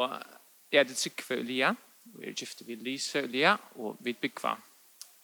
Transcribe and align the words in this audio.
Og 0.00 0.22
jeg 0.72 0.80
er 0.80 0.88
det 0.88 0.96
sikve 0.96 1.40
Ulia, 1.40 1.74
og 2.14 2.22
jeg 2.22 2.30
er 2.30 2.38
gifte 2.38 2.64
vi 2.64 2.74
Lise 2.80 3.20
Elia, 3.26 3.56
og 3.76 3.98
vi 4.00 4.14
bygva 4.16 4.54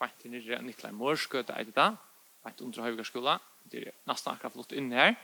vant 0.00 0.18
til 0.20 0.34
nyrre 0.34 0.60
Nikolai 0.62 0.92
Mårskøte 0.92 1.54
er 1.56 1.64
det 1.64 1.76
da, 1.76 1.90
vant 2.44 2.60
under 2.60 2.84
Høyvigarskola, 2.84 3.38
det 3.72 3.86
er 3.86 3.96
nesten 4.10 4.34
akkurat 4.34 4.52
flott 4.52 4.74
inne 4.76 4.98
her. 5.00 5.14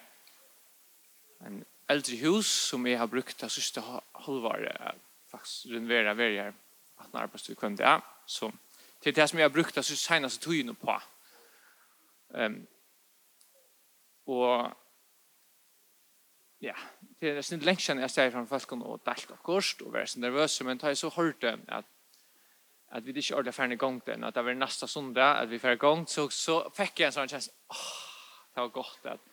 En 1.44 1.60
eldre 1.92 2.16
hus 2.22 2.48
som 2.70 2.86
jeg 2.88 2.98
har 2.98 3.10
brukt 3.12 3.40
det 3.40 3.50
siste 3.52 3.82
halvåret, 4.24 5.00
faktisk 5.29 5.75
renovera 5.75 6.14
veri 6.16 6.39
her, 6.41 6.55
at 7.00 7.11
den 7.11 7.21
arbeidsstid 7.21 7.59
kom 7.61 7.77
det, 7.77 7.98
så 8.27 8.50
til 9.03 9.16
det 9.16 9.29
som 9.29 9.39
jeg 9.39 9.45
har 9.50 9.55
brukt 9.55 9.75
det 9.75 9.84
siste 9.84 10.07
seneste 10.07 10.45
togene 10.45 10.75
på. 10.79 10.95
Um, 12.32 12.62
og 14.27 14.73
ja, 16.62 16.76
det 17.20 17.30
er 17.30 17.40
nesten 17.40 17.64
lengt 17.66 17.82
kjenner 17.82 18.06
jeg 18.06 18.14
steg 18.14 18.30
fra 18.34 18.45
folkene 18.46 18.86
og 18.86 19.02
delt 19.06 19.32
av 19.34 19.40
kost 19.45 19.82
og 19.82 19.95
være 19.96 20.12
så 20.12 20.22
nervøs, 20.22 20.60
men 20.66 20.78
da 20.78 20.92
jeg 20.92 21.02
så 21.02 21.10
hørte 21.16 21.56
at 21.68 21.91
at 22.92 23.06
vi 23.06 23.12
ikke 23.16 23.34
ordentlig 23.34 23.54
ferdig 23.54 23.78
gang 23.80 24.02
den, 24.06 24.24
at 24.24 24.34
det 24.34 24.45
var 24.45 24.54
neste 24.54 24.87
sondag, 24.87 25.38
at 25.40 25.51
vi 25.51 25.59
ferdig 25.59 25.80
gang, 25.80 26.02
så, 26.09 26.27
så 26.28 26.59
fikk 26.77 27.01
jeg 27.01 27.09
en 27.09 27.14
sånn 27.14 27.30
kjens, 27.30 27.48
åh, 27.73 27.87
det 28.52 28.60
var 28.60 28.74
godt 28.74 29.06
at 29.14 29.28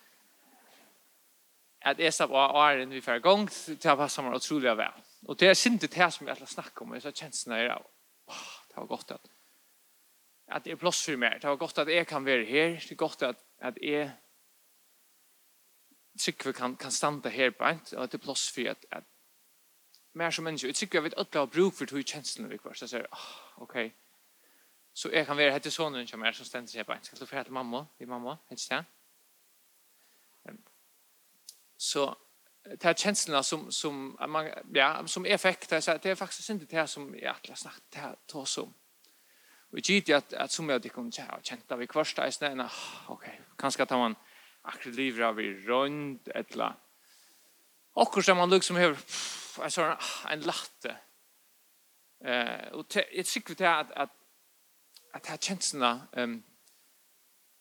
at 1.90 1.99
jeg 1.99 2.12
sa 2.13 2.27
på 2.27 2.35
åren 2.35 2.91
vi 2.91 3.02
ferdig 3.04 3.23
gang, 3.23 3.49
det 3.49 3.88
har 3.88 3.98
passet 3.99 4.23
meg 4.23 4.35
utrolig 4.35 4.71
vel. 4.76 5.04
Og 5.27 5.38
det 5.40 5.48
er 5.48 5.59
sint 5.59 5.82
det 5.82 5.93
her 5.96 6.09
som 6.12 6.27
jeg 6.27 6.40
har 6.40 6.52
snakket 6.52 6.82
om, 6.84 6.96
så 6.99 7.12
kjensen 7.12 7.55
er, 7.55 7.76
åh, 8.32 8.48
det 8.71 8.80
var 8.80 8.90
godt 8.96 9.13
at 9.18 9.35
at 10.49 10.66
det 10.66 10.71
er 10.73 10.80
plass 10.82 11.04
for 11.05 11.20
meg, 11.20 11.41
det 11.41 11.49
var 11.49 11.59
godt 11.62 11.84
at 11.84 11.91
jeg 11.93 12.07
kan 12.09 12.26
være 12.26 12.46
her, 12.48 12.80
det 12.80 12.96
er 12.96 13.04
godt 13.04 13.23
at, 13.27 13.43
at 13.59 13.77
jeg 13.84 14.07
tycker 16.20 16.46
vi 16.46 16.54
kan 16.54 16.76
kan 16.76 16.91
stanna 16.91 17.30
här 17.30 17.52
på 17.52 17.66
ett 17.66 17.94
att 17.94 18.12
det 18.12 18.18
plus 18.18 18.50
för 18.50 18.66
att, 18.66 18.86
at, 18.90 19.04
mer 20.12 20.32
som 20.32 20.44
människor 20.44 20.72
tycker 20.72 20.98
jag 20.98 21.04
vet 21.04 21.14
att 21.14 21.36
jag 21.36 21.50
bruk 21.50 21.76
för 21.76 21.86
två 21.86 22.02
känslor 22.02 22.48
vi 22.48 22.58
kvar 22.58 22.73
så 22.73 22.88
säger 22.88 23.05
oh, 23.12 23.18
okej 23.55 23.96
så 24.93 25.10
jag 25.13 25.27
kan 25.27 25.38
vara 25.38 25.52
hette 25.52 25.71
sonen 25.71 26.08
som 26.08 26.24
är 26.24 26.32
som 26.32 26.46
ständer 26.46 26.68
sig 26.71 26.84
på 26.84 26.93
ett 26.93 27.05
ska 27.05 27.16
du 27.16 27.26
för 27.26 27.38
att 27.38 27.49
mamma? 27.49 27.88
Vi 27.98 28.05
mamma? 28.05 28.38
Hette 28.49 28.62
jag 28.70 28.84
så 31.77 32.16
det 32.63 32.84
här 32.84 32.93
känslorna 32.93 33.43
som 33.43 33.71
som 33.71 34.18
man 34.27 34.49
ja 34.74 35.08
som 35.08 35.26
effekter 35.26 35.82
så 35.82 35.98
det 35.98 36.10
är 36.10 36.15
faktiskt 36.15 36.49
inte 36.49 36.65
det 36.65 36.88
som 36.88 37.15
jag 37.15 37.36
att 37.36 37.48
jag 37.48 37.58
snackat 37.58 37.84
det 37.90 37.99
här 37.99 38.15
tar 38.26 38.46
som 38.46 38.74
och 39.71 39.80
gitt 39.80 40.10
att 40.10 40.34
att 40.34 40.52
som 40.52 40.70
jag 40.70 40.82
det 40.82 40.90
kommer 40.90 41.12
jag 41.18 41.46
känta 41.46 41.76
vi 41.76 41.88
kvarsta 41.88 42.27
är 42.27 42.32
snäna 42.32 42.71
okej 43.08 43.30
okay. 43.30 43.46
kanske 43.55 43.86
tar 43.86 43.98
man 43.98 44.15
akkurat 44.63 44.96
livet 44.96 45.26
av 45.26 45.40
i 45.40 45.49
eller 45.49 45.85
annet. 45.85 46.77
Akkurat 47.96 48.26
som 48.26 48.38
man 48.38 48.49
liksom 48.49 48.77
har 48.79 48.96
en 49.63 49.74
sånn, 49.74 49.96
en 50.32 50.46
latte. 50.48 50.93
Eh, 52.20 52.68
og 52.76 52.96
jeg 52.96 53.26
tykker 53.26 53.57
til 53.60 53.68
at, 53.68 53.91
at, 53.96 54.13
at 55.15 55.27
her 55.32 55.40
kjensene 55.40 55.91
um, 56.20 56.37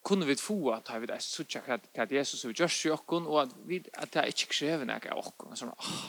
kunne 0.06 0.26
vi 0.26 0.36
få 0.38 0.56
at 0.74 0.90
vi 0.98 1.10
er 1.10 1.22
suttja 1.22 1.62
hva 1.66 1.78
at 1.78 2.12
Jesus 2.12 2.42
har 2.42 2.54
gjort 2.54 2.84
i 2.86 2.94
okken, 2.94 3.26
og 3.26 3.42
at, 3.42 3.54
vi, 3.66 3.82
at 3.94 4.12
det 4.14 4.22
er 4.22 4.32
ikke 4.32 4.50
krever 4.54 4.88
noe 4.88 5.12
av 5.12 5.20
oss. 5.22 5.60
Sånn, 5.60 5.74
åh, 5.74 6.00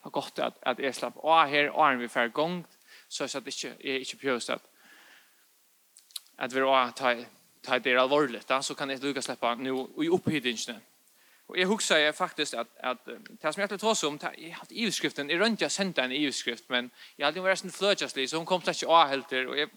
det 0.00 0.08
er 0.08 0.16
godt 0.16 0.42
at, 0.44 0.60
at 0.66 0.80
jeg 0.80 0.96
slapp 0.96 1.20
av 1.20 1.48
her, 1.48 1.72
og 1.72 1.84
er 1.86 2.00
vi 2.00 2.08
ferdig 2.12 2.36
gongt, 2.36 2.78
så 3.08 3.26
jeg 3.26 3.42
ikke, 3.46 3.74
jeg 3.84 4.06
ikke 4.06 4.20
prøver 4.22 4.56
at, 4.56 4.68
at 6.38 6.54
vi 6.54 6.64
er 6.64 6.70
av 6.70 7.24
ta 7.62 7.78
det 7.78 7.96
alvorligt, 7.98 8.52
så 8.62 8.74
kan 8.74 8.90
jeg 8.90 9.02
lukka 9.02 9.22
släppa 9.22 9.54
nu 9.54 9.86
i 10.02 10.08
upphyddningen. 10.08 10.80
Och 11.50 11.58
jag 11.58 11.66
huxar 11.66 11.98
jag 11.98 12.16
faktiskt 12.16 12.54
att 12.54 12.68
att 12.78 13.08
det 13.42 13.52
som 13.52 13.60
jag 13.60 13.80
tog 13.80 13.90
oss 13.90 14.04
om, 14.04 14.18
har 14.22 14.34
EU-skriften 14.70 15.30
i 15.30 15.38
runt 15.38 15.60
jeg 15.60 15.70
sendte 15.70 16.02
en 16.02 16.12
EU-skrift 16.12 16.68
men 16.68 16.90
jag 17.16 17.26
hade 17.26 17.40
varit 17.40 17.64
en 17.64 17.70
fløtjastlig, 17.70 18.30
så 18.30 18.36
hon 18.36 18.46
kom 18.46 18.62
slash 18.62 18.84
A 18.88 19.06
helt 19.06 19.32
og 19.32 19.58
jeg... 19.58 19.68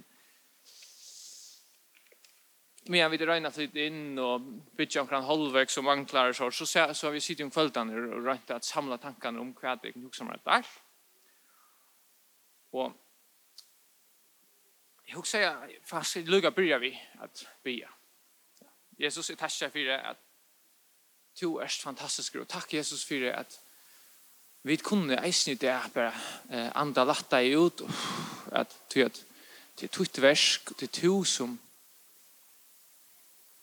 men 2.87 2.99
jeg 2.99 3.11
vet 3.11 3.21
rena 3.21 3.51
litt 3.57 3.75
inn 3.75 4.19
og 4.19 4.41
bitch 4.77 4.99
omkring 4.99 5.23
halvväg 5.23 5.69
som 5.69 5.85
vanklar 5.85 6.31
så 6.31 6.51
så 6.51 6.65
så, 6.65 6.93
så 6.93 7.09
vi 7.09 7.19
sittet 7.19 7.43
om 7.43 7.51
kvällen 7.51 8.13
och 8.13 8.25
rent 8.25 8.51
att 8.51 8.63
samla 8.63 8.97
tankarna 8.97 9.41
om 9.41 9.53
kvad 9.53 9.79
jag 9.83 10.01
huxar 10.01 10.25
mig 10.25 10.37
där. 10.43 10.65
Och 12.71 12.93
jag 15.13 15.19
också 15.19 15.31
säger 15.31 15.79
fast 15.83 16.17
i 16.17 16.23
lugga 16.23 16.51
börjar 16.51 16.79
vi 16.79 17.01
att 17.19 17.47
be. 17.63 17.89
Jesus 18.97 19.29
är 19.29 19.35
tacksam 19.35 19.71
för 19.71 19.79
det 19.79 20.01
att 20.01 20.17
du 21.39 21.61
er 21.61 21.67
fantastisk 21.67 22.35
Og 22.35 22.47
takk, 22.47 22.73
Jesus 22.73 23.05
för 23.05 23.19
det 23.19 23.35
att 23.35 23.59
vi 24.63 24.77
kunne 24.77 25.17
eisen 25.25 25.53
i 25.53 25.55
det 25.55 25.91
bare 25.93 26.13
eh, 26.49 26.71
andra 26.75 27.03
latta 27.03 27.41
i 27.43 27.53
ut 27.53 27.81
och 27.81 27.89
att 28.51 28.89
ty 28.89 29.03
att 29.03 29.25
till 29.75 29.89
tutt 29.89 30.17
värsk 30.17 30.71
och 30.71 30.77
till 30.77 30.87
to 30.87 31.23
som 31.23 31.59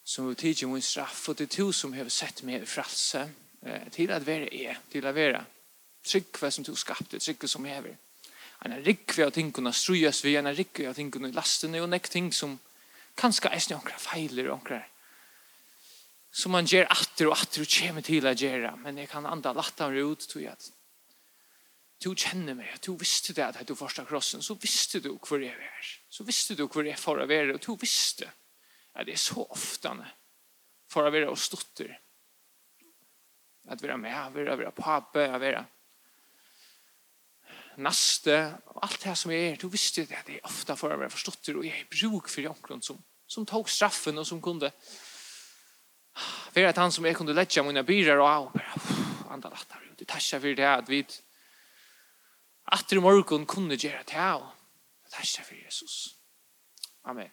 som 0.04 0.28
vi 0.28 0.34
tidsi 0.34 0.66
min 0.66 0.82
straff 0.82 1.28
och 1.28 1.36
till 1.36 1.48
to 1.48 1.72
som 1.72 1.92
har 1.92 2.08
sett 2.08 2.42
meg 2.42 2.62
i 2.62 2.66
fralse 2.66 3.30
eh, 3.62 3.90
til 3.90 4.10
at 4.10 4.26
være 4.26 4.54
er, 4.54 4.76
til 4.92 5.06
at 5.06 5.14
være 5.14 5.44
trygg 6.04 6.52
som 6.52 6.64
du 6.64 6.74
skapte 6.74 7.18
trygg 7.18 7.48
som 7.48 7.66
jag 7.66 7.74
har 7.74 7.96
en 8.64 8.76
rikve 8.84 9.26
av 9.26 9.32
tingene 9.32 9.72
strues 9.72 10.24
vi, 10.24 10.34
en 10.36 10.50
rikve 10.52 10.90
av 10.90 10.98
tingene 10.98 11.30
i 11.30 11.36
lastene, 11.36 11.80
og 11.80 11.88
nek 11.92 12.08
ting 12.12 12.28
som 12.34 12.58
kanskje 13.20 13.52
er 13.52 13.62
snakra 13.64 13.96
feiler 14.00 14.50
og 14.50 14.58
onkrar. 14.58 14.84
Som 16.30 16.54
man 16.54 16.68
gjør 16.68 16.90
atter 16.92 17.30
og 17.30 17.38
atter 17.38 17.64
og 17.64 17.72
kommer 17.72 18.04
til 18.06 18.28
å 18.28 18.34
gjøre, 18.36 18.74
men 18.84 19.00
jeg 19.00 19.10
kan 19.10 19.26
anda 19.26 19.54
lattare 19.56 20.04
ut, 20.04 20.28
tror 20.28 20.44
jeg 20.44 20.52
at 20.52 20.68
du 22.00 22.14
kjenner 22.14 22.56
meg, 22.56 22.78
du 22.80 22.94
visste 22.96 23.34
det 23.36 23.44
at 23.44 23.58
du 23.68 23.74
forstår 23.76 24.06
krossen, 24.08 24.40
så 24.40 24.54
visste 24.60 25.02
du 25.04 25.10
hvor 25.18 25.42
jeg 25.42 25.52
er, 25.52 25.88
så 26.08 26.24
visste 26.24 26.56
du 26.56 26.64
hvor 26.64 26.86
jeg 26.86 27.00
får 27.00 27.24
å 27.24 27.26
være, 27.28 27.56
og 27.56 27.64
du 27.64 27.74
visste 27.80 28.30
at 28.96 29.08
det 29.08 29.18
er 29.18 29.20
så 29.20 29.44
ofte 29.44 29.92
for 30.90 31.04
å 31.04 31.12
være 31.12 31.28
og 31.28 31.38
stotter, 31.38 31.92
at 33.70 33.82
vi 33.82 33.90
er 33.92 34.00
med, 34.00 34.16
være, 34.32 34.56
være 34.56 34.72
pape, 34.74 35.26
være 35.42 35.60
näste, 37.76 38.56
alt 38.82 39.04
det 39.04 39.16
som 39.18 39.30
jeg 39.30 39.50
er, 39.50 39.56
du 39.56 39.68
visste 39.68 40.04
det, 40.06 40.18
det 40.26 40.36
er 40.38 40.46
ofte 40.48 40.76
for 40.76 40.92
å 40.92 40.98
være 40.98 41.10
forstått 41.10 41.46
det 41.46 41.56
och 41.56 41.64
jag 41.64 41.86
bruk 41.90 42.28
for 42.28 42.40
jag 42.40 42.82
som, 42.82 42.98
som 43.26 43.46
tok 43.46 43.68
straffen 43.68 44.18
og 44.18 44.26
som 44.26 44.42
kunde 44.42 44.72
være 46.54 46.68
at 46.68 46.78
han 46.78 46.92
som 46.92 47.04
jag 47.04 47.16
kunde 47.16 47.34
lägga 47.34 47.62
mina 47.62 47.82
byrar 47.82 48.18
og 48.18 48.46
och 48.46 48.52
bara, 48.52 48.74
andra 49.30 49.50
lattar, 49.50 49.82
det 49.98 50.08
tackar 50.08 50.40
for 50.40 50.54
det 50.54 50.66
at 50.66 50.88
vi 50.88 51.06
at 52.72 52.92
i 52.92 52.98
morgon 52.98 53.46
kunne 53.46 53.74
gjøre 53.74 54.02
det 54.06 54.12
här 54.14 54.34
och 54.34 55.10
tackar 55.10 55.44
for 55.44 55.54
Jesus. 55.54 56.16
Amen. 57.04 57.30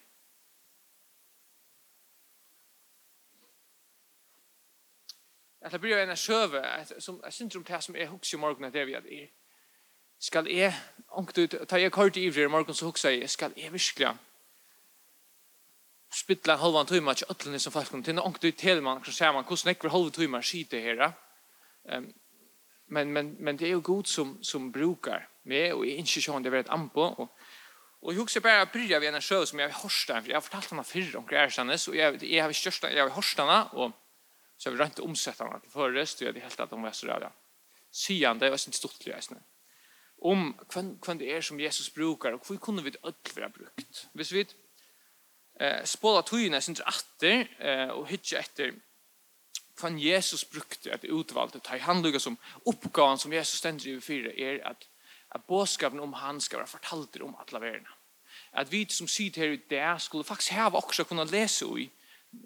Jeg 5.62 5.70
tar 5.70 5.78
bryr 5.78 5.96
en 5.96 6.10
av 6.10 6.16
sjøve, 6.16 6.62
som 6.98 7.20
jeg 7.24 7.32
synes 7.32 7.56
om 7.56 7.64
det 7.64 7.82
som 7.84 7.96
er 7.96 8.06
hukse 8.06 8.36
i 8.36 8.40
morgen, 8.40 8.72
det 8.72 8.80
er 8.80 8.86
vi 8.86 8.94
at 8.94 9.06
er 9.06 9.26
skal 10.18 10.48
jeg, 10.50 10.74
onkdut, 11.08 11.54
ta 11.68 11.78
jeg 11.80 11.92
kort 11.92 12.16
i 12.16 12.26
ivrig 12.26 12.48
i 12.48 12.50
morgen, 12.50 12.74
så 12.74 12.88
huksa 12.88 13.12
jeg, 13.14 13.30
skal 13.30 13.54
jeg 13.56 13.72
virkelig 13.72 14.16
spittla 16.18 16.56
halvan 16.56 16.88
tøyma 16.88 17.12
til 17.14 17.28
ötlene 17.28 17.58
som 17.60 17.72
falskene 17.72 18.04
til, 18.04 18.18
onkdut 18.18 18.56
til 18.56 18.82
man, 18.82 19.04
så 19.04 19.12
ser 19.12 19.32
man 19.32 19.44
hvordan 19.44 19.74
ekver 19.74 19.92
halvan 19.92 20.14
tøyma 20.16 20.40
skiter 20.42 20.80
her. 20.80 21.12
Um, 21.84 22.08
men, 22.88 23.12
men, 23.12 23.36
men 23.38 23.58
det 23.58 23.68
er 23.68 23.76
jo 23.76 23.84
god 23.84 24.08
som, 24.08 24.38
som 24.42 24.72
brukar 24.72 25.28
med, 25.44 25.72
og 25.72 25.84
jeg 25.86 26.00
ikke 26.00 26.24
sånn 26.24 26.42
det 26.44 26.52
er 26.52 26.62
et 26.64 26.72
anpå, 26.72 27.12
og 27.18 27.28
Og 27.98 28.12
jeg 28.12 28.22
husker 28.22 28.42
bare 28.44 28.62
å 28.62 28.70
bryr 28.70 28.92
av 28.94 29.02
en 29.02 29.18
sjø 29.18 29.40
som 29.50 29.58
jeg 29.58 29.72
har 29.72 29.80
hørt 29.82 30.04
den, 30.06 30.22
for 30.22 30.30
jeg 30.30 30.36
har 30.36 30.44
fortalt 30.44 30.70
henne 30.70 30.84
før 30.86 31.16
om 31.18 31.24
Grærstandes, 31.26 31.88
og 31.90 31.96
jeg, 31.98 32.20
jeg 32.22 32.42
har 32.42 33.10
hørt 33.10 33.40
henne, 33.42 33.58
og 33.74 33.92
så 34.56 34.68
har 34.68 34.76
vi 34.76 34.82
rønt 34.82 35.00
omsett 35.02 35.40
henne 35.42 35.58
til 35.64 35.72
forrest, 35.72 36.20
og 36.20 36.26
jeg 36.26 36.32
hadde 36.32 36.44
helt 36.44 36.60
at 36.62 36.74
hun 36.74 36.86
var 36.86 36.94
så 36.94 37.08
rød. 37.08 37.26
Syende, 37.90 38.46
og 38.46 38.54
jeg 38.54 38.74
stortlig, 38.78 39.14
jeg 39.14 39.22
til 39.22 39.57
om 40.22 40.54
hvem 40.72 41.18
det 41.18 41.30
er 41.36 41.40
som 41.40 41.60
Jesus 41.60 41.90
brukar, 41.90 42.32
og 42.32 42.46
hvor 42.46 42.56
kunne 42.56 42.82
vi 42.82 42.90
det 42.90 43.00
ødel 43.04 43.36
være 43.36 43.50
brukt. 43.50 44.08
Hvis 44.12 44.32
vi 44.32 44.46
eh, 45.60 45.84
spåla 45.84 46.22
tøyene 46.22 46.60
sin 46.60 46.76
atter, 46.86 47.46
eh, 47.60 47.90
og 47.94 48.06
hitje 48.06 48.38
etter 48.38 48.72
hvem 49.80 49.98
Jesus 49.98 50.44
brukte 50.44 50.92
at 50.92 51.04
utvalgte, 51.04 51.60
ta 51.60 51.76
i 51.76 51.82
handlugga 51.82 52.18
som 52.18 52.38
oppgaven 52.66 53.18
som 53.18 53.32
Jesus 53.32 53.58
stender 53.58 53.96
i 53.96 54.00
fire, 54.00 54.34
er 54.40 54.58
at, 54.66 54.88
at 55.34 55.44
båskapen 55.44 56.00
om 56.00 56.12
han 56.12 56.40
skal 56.40 56.58
være 56.58 56.74
fortalt 56.74 57.20
om 57.22 57.36
alle 57.38 57.60
verden. 57.60 57.86
At 58.52 58.72
vi 58.72 58.86
som 58.90 59.08
sitter 59.08 59.42
her 59.42 59.52
i 59.52 59.62
det, 59.70 60.02
skulle 60.02 60.24
faktisk 60.24 60.52
hava 60.52 60.78
også 60.78 61.04
kunne 61.04 61.30
lese 61.30 61.66
i, 61.78 61.90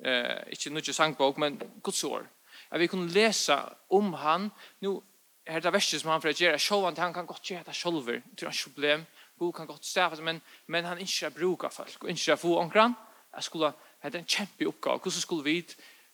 eh, 0.04 0.44
ikke 0.52 0.70
nødvendig 0.70 0.94
sangbok, 0.94 1.38
men 1.38 1.62
Guds 1.82 2.04
år. 2.04 2.26
At 2.70 2.80
vi 2.80 2.86
kunne 2.86 3.10
lese 3.12 3.56
om 3.90 4.12
han, 4.12 4.50
nå 4.80 5.02
er 5.46 5.60
det 5.60 5.72
verste 5.72 5.98
som 5.98 6.10
han 6.10 6.22
för 6.22 6.28
gjøre, 6.28 6.50
göra 6.50 6.58
show 6.58 6.94
han 6.96 7.14
kan 7.14 7.26
godt 7.26 7.50
gjøre 7.50 7.62
det 7.66 7.74
selv, 7.74 8.06
det 8.06 8.42
är 8.42 8.48
ett 8.48 8.64
problem. 8.64 9.06
Bo 9.38 9.52
kan 9.52 9.66
gott 9.66 9.84
stave, 9.84 10.22
men 10.22 10.40
men 10.66 10.84
han 10.84 10.98
inte 10.98 11.30
brukar 11.30 11.68
folk 11.68 12.02
och 12.02 12.10
inte 12.10 12.36
få 12.36 12.58
omkring, 12.58 12.94
jag 13.32 13.44
skulle 13.44 13.72
hade 14.02 14.18
en 14.18 14.24
kjempe 14.24 14.66
oppgave, 14.66 15.00
hur 15.04 15.10
skulle 15.10 15.42
vi 15.42 15.64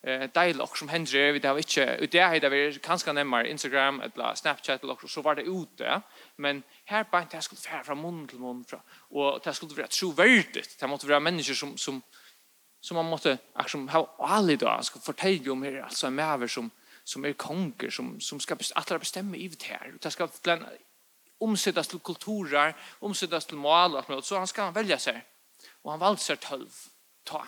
eh 0.03 0.29
deila 0.33 0.63
och 0.63 0.77
som 0.77 0.89
händer 0.89 1.31
vi 1.31 1.39
det 1.39 1.47
har 1.47 1.57
inte 1.57 1.97
ut 1.99 2.11
det 2.11 2.21
här 2.21 2.49
vi 2.49 2.79
kanske 2.81 3.13
nämmer 3.13 3.43
Instagram 3.43 4.01
eller 4.01 4.35
Snapchat 4.35 4.83
eller 4.83 5.07
så 5.07 5.21
var 5.21 5.35
det 5.35 5.41
ute. 5.41 6.01
Men 6.35 6.63
här 6.85 7.03
på 7.03 7.19
inte 7.19 7.35
jag 7.35 7.43
skulle 7.43 7.61
färra 7.61 7.83
från 7.83 8.01
mun 8.01 8.27
till 8.27 8.39
mun 8.39 8.65
från 8.65 8.79
och 9.09 9.39
det 9.43 9.53
skulle 9.53 9.75
vara 9.75 9.87
trovärdigt 9.87 10.79
det 10.79 10.87
måste 10.87 11.07
vara 11.07 11.19
människor 11.19 11.53
som 11.53 11.77
som 11.77 12.01
som 12.81 12.95
man 12.95 13.05
måste 13.05 13.37
liksom 13.57 13.89
ha 13.89 14.15
alla 14.19 14.55
då 14.55 14.79
ska 14.81 14.99
fortälja 14.99 15.51
om 15.51 15.63
här 15.63 15.81
alltså 15.81 16.07
en 16.07 16.15
mäver 16.15 16.47
som 16.47 16.71
som 17.09 17.25
är 17.25 17.33
konger 17.33 17.89
som 17.89 18.19
som 18.21 18.39
ska 18.39 18.55
att 18.75 18.99
bestämma 18.99 19.35
i 19.35 19.47
det 19.47 19.63
här. 19.63 19.93
Det 20.01 20.11
ska 20.11 20.27
bland 20.43 20.65
omsättas 21.37 21.87
till 21.87 21.99
kulturer, 21.99 22.75
omsättas 22.99 23.45
till 23.45 23.57
mål 23.57 23.95
och 23.95 24.25
så 24.25 24.37
han 24.37 24.47
ska 24.47 24.71
välja 24.71 24.97
sig. 24.97 25.25
Och 25.81 25.91
han 25.91 25.99
valde 25.99 26.21
seg 26.21 26.39
12 26.39 26.67
ta. 27.23 27.47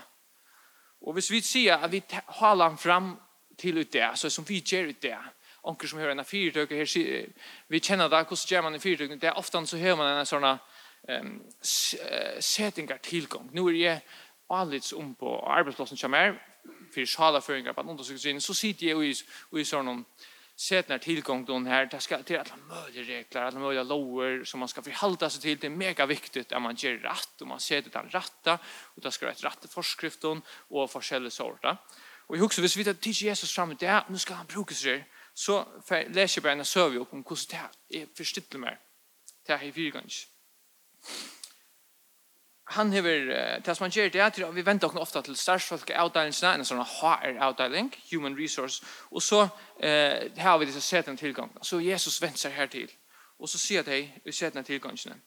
Och 1.01 1.13
hvis 1.13 1.31
vi 1.31 1.41
ser 1.41 1.73
att 1.73 1.91
vi 1.91 2.03
håller 2.25 2.63
han 2.63 2.77
fram 2.77 3.17
till 3.57 3.77
ut 3.77 3.91
det 3.91 4.11
så 4.15 4.29
som 4.29 4.43
vi 4.43 4.63
gjør 4.65 4.83
ut 4.83 5.01
det. 5.01 5.19
onker 5.63 5.87
som 5.87 5.99
hör 5.99 6.09
en 6.09 6.25
fyrtøk, 6.25 6.71
her, 6.71 7.29
vi 7.67 7.79
känner 7.79 8.09
där 8.09 8.23
hvordan 8.23 8.47
gjør 8.47 8.61
man 8.61 8.73
en 8.73 8.79
fyrtøk, 8.79 9.21
det 9.21 9.27
är 9.27 9.37
ofta 9.37 9.65
så 9.65 9.77
hör 9.77 9.95
man 9.95 10.17
en 10.17 10.25
såna 10.25 10.59
ehm 11.07 11.41
settingar 12.39 12.97
tilgang. 12.97 13.49
Nu 13.51 13.67
är 13.67 13.73
jeg 13.73 14.01
alldeles 14.49 14.93
om 14.93 15.15
på 15.15 15.39
arbeidsplassen 15.45 15.97
som 15.97 16.13
er, 16.13 16.50
för 16.93 17.05
salaføringar 17.05 17.73
på 17.73 17.81
andra 17.81 18.03
sykkelsynet, 18.03 18.43
så 18.43 18.53
sitter 18.53 18.88
jag 18.88 19.05
i, 19.05 19.13
i 19.51 19.65
sådana 19.65 20.03
när 20.69 20.97
tillgång 20.97 21.45
då 21.45 21.59
här 21.59 21.85
det 21.85 21.99
ska 21.99 22.23
till 22.23 22.38
alla 22.38 22.55
möjliga 22.69 23.03
regler, 23.03 23.41
alla 23.41 23.59
möjliga 23.59 23.83
lower 23.83 24.43
som 24.43 24.59
man 24.59 24.69
ska 24.69 24.81
förhålla 24.81 25.29
sig 25.29 25.41
till. 25.41 25.57
Det 25.57 25.67
är 25.67 25.71
mega 25.71 26.05
viktigt 26.05 26.51
att 26.51 26.61
man 26.61 26.75
gör 26.75 26.93
rätt 26.93 27.41
och 27.41 27.47
man 27.47 27.59
ser 27.59 27.81
det 27.81 27.89
där 27.89 28.03
rätta 28.03 28.59
och 28.95 29.01
det 29.01 29.11
ska 29.11 29.25
vara 29.25 29.33
ett 29.33 29.43
rätt 29.43 29.73
föreskriften 29.73 30.41
och 30.49 30.91
forskjelliga 30.91 31.31
sorter. 31.31 31.77
Och 32.27 32.38
jag 32.38 32.43
också 32.43 32.61
visst 32.61 32.88
att 32.88 33.01
till 33.01 33.11
Jesus 33.11 33.55
fram 33.55 33.75
det 33.79 34.03
nu 34.09 34.17
ska 34.17 34.33
han 34.33 34.45
bruka 34.45 34.75
sig 34.75 35.09
så 35.33 35.65
läser 36.09 36.39
jag 36.39 36.44
bara 36.44 36.53
en 36.53 36.65
serve 36.65 36.97
upp 36.97 37.13
om 37.13 37.23
hur 37.29 37.37
det 37.89 38.01
är 38.01 38.07
förstått 38.15 38.53
mer. 38.53 38.79
Det 39.45 39.55
här 39.55 39.67
är 39.67 39.71
fyrgångs 39.71 40.27
han 42.71 42.91
hever, 42.94 43.59
det 43.65 43.75
som 43.75 43.83
han 43.83 43.91
gjør 43.91 44.09
det 44.13 44.21
er 44.21 44.51
vi 44.51 44.65
venter 44.65 44.88
oss 44.88 45.00
ofte 45.01 45.21
til 45.25 45.35
størstfolk 45.38 45.91
avdelingene, 45.91 46.53
en 46.62 46.68
sånn 46.68 46.83
HR-avdeling, 46.83 47.91
Human 48.12 48.38
Resource, 48.38 48.83
og 49.12 49.23
så 49.23 49.41
eh, 49.79 50.31
har 50.38 50.59
vi 50.59 50.69
disse 50.69 50.81
setene 50.81 51.18
tilgang. 51.18 51.51
Så 51.62 51.81
Jesus 51.83 52.21
venter 52.21 52.45
seg 52.45 52.56
her 52.56 52.71
til, 52.71 52.91
og 53.39 53.50
så 53.50 53.59
sier 53.59 53.83
de 53.83 54.03
i 54.25 54.31
setene 54.31 54.63
tilgangene. 54.63 55.19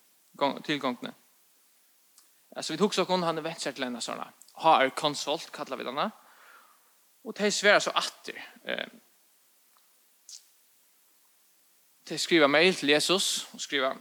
tilgangene. 0.65 1.15
Altså 2.57 2.73
vi 2.73 2.79
tok 2.79 2.95
så 2.95 3.05
kun 3.05 3.23
han 3.23 3.43
venter 3.43 3.69
seg 3.69 3.75
til 3.75 3.89
en 3.89 4.01
sånn 4.01 4.23
HR-konsult, 4.63 5.51
kallar 5.53 5.81
vi 5.81 5.89
denne, 5.89 6.11
og 7.25 7.37
de 7.37 7.51
sverer 7.51 7.81
så 7.81 7.93
atter. 7.97 8.39
Eh, 8.65 8.87
de 12.09 12.19
skriver 12.19 12.47
mail 12.47 12.75
til 12.75 12.89
Jesus, 12.89 13.49
og 13.53 13.61
skriver, 13.61 13.97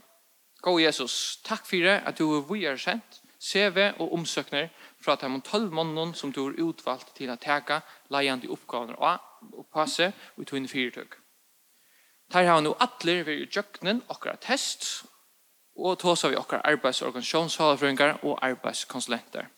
Gå 0.63 0.77
Jesus, 0.79 1.41
takk 1.43 1.65
for 1.67 1.83
det 1.83 1.97
at 2.07 2.17
du 2.19 2.29
er 2.37 2.45
vi 2.47 2.63
er 2.63 2.79
kjent, 2.79 3.19
CV 3.43 3.91
og 3.99 4.13
omsøkner 4.13 4.69
fra 5.03 5.15
de 5.15 5.41
12 5.41 5.71
måneden 5.71 6.13
som 6.15 6.31
du 6.31 6.43
har 6.45 6.59
utvalgt 6.63 7.15
til 7.17 7.31
å 7.33 7.35
teke 7.35 7.81
leiende 8.13 8.47
oppgavene 8.47 8.95
og 8.99 9.65
passe 9.73 10.13
og 10.37 10.47
tog 10.47 10.57
inn 10.57 10.69
fyrtøk. 10.71 11.17
Der 12.33 12.47
har 12.47 12.61
nå 12.61 12.71
atler 12.79 13.25
ved 13.27 13.51
jøkkenen 13.51 14.03
akkurat 14.09 14.39
test 14.41 15.03
og 15.75 15.99
tåsa 15.99 16.29
vi 16.29 16.39
akkurat 16.39 16.65
arbeidsorganisasjonshalafrøyngar 16.71 18.23
og 18.23 18.39
arbeidskonsulenter. 18.45 19.49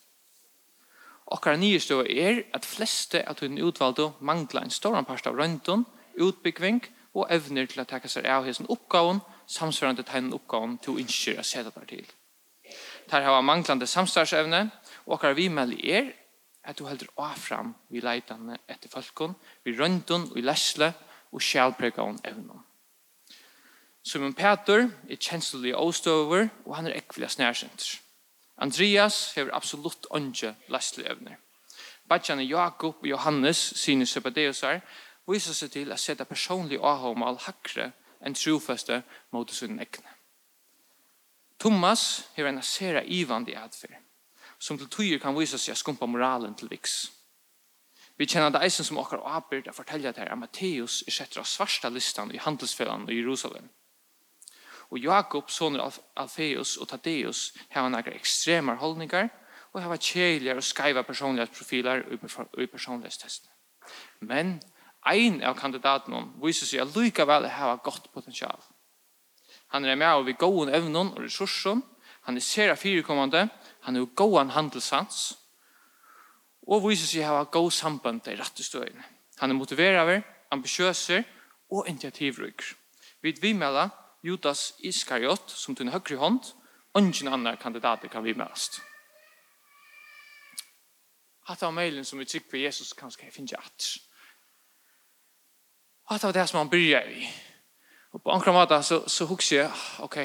Akkurat 1.32 1.60
nyestå 1.60 2.02
er 2.10 2.44
at 2.54 2.66
fleste 2.66 3.22
av 3.28 3.38
tog 3.38 3.62
utvalgte 3.62 4.12
mangler 4.20 4.66
en 4.66 4.74
stor 4.74 5.02
part 5.04 5.28
av 5.28 5.38
røntgen, 5.38 5.86
utbyggving 6.18 6.84
og 7.14 7.30
evner 7.30 7.66
til 7.70 7.82
å 7.82 7.90
teke 7.90 8.10
seg 8.10 8.26
av 8.26 8.46
hessen 8.46 8.70
oppgaven 8.70 9.22
samsvarende 9.48 10.04
tegnen 10.04 10.34
oppgaven 10.34 10.78
til 10.82 10.96
å 10.96 11.02
innskjøre 11.02 11.44
seg 11.44 11.70
til 11.90 12.06
tar 13.10 13.26
hava 13.26 13.42
manglande 13.42 13.88
samstarsevne, 13.88 14.70
og 15.06 15.18
okkar 15.18 15.36
vi 15.38 15.48
med 15.48 15.74
er 15.84 16.12
at 16.66 16.78
du 16.80 16.88
heldur 16.88 17.12
avfram 17.22 17.74
vi 17.94 18.02
leitane 18.02 18.58
etter 18.68 18.90
folkon, 18.90 19.36
vi 19.64 19.76
røndun, 19.78 20.32
vi 20.34 20.42
lesle 20.42 20.94
og 21.32 21.42
sjalpregaun 21.42 22.20
evnum. 22.26 22.64
Simon 24.06 24.34
Peter 24.34 24.88
er 25.10 25.18
kjenslig 25.18 25.74
åstøver, 25.76 26.48
og 26.66 26.76
han 26.76 26.88
er 26.88 26.98
ekvile 26.98 27.30
snærsenter. 27.30 28.00
Andreas 28.58 29.34
hever 29.36 29.56
absolutt 29.56 30.06
åndsje 30.12 30.54
lesle 30.70 31.08
evner. 31.10 31.40
Badjane 32.10 32.46
Jakob 32.46 33.02
og 33.02 33.08
Johannes, 33.08 33.58
sine 33.58 34.06
Sebadeusar, 34.06 34.80
viser 35.28 35.58
seg 35.58 35.72
til 35.74 35.92
å 35.92 35.98
sette 35.98 36.28
personlig 36.30 36.78
avhåmal 36.78 37.42
hakre 37.48 37.90
enn 38.22 38.38
trofeste 38.38 39.02
mot 39.34 39.52
sin 39.52 39.80
egne. 39.82 40.12
Thomas 41.66 42.30
hever 42.36 42.50
en 42.50 42.62
sera 42.62 43.02
ivande 43.04 43.56
adfer, 43.58 43.96
som 44.60 44.78
til 44.78 44.90
tøyer 44.94 45.22
kan 45.22 45.34
vise 45.34 45.58
seg 45.58 45.74
skumpa 45.80 46.06
moralen 46.06 46.54
til 46.54 46.70
viks. 46.70 47.08
Vi 48.22 48.28
kjenner 48.30 48.52
det 48.54 48.62
eisen 48.68 48.86
som 48.86 49.00
okkar 49.02 49.24
avbyrd 49.26 49.72
å 49.72 49.74
fortelle 49.74 50.12
det 50.14 50.22
her 50.22 50.30
at 50.30 50.38
Matteus 50.38 51.00
er 51.08 51.16
setter 51.16 51.42
av 51.42 51.48
svarsta 51.50 51.90
listan 51.90 52.30
i 52.30 52.44
handelsfellan 52.44 53.08
i 53.10 53.18
Jerusalem. 53.18 53.72
Og 54.94 55.02
Jakob, 55.02 55.50
soner 55.50 55.90
Alfeus 56.14 56.76
og 56.78 56.92
Tadeus, 56.94 57.56
har 57.74 57.90
han 57.90 57.98
ekstremar 58.14 58.78
holdningar 58.78 59.32
og 59.74 59.82
har 59.82 59.98
kjeligere 59.98 60.62
og 60.62 60.70
skaiva 60.70 61.02
personlighetsprofiler 61.02 62.06
i 62.14 62.70
personlighetstestene. 62.70 63.58
Men 64.22 64.60
ein 65.02 65.42
av 65.42 65.58
kandidaten 65.58 66.30
viser 66.46 66.70
seg 66.70 66.86
at 66.86 66.94
lykkevel 66.94 67.50
har 67.58 67.82
gott 67.82 68.14
potensial. 68.14 68.62
Han 69.76 69.84
er 69.84 69.98
med 70.00 70.08
av 70.08 70.22
vi 70.24 70.38
gåen 70.40 70.70
evnen 70.72 71.10
og 71.12 71.18
ressursen. 71.20 71.82
Han 72.30 72.38
er 72.40 72.44
sera 72.44 72.78
firekommende. 72.80 73.50
Han 73.84 73.98
er 74.00 74.06
gåen 74.16 74.54
handelssans. 74.56 75.34
Og 76.72 76.86
viser 76.88 77.10
seg 77.10 77.26
hava 77.28 77.42
gå 77.52 77.60
samband 77.76 78.24
til 78.24 78.40
rette 78.40 78.64
støyene. 78.64 79.04
Han 79.42 79.52
er 79.52 79.58
motiverer, 79.60 80.22
ambisjøser 80.56 81.26
og 81.76 81.90
initiativrykker. 81.92 82.70
Vi 83.20 83.34
vimela 83.42 83.90
Judas 84.24 84.78
Iskariot 84.80 85.52
som 85.52 85.76
til 85.76 85.90
en 85.90 85.92
høyre 85.92 86.22
hånd, 86.22 86.54
og 86.94 87.02
ingen 87.02 87.34
andre 87.34 87.58
kandidater 87.60 88.08
kan 88.08 88.24
vimelast. 88.24 88.80
Hatt 91.52 91.66
av 91.68 91.76
mailen 91.76 92.08
som 92.08 92.24
vi 92.24 92.30
tykker 92.32 92.64
Jesus 92.64 92.96
kanskje 92.96 93.28
finner 93.34 93.60
at. 93.60 93.90
Hatt 96.08 96.24
av 96.24 96.34
det 96.34 96.48
som 96.48 96.62
han 96.64 96.72
bryr 96.72 97.12
i. 97.12 97.28
Og 98.16 98.22
på 98.24 98.32
ankra 98.32 98.54
måte 98.56 98.78
så, 98.84 99.02
så 99.12 99.26
husker 99.28 99.58
jeg, 99.58 99.72
ok, 100.00 100.18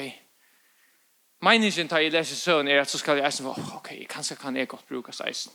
meningen 1.43 1.89
tar 1.91 1.99
jeg 1.99 2.13
leser 2.13 2.39
søvn 2.39 2.69
er 2.71 2.79
at 2.79 2.89
så 2.89 3.01
skal 3.01 3.19
jeg 3.19 3.27
eisen, 3.27 3.49
oh, 3.51 3.75
ok, 3.75 3.89
kanskje 4.09 4.37
kan 4.39 4.55
jeg 4.55 4.69
godt 4.71 4.87
bruke 4.87 5.11
eisen. 5.27 5.51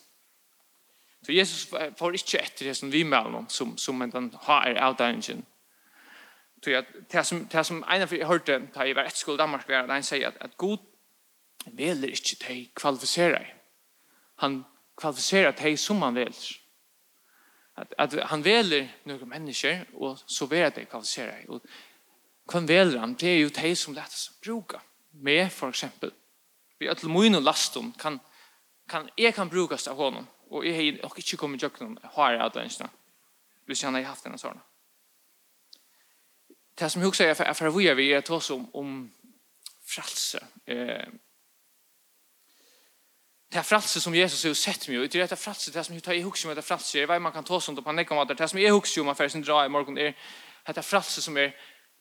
Så 1.25 1.33
Jesus 1.33 1.65
får 1.99 2.19
ikke 2.19 2.43
etter 2.43 2.69
det 2.69 2.77
som 2.77 2.93
vi 2.93 3.03
melder 3.03 3.41
om, 3.41 3.49
som, 3.49 3.73
som 3.79 4.05
den 4.11 4.35
har 4.43 4.69
er 4.69 4.83
avdæringen. 4.85 5.47
Så 6.65 6.71
jeg, 6.71 6.85
det 7.13 7.27
som, 7.27 7.47
det 7.47 7.67
som 7.67 7.81
en 7.81 8.05
av 8.05 8.13
jeg 8.13 8.29
hørte 8.29 8.61
da 8.75 8.85
jeg 8.85 8.97
var 8.97 9.09
et 9.09 9.17
skole 9.17 9.37
i 9.37 9.43
Danmark, 9.43 9.69
var 9.69 9.89
at 9.89 9.95
han 9.95 10.05
sier 10.05 10.29
at, 10.29 10.37
at 10.41 10.57
God 10.57 10.79
veler 11.73 12.13
ikke 12.13 12.37
de 12.45 12.69
kvalifiserer. 12.77 13.49
Han 14.45 14.65
kvalifiserer 15.01 15.57
de 15.57 15.77
som 15.77 16.03
han 16.03 16.15
veler. 16.15 16.47
At, 17.77 17.95
at 17.99 18.15
han 18.31 18.45
veler 18.45 18.89
noen 19.05 19.29
mennesker, 19.29 19.85
og 19.95 20.19
så 20.27 20.47
veler 20.47 20.71
de 20.71 20.85
kvalifiserer. 20.85 21.45
Og 21.49 21.61
Hvem 22.47 22.69
velra 22.69 23.01
han? 23.01 23.15
Det 23.15 23.29
er 23.29 23.41
jo 23.41 23.49
de 23.49 23.75
som 23.77 23.95
lett 23.95 24.13
oss 24.13 24.31
bruka. 24.43 24.81
Med, 25.11 25.51
for 25.53 25.69
eksempel. 25.69 26.13
Vi 26.79 26.87
er 26.87 26.95
til 26.95 27.11
mine 27.11 27.41
lastum 27.41 27.93
kan, 27.99 28.21
kan, 28.89 29.09
jeg 29.19 29.35
kan 29.35 29.51
brukas 29.51 29.89
av 29.89 29.97
honom. 29.97 30.27
Og 30.51 30.67
jeg 30.67 30.75
har 30.77 31.03
nok 31.03 31.19
ikke 31.19 31.37
kommet 31.37 31.61
til 31.61 31.71
noen 31.81 31.99
har 32.15 32.33
jeg 32.33 32.41
hatt 32.41 32.57
ønskene. 32.63 32.91
Hvis 33.67 33.83
han 33.83 33.95
har 33.95 34.07
haft 34.07 34.25
denne 34.25 34.39
sånne. 34.39 34.63
Det 36.79 36.91
som 36.93 37.03
jeg 37.03 37.09
også 37.09 37.25
er 37.25 37.55
for 37.57 37.71
vi 37.79 37.87
er 37.89 37.95
vi 37.95 38.11
er 38.13 38.21
til 38.21 38.37
oss 38.37 38.51
om, 38.51 38.69
om 38.77 38.99
fralse. 39.89 40.39
Eh, 40.67 41.09
det 43.53 43.59
er 43.59 43.67
fralse 43.67 44.01
som 44.01 44.15
Jesus 44.15 44.43
har 44.43 44.55
sett 44.55 44.89
mig 44.89 44.99
ut. 44.99 45.13
Det 45.13 45.23
er 45.23 45.27
det 45.27 45.39
fralse, 45.39 45.73
det 45.73 45.85
som 45.87 45.95
jeg 45.95 46.03
tar 46.03 46.13
i 46.13 46.23
hux 46.23 46.45
om 46.45 46.55
det 46.55 46.65
fralse. 46.65 46.99
Det 46.99 47.03
är 47.03 47.07
vad 47.07 47.23
man 47.23 47.33
kan 47.33 47.45
ta 47.45 47.61
sånt 47.61 47.79
på 47.79 47.83
panik 47.83 48.11
om 48.11 48.27
det. 48.27 48.39
Det 48.39 48.49
som 48.49 48.59
jeg 48.59 48.73
hux 48.73 48.99
om 48.99 49.09
affärs 49.09 49.33
dra 49.33 49.65
i 49.65 49.69
morgon 49.69 49.99
er 49.99 50.13
det 50.67 50.85
fralse 50.85 51.23
som 51.23 51.37
är 51.37 51.57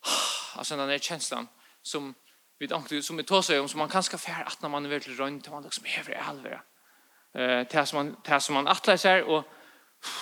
alltså 0.54 0.76
den 0.76 0.88
där 0.88 0.98
känslan 0.98 1.48
som 1.82 2.14
vi 2.58 2.68
tänkte 2.68 3.02
som 3.02 3.16
vi 3.16 3.22
tar 3.22 3.42
sig 3.42 3.60
om 3.60 3.68
som 3.68 3.78
man 3.78 3.88
kanske 3.88 4.18
fär 4.18 4.44
att 4.44 4.62
när 4.62 4.68
man 4.68 4.84
är 4.84 4.88
väldigt 4.88 5.18
runt 5.18 5.50
man 5.50 5.62
liksom 5.62 5.86
är 5.86 5.98
över 6.00 6.14
allvar. 6.14 6.64
Eh 7.34 7.64
tas 7.66 7.92
man 7.92 8.22
tas 8.22 8.50
man 8.50 8.68
attlar 8.68 8.96
sig 8.96 9.22
och 9.22 9.44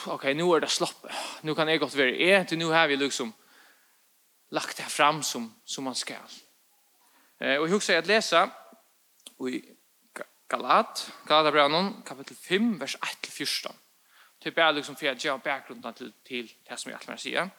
okej 0.07 0.15
okay, 0.15 0.35
nu 0.35 0.43
är 0.43 0.61
det 0.61 0.69
slopp. 0.69 1.07
Nu 1.41 1.55
kan 1.55 1.69
jag 1.69 1.81
gott 1.81 1.95
vara 1.95 2.09
är 2.09 2.45
till 2.45 2.59
nu 2.59 2.65
har 2.65 2.89
vi 2.89 2.97
liksom 2.97 3.33
lagt 4.51 4.77
det 4.77 4.83
fram 4.83 5.23
som 5.23 5.55
som 5.65 5.85
man 5.85 5.95
ska. 5.95 6.15
Eh 7.41 7.57
och 7.57 7.69
hur 7.69 7.81
ska 7.81 7.93
jag 7.93 8.07
läsa 8.07 8.51
i 9.51 9.63
Galat, 10.49 11.13
Galatabrevet 11.27 12.05
kapitel 12.05 12.37
5 12.37 12.79
vers 12.79 12.97
1 12.97 13.21
till 13.21 13.33
14. 13.33 13.73
Typ 14.39 14.59
är 14.59 14.73
liksom 14.73 14.97
för 14.97 15.07
jag 15.07 15.41
bakgrunden 15.41 15.95
till 15.95 16.13
till 16.25 16.53
det 16.69 16.77
som 16.77 16.93
jag 16.93 17.01
alltid 17.01 17.21
säger. 17.21 17.51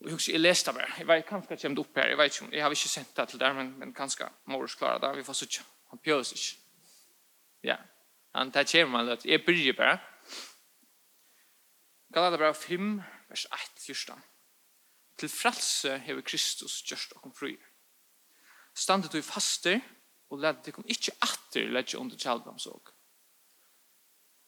Och 0.00 0.10
jag 0.28 0.40
läste 0.40 0.72
det? 0.72 0.92
Jag 0.98 1.06
vet 1.06 1.26
kanske 1.26 1.54
att 1.54 1.62
jag 1.62 1.78
upp 1.78 1.96
här. 1.96 2.08
Jag 2.08 2.16
vet 2.16 2.42
inte. 2.42 2.56
Jag 2.56 2.64
har 2.64 2.70
inte 2.70 2.88
sett 2.88 3.14
det 3.14 3.26
till 3.26 3.38
där 3.38 3.54
men 3.54 3.78
men 3.78 3.92
kanske 3.92 4.28
Morris 4.44 4.74
klara 4.74 4.98
det. 4.98 5.16
Vi 5.16 5.24
får 5.24 5.32
se. 5.32 5.46
Han 5.86 5.98
pjörs 5.98 6.32
inte. 6.32 6.64
Ja. 7.60 7.76
Han 8.32 8.50
tar 8.50 8.64
sig 8.64 8.84
man 8.84 9.08
att 9.08 9.24
jag 9.24 9.44
börjar 9.44 9.72
bara. 9.72 10.00
Galaterbrev 12.08 12.52
5 12.52 13.02
vers 13.28 13.46
1 13.76 13.82
första. 13.86 14.18
Till 15.16 15.28
frälse 15.28 16.02
har 16.06 16.20
Kristus 16.20 16.90
gjort 16.90 17.12
och 17.12 17.36
fri. 17.36 17.58
Standet 18.74 19.12
du 19.12 19.22
faster 19.22 19.80
og 20.30 20.38
lad 20.38 20.62
det 20.64 20.72
kom 20.74 20.86
ikkje 20.88 21.16
atter 21.22 21.68
lad 21.74 21.94
under 21.98 22.16
tjaldomsorg. 22.16 22.92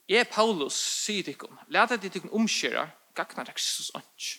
Jeg, 0.08 0.28
Paulus, 0.28 0.74
sier 0.74 1.24
det 1.24 1.38
kom, 1.38 1.58
lad 1.68 1.94
det 1.98 2.20
kom 2.20 2.32
omkjøra, 2.34 2.88
gagnar 3.14 3.52
Kristus 3.54 3.90
ånds 3.94 4.38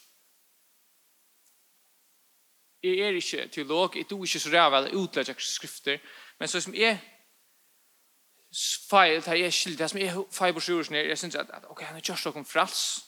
jeg 2.84 3.00
er 3.00 3.10
ikke 3.10 3.48
teolog, 3.48 3.96
jeg 3.96 4.08
tror 4.08 4.25
ikke 4.25 4.40
så 4.40 4.50
ræv 4.54 4.74
eller 4.74 4.96
utlegger 4.96 5.34
skrifter, 5.38 5.98
men 6.40 6.48
så 6.48 6.62
som 6.62 6.75
jeg 6.75 7.00
feil, 8.90 9.22
det 9.22 9.46
er 9.46 9.50
skilt, 9.50 9.80
det 9.80 9.90
som 9.90 10.00
jeg 10.00 10.25
feil 10.32 10.54
på 10.54 10.60
sjursen 10.60 10.96
er, 10.96 11.08
jeg 11.08 11.18
synes 11.18 11.36
at, 11.36 11.50
at 11.54 11.63
ok, 11.70 11.82
han 11.82 11.98
er 11.98 12.06
kjørst 12.06 12.28
og 12.28 12.34
kom 12.34 12.46
frals, 12.46 13.02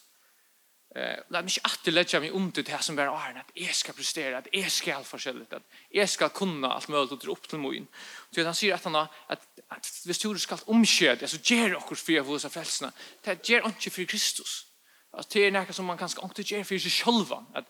Eh, 0.96 1.20
la 1.30 1.42
mig 1.42 1.52
inte 1.52 1.62
att 1.64 1.94
lägga 1.94 2.20
mig 2.20 2.32
om 2.32 2.52
det 2.52 2.68
här 2.68 2.78
som 2.78 2.96
bara 2.96 3.22
är 3.22 3.36
att 3.36 3.52
jag 3.54 3.76
ska 3.76 3.94
prestera, 3.94 4.38
att 4.38 4.48
jag 4.52 4.72
ska 4.72 4.96
allt 4.96 5.08
forskjelligt, 5.08 5.54
att 5.54 5.64
jag 5.90 6.10
ska 6.10 6.30
kunna 6.30 6.74
allt 6.74 6.88
möjligt 6.88 7.12
och 7.12 7.20
dra 7.20 7.32
upp 7.32 7.48
till 7.48 7.60
mig. 7.60 7.86
Så 8.32 8.44
han 8.44 8.56
säger 8.56 8.74
att 8.74 8.84
han 8.84 8.94
har 8.94 9.08
att, 9.28 9.60
att 9.68 10.02
hvis 10.06 10.20
du 10.20 10.40
ska 10.40 10.58
omkjöd, 10.66 11.22
alltså 11.22 11.38
ger 11.54 11.76
oss 11.76 12.02
för 12.02 12.36
att 12.36 12.46
av 12.46 12.50
frälsna, 12.50 12.92
det 13.24 13.50
ger 13.50 13.66
inte 13.66 13.90
för 13.90 14.04
Kristus. 14.04 14.66
Alltså 15.12 15.30
det 15.34 15.46
är 15.46 15.52
något 15.52 15.76
som 15.76 15.86
man 15.86 15.98
kanske 15.98 16.22
inte 16.24 16.42
ger 16.42 16.64
för 16.64 16.80
sig 16.80 16.92
själva. 16.92 17.46
Att, 17.54 17.66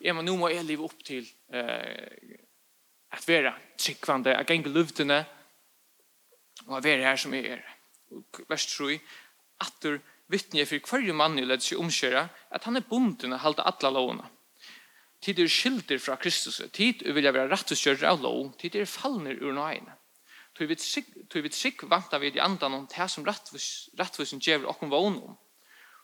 ja, 0.00 0.12
men 0.12 0.26
nu 0.26 0.36
må 0.36 0.50
jeg 0.52 0.66
leve 0.66 0.86
opp 0.86 1.00
til 1.06 1.26
eh, 1.52 2.36
at 3.12 3.28
være 3.28 3.54
tryggvande, 3.78 4.34
at 4.36 4.50
gjenge 4.50 4.72
luftene, 4.72 5.22
og 6.66 6.78
at 6.78 6.84
være 6.84 7.06
her 7.06 7.16
som 7.20 7.34
jeg 7.34 7.56
er. 7.56 7.64
Og 8.12 8.42
vers 8.48 8.66
3, 8.72 8.98
at 9.64 9.82
du 9.82 9.98
vittne 10.32 10.66
for 10.66 10.90
hver 10.90 11.12
mann 11.16 11.38
i 11.38 11.46
ledd 11.46 11.64
seg 11.64 11.80
omkjøre, 11.80 12.26
at 12.50 12.66
han 12.66 12.76
er 12.76 12.88
bonden 12.88 13.36
og 13.36 13.44
halte 13.44 13.66
alle 13.66 13.92
lovene. 13.94 14.26
Tid 15.22 15.40
er 15.40 15.48
skilder 15.50 15.98
fra 16.02 16.18
Kristus, 16.20 16.60
tid 16.72 17.06
er 17.06 17.16
vilja 17.16 17.32
være 17.32 17.50
retteskjørere 17.50 18.12
av 18.12 18.20
lov, 18.22 18.52
tid 18.60 18.76
er 18.76 18.90
fallner 18.90 19.38
ur 19.40 19.54
nøyene. 19.56 19.96
Tog 20.56 20.70
vi 20.70 21.50
trygg 21.52 21.82
vant 21.90 22.14
av 22.16 22.24
i 22.24 22.32
andre 22.40 22.68
om 22.72 22.86
det 22.88 23.08
som 23.12 23.24
rettvis, 23.24 23.88
rettvis, 23.98 24.32
rettvis, 24.32 24.52
rettvis, 24.52 24.62
rettvis, 24.62 24.94
rettvis, 24.94 25.45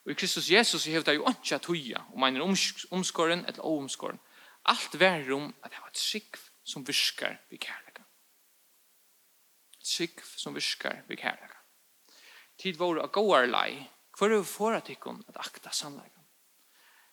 Og 0.05 0.11
i 0.11 0.15
Kristus 0.15 0.51
Jesus 0.51 0.85
hevet 0.85 1.07
det 1.07 1.15
jo 1.15 1.29
ikke 1.31 1.55
at 1.55 1.67
høye, 1.67 2.01
om 2.15 2.25
en 2.27 2.37
er 2.37 2.87
omskåren 2.91 3.45
eller 3.47 3.65
omskåren. 3.67 4.21
Alt 4.67 4.99
verre 5.01 5.35
om 5.35 5.55
at 5.63 5.71
det 5.71 5.81
var 5.81 5.91
et 5.91 5.99
sikv 5.99 6.41
som 6.65 6.87
virker 6.87 7.37
ved 7.51 7.59
kærlega. 7.59 8.03
Et 9.81 9.87
sikv 9.87 10.23
som 10.37 10.55
virker 10.55 11.03
ved 11.09 11.17
kærlega. 11.17 11.59
Tid 12.59 12.79
våre 12.79 13.03
av 13.03 13.11
gåar 13.15 13.47
lei, 13.51 13.89
hvor 14.19 14.31
er 14.31 14.43
for 14.47 14.75
at 14.77 14.91
ikon 14.91 15.25
at 15.29 15.39
akta 15.41 15.71
sannlega. 15.71 16.23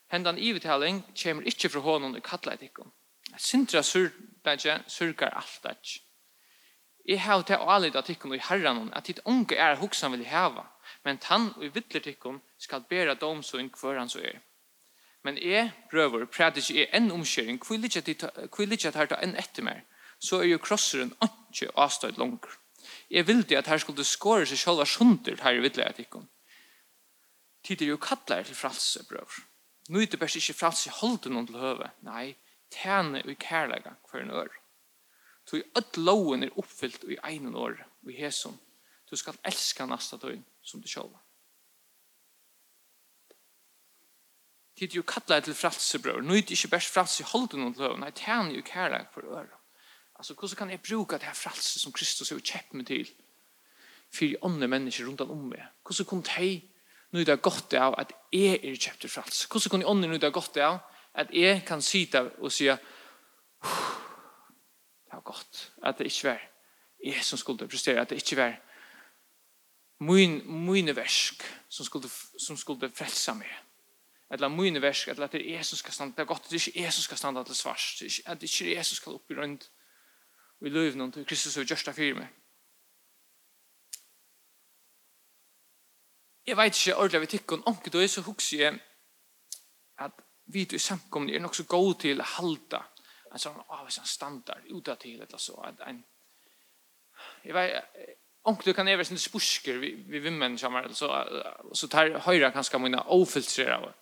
Hendan 0.09 0.37
ivethaling 0.37 1.03
kommer 1.23 1.47
ikkje 1.47 1.69
fra 1.69 1.85
hånden 1.85 2.17
i 2.17 2.25
kattla 2.25 2.53
et 2.53 2.65
ikon. 2.65 2.91
Sintra 3.37 3.83
surkar 3.83 5.35
alt 5.37 5.65
at. 5.65 5.99
Jeg 7.05 7.21
har 7.21 7.41
til 7.41 7.61
å 7.61 7.69
alida 7.73 8.01
tikkun 8.05 8.35
i 8.35 8.41
herran 8.41 8.89
at 8.93 9.07
dit 9.07 9.21
unge 9.25 9.55
er 9.57 9.77
hoksan 9.79 10.11
vil 10.13 10.25
heva, 10.29 10.65
men 11.05 11.17
tann 11.17 11.49
og 11.55 11.65
i 11.65 11.71
vittlertikken 11.73 12.41
skal 12.59 12.85
bæra 12.89 13.15
dom 13.15 13.41
hver 13.43 13.99
han 13.99 14.09
så 14.09 14.19
er. 14.19 14.39
Men 15.23 15.37
jeg, 15.37 15.71
brøver, 15.91 16.25
prater 16.25 16.61
ikke 16.61 16.79
jeg 16.79 16.89
enn 16.95 17.11
omkjøring, 17.11 17.59
hvor 17.59 17.75
jeg 17.75 18.87
at 18.87 18.95
her 18.95 19.05
ta 19.05 19.19
en 19.23 19.35
etter 19.35 19.63
mer, 19.63 19.81
så 20.19 20.39
er 20.39 20.51
jo 20.51 20.57
krosseren 20.63 21.13
ikke 21.23 21.71
avstøyd 21.75 22.17
langer. 22.17 22.55
Jeg 23.09 23.27
vildi 23.27 23.55
at 23.55 23.67
her 23.67 23.77
skulle 23.77 24.03
skåre 24.03 24.45
seg 24.47 24.59
sjálva 24.59 24.85
sjunder 24.87 25.41
her 25.43 25.57
i 25.57 25.63
vittlertikken. 25.63 26.27
Tid 27.63 27.81
er 27.81 27.91
jo 27.91 27.97
kattler 27.97 28.43
til 28.43 28.55
fralse, 28.55 29.03
brøver. 29.09 29.43
Nå 29.89 29.99
er 29.99 30.07
det 30.07 30.19
best 30.21 30.37
ikke 30.39 30.55
fralse 30.55 30.91
holde 31.01 31.31
noen 31.33 31.47
til 31.49 31.59
høve. 31.59 31.89
Nei, 32.05 32.35
tjene 32.71 33.23
og 33.25 33.35
kærlega 33.41 33.97
hver 34.09 34.23
en 34.23 34.31
ør. 34.31 34.51
i 35.57 35.65
ødt 35.77 35.97
loven 35.97 36.45
er 36.45 36.57
oppfyllt 36.61 37.03
i 37.09 37.17
egen 37.31 37.55
år, 37.55 37.79
i 38.07 38.15
hesum. 38.21 38.59
Du 39.09 39.15
skal 39.17 39.39
elska 39.43 39.85
nasta 39.89 40.19
døgn 40.21 40.45
som 40.69 40.81
det 40.83 40.91
sjálva. 40.91 41.19
Tid 44.79 44.95
jo 44.95 45.03
kattla 45.03 45.41
til 45.43 45.57
fralsebrøver. 45.57 46.21
Nå 46.23 46.37
er 46.37 46.45
det 46.47 46.55
ikke 46.55 46.75
bare 46.75 46.87
fralse 46.87 47.23
i 47.23 47.27
holden 47.27 47.65
og 47.67 47.81
løven. 47.81 48.05
Nei, 48.05 48.13
tæn 48.15 48.53
jo 48.55 48.61
kære 48.65 49.01
for 49.13 49.27
øre. 49.27 49.57
Altså, 50.15 50.33
hvordan 50.33 50.55
kan 50.61 50.69
jeg 50.69 50.83
bruke 50.85 51.17
det 51.19 51.27
her 51.27 51.35
fralse 51.35 51.79
som 51.79 51.91
Kristus 51.95 52.29
har 52.29 52.39
kjøpt 52.39 52.77
meg 52.77 52.87
til? 52.87 53.09
for 54.13 54.45
andre 54.45 54.67
mennesker 54.67 55.05
rundt 55.05 55.21
om 55.21 55.37
meg. 55.49 55.63
Hvordan 55.85 56.05
kunne 56.05 56.23
jeg 56.37 56.63
nå 57.11 57.23
det 57.25 57.41
godt 57.41 57.73
av 57.73 57.95
at 57.97 58.13
jeg 58.33 58.59
er 58.63 58.75
kjøpt 58.75 59.01
til 59.05 59.09
fralse? 59.09 59.47
Hvordan 59.47 59.69
kan 59.69 59.69
kunne 59.69 59.89
andre 59.89 60.09
nå 60.09 60.17
det 60.17 60.33
godt 60.33 60.57
av 60.57 60.79
at 61.13 61.33
jeg 61.33 61.63
kan 61.65 61.81
sitte 61.81 62.21
og 62.39 62.51
si 62.51 62.65
det 62.69 62.77
var 65.13 65.21
godt, 65.25 65.71
at 65.83 65.97
det 65.97 66.05
ikke 66.05 66.29
var 66.29 66.41
jeg 67.03 67.23
som 67.23 67.37
skulle 67.37 67.67
prestere, 67.67 68.01
at 68.01 68.09
det 68.09 68.21
ikke 68.21 68.37
var 68.37 68.59
min, 69.99 70.41
mine 70.65 70.95
versk 70.95 71.43
som 71.69 71.85
skulle, 71.85 72.09
som 72.37 72.57
skulle 72.57 72.91
frelsa 72.95 73.33
meg. 73.33 73.51
Eller 74.31 74.47
mine 74.47 74.81
versk, 74.81 75.07
eller 75.07 75.25
at 75.25 75.33
det 75.33 75.41
er 75.41 75.57
jeg 75.57 75.65
som 75.65 75.77
skal 75.77 75.93
standa, 75.93 76.15
det 76.15 76.21
er 76.21 76.29
godt, 76.29 76.49
det 76.49 76.59
er 76.59 76.67
ikke 76.67 76.81
jeg 76.81 76.93
som 76.93 77.03
skal 77.03 77.17
standa 77.17 77.43
til 77.43 77.55
svars, 77.55 77.95
det 77.99 78.09
er 78.25 78.43
ikke 78.45 78.75
jeg 78.75 78.85
som 78.85 78.99
skal 78.99 79.15
opp 79.17 79.31
i 79.31 79.37
rundt 79.39 79.69
og 80.59 80.67
i 80.67 80.69
løyvnån 80.69 81.11
til 81.11 81.25
Kristus 81.25 81.57
og 81.57 81.65
Gjørsta 81.65 81.95
fyrir 81.95 82.19
meg. 82.19 82.27
Jeg 86.45 86.57
vet 86.57 86.77
ikke 86.77 86.95
ordentlig 86.95 87.19
av 87.19 87.25
etikken, 87.27 87.65
omkje 87.69 87.93
da 87.93 88.03
er 88.03 88.11
så 88.11 88.21
hukse 88.25 88.57
jeg 88.57 88.79
at 89.99 90.21
vi 90.49 90.63
i 90.65 90.79
samkomne 90.81 91.33
er 91.33 91.41
nok 91.43 91.55
så 91.55 91.65
god 91.69 91.99
til 92.01 92.21
å 92.21 92.29
halda 92.37 92.81
en 93.29 93.41
sånn 93.41 93.59
av 93.69 93.85
en 93.85 94.07
standard 94.09 94.65
utad 94.73 95.01
til, 95.03 95.19
eller 95.21 95.41
så, 95.41 95.57
at 95.67 95.81
en, 95.85 95.99
jeg 97.45 97.53
vet, 97.53 97.99
Och 98.41 98.61
du 98.65 98.73
kan 98.73 98.87
även 98.87 99.05
sin 99.05 99.17
spursker 99.17 99.77
vi 99.77 100.03
vi 100.07 100.19
vimmen 100.19 100.57
så 100.57 101.25
så 101.73 101.87
tar 101.87 102.09
höra 102.09 102.51
kanske 102.51 102.79
mina 102.79 103.01
ofiltrerade 103.01 103.93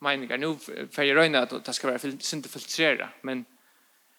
meningar 0.00 0.38
nu 0.38 0.56
för 0.90 1.02
jag 1.02 1.16
röna 1.16 1.38
att 1.38 1.64
det 1.64 1.72
ska 1.72 1.86
vara 1.86 1.98
inte 2.34 2.48
filtrera 2.48 3.08
men 3.22 3.44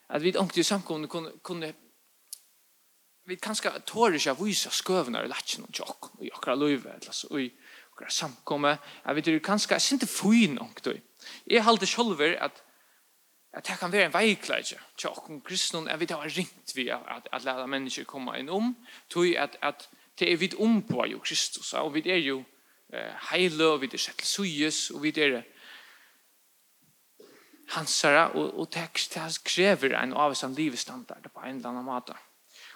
att 0.08 0.22
vi 0.22 0.38
inte 0.38 0.60
i 0.60 0.64
samkomne 0.64 1.08
kunde 1.08 1.32
kunde 1.44 1.74
vi 3.26 3.36
kanske 3.36 3.70
tåriska 3.80 4.34
visa 4.34 4.70
skövnar 4.70 5.24
i 5.24 5.28
latchen 5.28 5.64
och 5.64 5.80
jock 5.80 6.20
och 6.20 6.26
jag 6.26 6.42
kan 6.42 6.60
löva 6.60 6.90
eller 6.90 7.12
så 7.12 7.28
och 7.30 7.40
och 7.90 8.12
samkomma 8.12 8.78
jag 9.04 9.14
vet 9.16 9.26
du 9.26 9.40
kanske 9.40 9.94
inte 9.94 10.08
in 10.34 10.58
och 10.58 10.80
då 10.84 10.92
är 11.46 11.62
halt 11.62 11.80
det 11.80 11.86
själver 11.86 12.36
att 12.36 12.64
at 13.54 13.68
det 13.68 13.80
kan 13.80 13.92
være 13.92 14.06
en 14.06 14.14
veikleidje 14.14 14.78
til 14.98 15.10
åkken 15.10 15.42
kristne 15.44 15.84
enn 15.92 16.00
vi 16.00 16.08
har 16.10 16.30
ringt 16.38 16.76
vi 16.76 16.88
at, 16.90 17.28
at 17.32 17.44
lære 17.44 17.68
mennesker 17.68 18.08
komme 18.08 18.38
inn 18.40 18.50
om 18.50 18.74
tog 19.10 19.28
at, 19.36 19.58
at 19.62 19.90
det 20.20 20.32
er 20.32 20.40
vidt 20.40 20.56
om 20.60 20.82
på 20.88 21.06
jo 21.12 21.20
Kristus 21.20 21.74
og 21.74 21.94
vi 21.96 22.04
er 22.10 22.22
jo 22.24 22.44
eh, 22.94 23.14
heile 23.32 23.74
og 23.74 23.82
vi 23.82 23.92
er 23.92 24.00
sett 24.00 24.24
suyes 24.26 24.90
og 24.92 25.04
vi 25.04 25.14
er 25.18 25.42
hansara 27.76 28.30
og, 28.32 28.60
og 28.60 28.74
det, 28.74 28.90
det 29.14 29.30
krever 29.44 29.96
en 30.00 30.14
avstand 30.14 30.56
livestandard 30.56 31.32
på 31.34 31.40
en 31.44 31.56
eller 31.56 31.70
annen 31.70 31.88
måte 31.88 32.16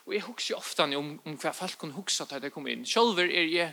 og 0.06 0.14
jeg 0.14 0.22
husker 0.22 0.56
ofte 0.56 0.84
om, 0.84 1.20
om 1.26 1.38
hva 1.42 1.52
folk 1.52 1.80
kunne 1.82 1.98
huske 1.98 2.24
at 2.24 2.42
det 2.42 2.52
kom 2.54 2.68
inn. 2.70 2.86
Selv 2.86 3.18
er 3.20 3.48
jeg 3.50 3.72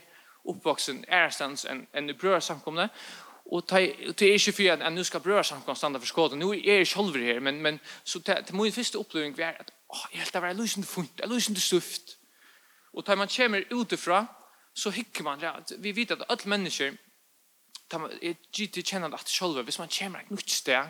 oppvoksen 0.48 1.04
ærestens 1.12 1.66
enn 1.68 1.84
en 1.92 2.14
brødsamkomne 2.18 2.88
en 2.88 3.31
och 3.44 3.68
ta 3.68 3.78
det 3.78 4.22
är 4.22 4.48
ju 4.48 4.52
för 4.52 4.70
att 4.70 4.92
nu 4.92 5.04
ska 5.04 5.20
bröra 5.20 5.44
samkom 5.44 5.76
stanna 5.76 5.98
for 5.98 6.06
skåden. 6.06 6.38
Nå 6.38 6.52
er 6.54 6.78
jeg 6.78 6.88
själv 6.88 7.16
her, 7.16 7.40
men 7.40 7.62
men 7.62 7.80
så 8.04 8.20
till 8.20 8.54
min 8.54 8.72
første 8.72 8.98
oppleving 8.98 9.38
var 9.38 9.56
at 9.60 9.70
åh 9.90 10.06
jeg 10.12 10.20
helt 10.20 10.36
av 10.36 10.44
er 10.44 10.52
løsende 10.52 10.86
funkt, 10.86 11.20
lusande 11.20 11.24
er 11.24 11.28
lusande 11.28 11.60
stuft. 11.60 12.18
Og 12.92 13.04
tar 13.04 13.14
man 13.14 13.28
kommer 13.28 13.62
utifra, 13.70 14.26
så 14.74 14.90
hikker 14.90 15.24
man 15.24 15.40
ja, 15.40 15.52
vi 15.78 15.96
vet 15.96 16.10
at 16.10 16.24
alle 16.28 16.48
mennesker, 16.48 16.92
att 17.90 18.00
man, 18.00 18.10
er 18.22 18.34
gitt 18.52 18.72
til 18.72 18.84
känner 18.84 19.14
at 19.14 19.28
själva 19.28 19.62
hvis 19.62 19.78
man 19.78 19.88
kommer 19.88 20.18
et 20.18 20.30
nytt 20.30 20.50
sted 20.50 20.86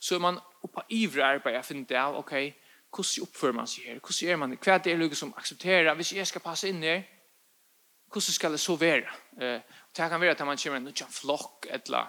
så 0.00 0.14
er 0.14 0.18
man 0.18 0.38
oppe 0.62 0.80
uppe 0.80 0.82
ivrig 0.88 1.64
finner 1.64 1.86
det 1.88 1.96
av 1.96 2.16
ok, 2.18 2.32
hvordan 2.94 3.22
oppfører 3.22 3.52
man 3.52 3.66
seg 3.66 3.84
her? 3.84 3.98
Hvordan 4.00 4.28
er 4.28 4.36
man 4.36 4.50
det? 4.50 4.58
Vad 4.66 4.86
är 4.86 4.96
det 4.96 5.16
som 5.16 5.34
aksepterer? 5.36 5.94
Hvis 5.94 6.12
jeg 6.12 6.26
skal 6.26 6.40
passe 6.40 6.68
inn 6.68 6.82
her, 6.82 7.02
hvordan 8.12 8.34
skal 8.34 8.52
det 8.52 8.60
så 8.60 8.76
være? 8.76 9.16
Eh, 9.40 9.60
det 9.96 10.10
kan 10.10 10.20
være 10.20 10.36
at 10.36 10.46
man 10.46 10.58
kommer 10.58 10.76
en 10.76 10.84
nødt 10.84 11.02
flokk, 11.10 11.66
eller 11.70 12.06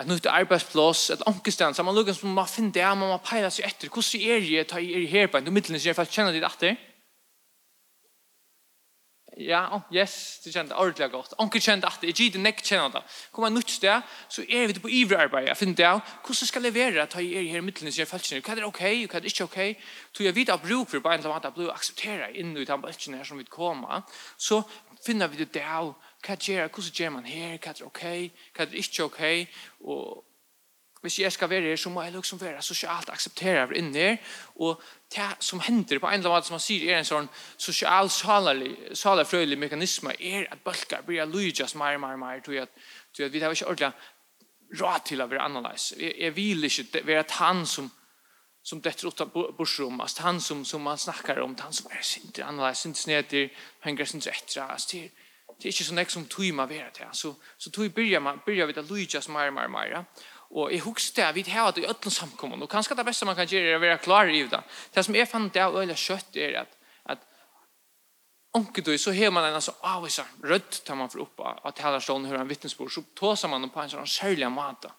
et 0.00 0.08
nytt 0.08 0.26
arbeidsplass, 0.26 1.10
et 1.10 1.22
ankestan, 1.26 1.74
så 1.74 1.82
man 1.82 1.94
lukker 1.94 2.12
som 2.16 2.32
man 2.32 2.48
finner 2.48 2.72
det, 2.72 2.84
man 2.98 3.10
må 3.12 3.18
peile 3.24 3.50
seg 3.52 3.66
etter, 3.68 3.90
hvordan 3.92 4.22
er 4.24 4.40
det, 4.40 4.66
ta 4.70 4.80
er 4.80 5.06
her 5.10 5.28
på 5.28 5.38
en, 5.38 5.44
du 5.44 5.52
midtelen 5.52 5.80
sier, 5.80 5.96
for 5.96 6.08
jeg 6.08 6.16
kjenner 6.16 6.32
det 6.32 6.44
etter, 6.48 6.78
Ja, 9.40 9.76
oh, 9.76 9.80
yes, 9.94 10.40
det 10.44 10.52
kjente 10.52 10.76
ordentlig 10.76 11.08
godt. 11.10 11.32
Onke 11.40 11.60
kjente 11.60 11.88
at 11.88 12.02
det, 12.02 12.10
jeg 12.10 12.32
gitt 12.32 12.40
nek 12.40 12.58
kjenne 12.60 12.90
det. 12.92 13.00
Kommer 13.32 13.48
jeg 13.48 13.54
nytt 13.56 13.76
det, 13.80 13.94
så 14.28 14.44
er 14.44 14.66
vi 14.68 14.74
på 14.76 14.90
ivrig 14.92 15.16
arbeid. 15.24 15.46
Jeg 15.48 15.56
finner 15.56 15.78
det 15.78 15.86
av, 15.88 16.02
hvordan 16.26 16.50
skal 16.50 16.66
jeg 16.66 16.72
levere 16.72 17.06
at 17.06 17.16
jeg 17.16 17.30
er 17.40 17.46
her 17.48 17.62
i 17.62 17.64
midtelen 17.64 17.92
som 17.92 18.02
jeg 18.02 18.10
feltene? 18.10 18.42
Hva 18.44 18.52
er 18.52 18.60
det 18.60 18.66
ok, 18.68 18.82
hva 18.82 19.16
er 19.16 19.24
det 19.24 19.32
ikke 19.32 19.46
ok? 19.48 19.86
Så 20.12 20.26
jeg 20.26 20.36
vet 20.36 20.52
at 20.52 20.60
bruk 20.60 20.90
for 20.90 21.00
bare 21.00 21.16
en 21.16 21.24
eller 21.24 21.32
annen 21.32 21.46
at 21.46 21.48
jeg 21.48 21.56
blir 21.56 21.72
aksepteret 21.72 22.36
inn 22.42 22.52
i 22.60 22.66
den 22.68 22.84
beltjen 22.84 23.16
her 23.16 23.24
som 23.24 23.40
vi 23.40 23.48
kommer. 23.48 24.04
Så 24.36 24.60
finner 25.06 25.32
vi 25.32 25.44
det 25.44 25.64
av, 25.64 25.94
hva 26.26 26.36
gjør 26.36 26.66
jeg, 26.66 26.74
hvordan 26.76 26.98
gjør 27.00 27.16
man 27.16 27.32
her, 27.32 27.56
hva 27.56 27.72
er 27.72 27.80
det 27.80 27.88
ok, 27.88 28.04
hva 28.52 28.66
er 28.66 28.70
det 28.74 28.84
ikke 28.84 29.08
ok? 29.08 29.22
Og 29.88 30.04
hvis 31.02 31.18
jeg 31.18 31.32
skal 31.34 31.50
være 31.50 31.72
her, 31.72 31.76
så 31.76 31.90
må 31.90 32.02
jeg 32.02 32.12
liksom 32.14 32.40
være 32.40 32.62
sosialt 32.62 33.10
akseptere 33.10 33.66
inn 33.78 33.90
her, 33.94 34.16
og 34.62 34.82
det 35.12 35.28
som 35.44 35.60
hender 35.60 35.98
på 35.98 36.06
en 36.06 36.20
eller 36.20 36.30
annen 36.30 36.38
måte 36.38 36.48
som 36.48 36.56
man 36.56 36.62
sier 36.62 36.88
er 36.88 37.00
en 37.00 37.08
sånn 37.08 37.28
sosial 37.60 38.10
salerfrøylig 38.10 39.58
mekanisme 39.58 40.14
er 40.18 40.46
at 40.50 40.62
bølger 40.64 41.02
blir 41.06 41.26
lydjas 41.28 41.74
mer, 41.74 41.98
mer, 41.98 42.16
mer, 42.16 42.40
tror 42.40 42.62
jeg 42.62 42.70
tror 43.12 43.26
jeg 43.26 43.32
vi 43.32 43.42
har 43.42 43.52
ikke 43.52 43.72
ordentlig 43.72 44.78
råd 44.80 45.02
til 45.04 45.20
å 45.20 45.26
være 45.28 45.42
annerledes. 45.44 45.90
Jeg, 45.98 46.14
jeg 46.16 46.36
vil 46.36 46.64
ikke 46.64 47.02
være 47.04 47.26
han 47.40 47.66
som 47.66 47.90
som 48.62 48.78
detter 48.78 49.08
ut 49.10 49.20
av 49.24 49.32
borsrum, 49.56 50.00
altså 50.00 50.22
han 50.22 50.40
som, 50.40 50.60
som 50.64 50.84
man 50.86 50.98
snakker 50.98 51.40
om, 51.42 51.56
han 51.58 51.74
som 51.74 51.90
er 51.90 52.04
sinter 52.06 52.46
annerledes, 52.46 52.84
sinter 52.84 53.00
sneder, 53.00 53.48
henger 53.82 54.06
sinter 54.06 54.36
etter, 54.36 54.62
altså 54.62 54.92
det, 54.92 55.00
det 55.58 55.66
er 55.66 55.74
ikke 55.74 55.86
sånn 55.88 56.02
jeg 56.02 56.12
som 56.14 56.28
tog 56.30 56.52
meg 56.54 56.70
være 56.70 56.92
til, 56.94 57.10
så, 57.18 57.32
så 57.58 57.72
tog 57.74 57.90
byrja, 57.94 58.20
man, 58.22 58.38
begynner 58.46 58.70
vi 58.70 58.76
det 58.78 58.86
lydjas 58.86 59.28
mer, 59.34 59.50
mer, 59.54 59.66
mer, 59.72 59.88
ja. 59.90 60.04
Og 60.52 60.72
jeg 60.72 60.84
husker 60.84 61.22
det, 61.22 61.34
vi 61.34 61.50
har 61.50 61.72
det 61.72 61.84
i 61.84 61.88
ødelen 61.88 62.12
samkommun, 62.12 62.62
og 62.62 62.70
kanskje 62.70 62.96
det 62.96 63.06
beste 63.08 63.24
man 63.24 63.36
kan 63.36 63.48
gjøre 63.48 63.70
er 63.72 63.78
å 63.78 63.82
være 63.82 64.00
klar 64.04 64.28
i 64.28 64.42
det. 64.44 64.60
Det 64.92 65.04
som 65.04 65.16
jeg 65.16 65.28
fant 65.28 65.52
det 65.54 65.62
av 65.64 65.76
øyla 65.80 65.96
kjøtt 65.96 66.36
er 66.36 66.58
at, 66.60 66.74
at 67.08 67.22
onkedøy 68.58 68.98
så 69.00 69.14
har 69.16 69.32
man 69.32 69.48
en 69.48 69.56
altså 69.56 69.72
avviser 69.88 70.28
rødt 70.44 70.82
tar 70.84 70.98
man 71.00 71.08
for 71.12 71.24
opp 71.24 71.40
av 71.40 71.72
talerstolen 71.78 72.28
hører 72.28 72.44
en 72.44 72.52
vittnesbord, 72.52 72.92
så 72.92 73.04
tåser 73.16 73.48
man 73.48 73.70
på 73.72 73.80
en 73.80 73.94
sånn 73.94 74.12
særlig 74.12 74.50
måte. 74.52 74.92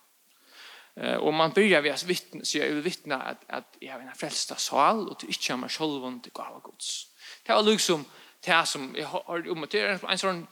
Uh, 0.98 1.18
og 1.26 1.32
man 1.34 1.54
begynner 1.54 1.82
ved 1.82 1.96
å 1.96 2.10
vittne, 2.10 2.46
så 2.46 2.60
jeg 2.60 2.74
vil 2.74 2.84
vittne 2.86 3.18
at, 3.18 3.46
at 3.50 3.78
jeg 3.82 3.90
har 3.94 4.02
en 4.02 4.18
frelst 4.18 4.54
av 4.54 4.62
sal 4.62 5.08
og 5.08 5.16
til 5.20 5.30
ikke 5.34 5.54
är 5.54 5.58
mig 5.58 5.70
selv 5.70 6.06
och 6.06 6.22
det 6.22 6.34
gav 6.34 6.62
gods. 6.62 7.08
Det 7.46 7.54
var 7.54 7.64
liksom 7.64 8.06
det 8.46 8.68
som 8.68 8.96
jeg 8.96 9.06
har 9.06 9.50
om 9.50 9.66
det 9.72 9.82
er 9.82 10.00
en 10.10 10.18
sånn, 10.18 10.48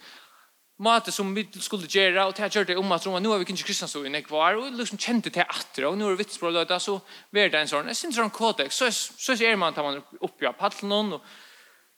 måte 0.81 1.13
som 1.13 1.29
vi 1.35 1.45
skulle 1.61 1.89
gjøre, 1.89 2.25
og 2.25 2.33
det 2.35 2.43
har 2.43 2.49
gjort 2.53 2.71
det 2.71 2.77
om 2.79 2.91
at 2.95 3.05
nå 3.05 3.31
har 3.31 3.41
vi 3.41 3.47
ikke 3.47 3.67
kristne 3.69 3.89
så 3.89 4.01
inne 4.07 4.23
kvar, 4.25 4.57
og 4.57 4.73
liksom 4.77 4.99
kjente 5.01 5.29
til 5.33 5.45
etter, 5.45 5.87
og 5.89 5.97
nå 5.97 6.07
er 6.07 6.15
det 6.15 6.25
vittspråk, 6.25 6.57
og 6.57 6.81
så 6.81 6.97
var 7.31 7.53
det 7.53 7.61
en 7.61 7.71
sånn, 7.71 7.91
jeg 7.91 7.99
synes 7.99 8.17
det 8.17 8.23
er 8.23 8.27
en 8.27 8.35
kodex, 8.35 8.81
så, 8.81 8.89
så 8.91 9.37
er 9.37 9.59
man 9.59 9.77
tar 9.77 9.87
man 9.87 10.01
opp 10.19 10.41
i 10.41 10.53
paddelen, 10.57 11.15
og 11.17 11.21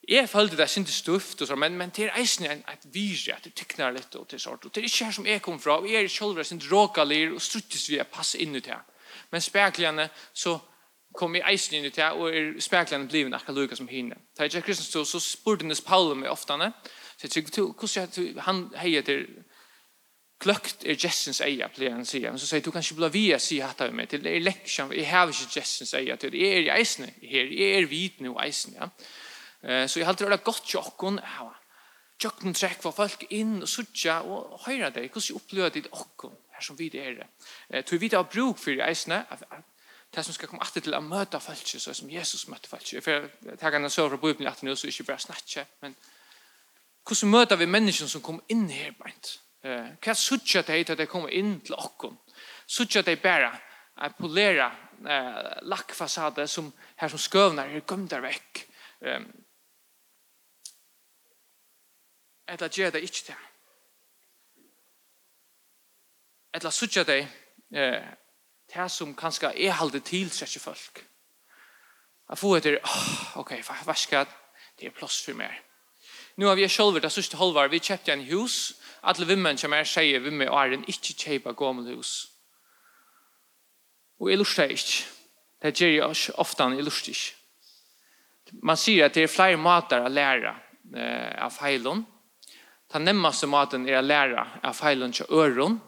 jeg 0.08 0.28
følte 0.28 0.58
det 0.60 0.70
synes 0.70 0.98
stuft, 1.00 1.42
og 1.42 1.48
så, 1.48 1.56
men, 1.56 1.78
men 1.80 1.92
det 1.96 2.10
er 2.10 2.18
eisen 2.20 2.46
en, 2.46 2.64
et 2.68 2.88
virre, 2.92 3.38
at 3.38 3.46
det 3.48 3.54
tykner 3.56 3.94
litt, 3.96 4.16
og 4.20 4.28
til 4.28 4.42
er 4.42 4.52
og 4.52 4.68
det 4.68 4.82
er 4.82 4.90
ikke 4.90 5.06
her 5.06 5.16
som 5.16 5.28
jeg 5.32 5.42
kom 5.42 5.60
fra, 5.64 5.80
og 5.80 5.88
jeg 5.88 6.04
er 6.04 6.12
selv, 6.12 6.38
jeg 6.38 6.46
synes 6.46 6.68
råkalir, 6.72 7.34
og 7.34 7.42
struttes 7.42 7.88
vi, 7.90 7.98
er 7.98 8.10
passer 8.12 8.44
inn 8.44 8.56
i 8.56 8.64
det. 8.64 8.76
Men 9.32 9.42
spekligene, 9.42 10.10
så 10.34 10.58
kom 11.16 11.36
i 11.36 11.44
eisen 11.48 11.78
inn 11.78 11.88
i 11.88 11.94
det, 11.94 12.10
og 12.18 12.36
er 12.36 12.52
spekligene 12.60 13.08
blivet 13.08 13.38
akkurat 13.38 13.62
lukket 13.62 13.80
som 13.80 13.88
hinne. 13.88 14.18
Da 14.36 14.44
jeg 14.44 14.56
ikke 14.56 14.68
kristne 14.74 14.90
så, 14.90 15.06
så 15.08 15.22
spurte 15.24 15.72
Paul 15.86 16.16
meg 16.18 16.32
ofte, 16.34 16.58
Så 17.24 17.40
jeg 17.40 17.48
tykker, 17.48 17.74
hvordan 17.80 18.44
han 18.44 18.64
heier 18.76 19.06
til 19.08 19.26
kløkt 20.44 20.84
er 20.84 20.98
Jessens 21.00 21.40
eia, 21.44 21.70
pleier 21.72 21.96
han 21.96 22.06
sier. 22.08 22.32
Men 22.32 22.42
så 22.42 22.50
sier 22.50 22.64
du 22.64 22.72
kan 22.74 22.84
ikke 22.84 23.00
bli 23.00 23.10
via 23.14 23.40
si 23.40 23.62
hatt 23.64 23.82
av 23.86 23.94
meg 23.96 24.10
til, 24.12 24.24
det 24.26 24.34
er 24.36 24.44
leksjon, 24.44 24.92
jeg 24.96 25.08
har 25.08 25.32
ikke 25.32 25.60
Jessens 25.60 25.94
eia 25.98 26.18
til, 26.20 26.34
det. 26.34 26.44
er 26.44 26.68
i 26.68 26.72
eisene 26.74 27.12
her, 27.22 27.52
jeg 27.52 27.78
er 27.80 27.90
vidne 27.92 28.34
og 28.34 28.42
eisene, 28.44 28.80
ja. 28.82 28.90
Så 29.88 30.02
jeg 30.02 30.08
halte 30.10 30.28
det 30.28 30.44
godt 30.44 30.66
tjokken, 30.68 31.22
ja, 31.24 31.46
tjokken 32.20 32.56
trekk 32.56 32.82
for 32.84 32.96
folk 32.96 33.24
inn 33.32 33.62
og 33.64 33.70
sutja 33.72 34.20
og 34.28 34.66
høyra 34.66 34.90
deg, 34.92 35.08
hvordan 35.08 35.30
jeg 35.30 35.38
opplever 35.40 35.76
ditt 35.78 35.88
okken 35.96 36.34
her 36.54 36.66
som 36.66 36.78
vi 36.80 36.90
det 36.92 37.06
er 37.06 37.22
det. 37.22 37.30
Tror 37.88 38.02
vi 38.02 38.10
det 38.12 38.20
har 38.20 38.28
bruk 38.28 38.60
for 38.60 38.76
i 38.76 38.84
eisene, 38.84 39.24
det 40.14 40.26
som 40.26 40.36
skal 40.36 40.52
komme 40.52 40.62
alltid 40.62 40.86
til 40.86 40.98
å 40.98 41.02
møte 41.02 41.40
folk, 41.42 41.64
så 41.66 41.96
som 41.96 42.12
Jesus 42.12 42.46
møtte 42.52 42.70
folk. 42.70 42.92
For 43.02 43.30
jeg 43.48 43.58
tar 43.62 43.80
en 43.80 43.90
søvn 43.90 44.12
fra 44.12 44.20
Bibelen 44.22 44.52
at 44.52 44.62
nå, 44.64 44.76
så 44.76 44.92
ikke 44.92 45.08
bare 45.08 45.24
snakke, 45.24 45.66
men 45.82 45.96
Hvordan 47.04 47.30
møter 47.30 47.60
vi 47.60 47.68
menneskene 47.68 48.10
som 48.10 48.24
kommer 48.24 48.44
inn 48.54 48.70
her 48.72 48.94
beint? 49.00 49.38
Hva 49.64 50.16
sutja 50.16 50.62
de 50.62 50.84
til 50.84 50.96
at 50.96 51.00
de 51.00 51.08
kommer 51.08 51.32
inn 51.32 51.58
til 51.64 51.76
okken? 51.76 52.18
Suttje 52.68 53.04
de 53.04 53.16
bare 53.20 53.52
er 54.04 54.16
polere 54.18 54.68
eh, 55.08 55.60
lakkfasade 55.62 56.48
som 56.48 56.72
her 57.00 57.12
som 57.12 57.20
skøvner 57.20 57.70
er 57.70 57.86
gømt 57.88 58.12
der 58.12 58.24
vekk. 58.24 58.64
Um, 59.02 59.32
Eller 62.48 62.68
gjør 62.68 62.90
det 62.92 63.04
ikke 63.04 63.24
til. 63.26 63.36
Eller 66.54 66.70
suttje 66.70 67.04
de 67.04 67.20
eh, 67.72 68.04
det 68.74 68.92
som 68.92 69.16
kanskje 69.16 69.54
er 69.54 69.72
halde 69.72 70.00
til 70.00 70.28
tilsetje 70.30 70.60
folk. 70.60 71.06
Jeg 72.30 72.38
får 72.38 72.58
etter, 72.58 72.78
oh, 72.84 73.38
ok, 73.38 73.52
hva 73.86 73.96
skal 73.96 74.28
det 74.80 74.88
er 74.88 74.96
plass 74.96 75.22
for 75.26 75.38
meg? 75.38 75.54
Nu 76.36 76.46
har 76.46 76.56
vi 76.56 76.70
själva 76.70 77.00
det 77.00 77.10
sista 77.10 77.38
halvar 77.38 77.68
vi 77.68 77.80
köpte 77.80 78.14
en 78.14 78.22
hus. 78.22 78.82
Alla 79.02 79.26
vimmen 79.26 79.58
som 79.58 79.74
är 79.74 79.84
tjejer 79.84 80.20
vi 80.20 80.32
med 80.32 80.48
är 80.48 80.72
en 80.72 80.86
inte 80.86 81.14
köpa 81.14 81.52
gamla 81.54 81.90
hus. 81.90 82.28
Och 84.18 84.32
jag 84.32 84.38
lustar 84.38 84.70
inte. 84.70 84.82
Det 85.62 85.82
gör 85.82 85.90
jag 85.90 86.16
ofta 86.36 86.64
jag 86.64 86.84
lustar 86.84 87.10
inte. 87.10 87.44
Man 88.66 88.78
säger 88.78 89.06
att 89.06 89.14
det 89.14 89.24
är 89.24 89.28
flera 89.28 89.58
matar 89.58 90.00
att 90.00 90.12
lära 90.12 90.56
eh, 90.96 91.46
av 91.46 91.50
fejlon. 91.50 92.06
Den 92.92 93.04
närmaste 93.04 93.48
maten 93.48 93.90
är 93.90 93.98
att 93.98 94.06
lära 94.06 94.48
av 94.64 94.74
fejlon 94.74 95.12
till 95.12 95.26
öron. 95.30 95.80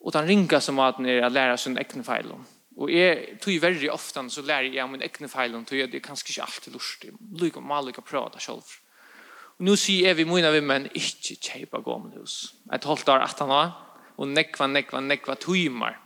Och 0.00 0.12
den 0.12 0.26
ringaste 0.26 0.72
maten 0.72 1.06
är 1.06 1.22
att 1.22 1.32
lära 1.32 1.56
sin 1.56 1.78
egen 1.78 2.04
fejlon. 2.04 2.44
Og 2.80 2.88
jeg 2.88 3.36
tog 3.42 3.58
veldig 3.60 3.90
ofte 3.92 4.22
så 4.32 4.44
lærer 4.46 4.72
jeg 4.72 4.88
min 4.88 5.02
egne 5.04 5.28
feil 5.28 5.54
og 5.54 5.72
jeg 5.72 5.90
det 5.92 6.00
er 6.00 6.06
kanskje 6.06 6.32
ikke 6.32 6.46
alltid 6.46 6.72
lurt. 6.72 7.06
Lykke 7.40 7.60
om 7.60 7.72
alle 7.72 7.92
kan 7.92 8.04
prate 8.04 8.40
selv. 8.40 8.64
Og 9.58 9.66
nå 9.68 9.76
sier 9.76 10.08
jeg 10.08 10.16
vi 10.16 10.24
mine 10.24 10.48
av 10.48 10.56
men 10.64 10.88
ikke 10.96 11.36
kjøpe 11.36 11.82
gående 11.84 12.20
hus. 12.20 12.54
Jeg 12.70 12.84
holdt 12.84 13.06
der 13.06 13.26
at 13.26 13.38
han 13.38 13.52
var, 13.52 13.74
og 14.16 14.28
nekva, 14.28 14.66
nekva, 14.66 15.00
nekva 15.04 15.36
tøymer. 15.40 15.98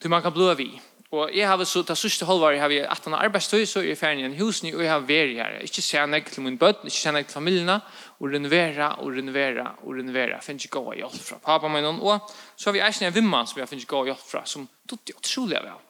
Så 0.00 0.08
man 0.08 0.22
kan 0.24 0.32
blå 0.32 0.54
vi. 0.56 0.70
Og 1.10 1.32
jeg 1.34 1.48
har 1.48 1.58
så, 1.66 1.82
det 1.82 1.96
sørste 1.98 2.26
halvåret 2.26 2.60
har 2.62 2.70
vi 2.70 2.76
18 2.78 3.14
arbeidstøy, 3.18 3.64
så 3.66 3.80
er 3.80 3.88
jeg 3.88 3.98
ferdig 3.98 4.22
i 4.22 4.26
en 4.28 4.36
hus, 4.38 4.60
og 4.62 4.82
jeg 4.84 4.90
har 4.92 5.02
vært 5.02 5.32
her. 5.34 5.56
Ikke 5.66 5.82
se 5.82 6.02
nek 6.06 6.28
til 6.30 6.44
min 6.44 6.58
bøtt, 6.58 6.84
ikke 6.86 7.00
se 7.00 7.12
nek 7.12 7.26
til 7.26 7.34
familiene, 7.34 7.80
og 8.20 8.28
renovera, 8.30 8.92
og 9.02 9.16
renovera, 9.16 9.64
og 9.82 9.96
renovera. 9.98 10.36
Jeg 10.36 10.46
finner 10.46 10.66
ikke 10.68 10.78
god 10.78 11.00
hjelp 11.00 11.24
fra 11.24 11.38
pappa 11.42 11.70
min, 11.72 11.88
og 11.98 12.30
så 12.54 12.70
har 12.70 12.76
vi 12.76 12.82
eisen 12.86 13.08
en 13.08 13.16
vimman 13.16 13.48
som 13.50 13.58
jeg 13.58 13.66
finner 13.68 13.82
ikke 13.82 13.96
god 13.96 14.12
hjelp 14.12 14.22
fra, 14.22 14.44
som 14.46 14.68
tog 14.86 15.02
det 15.02 15.16
utrolig 15.18 15.58
vel. 15.64 15.80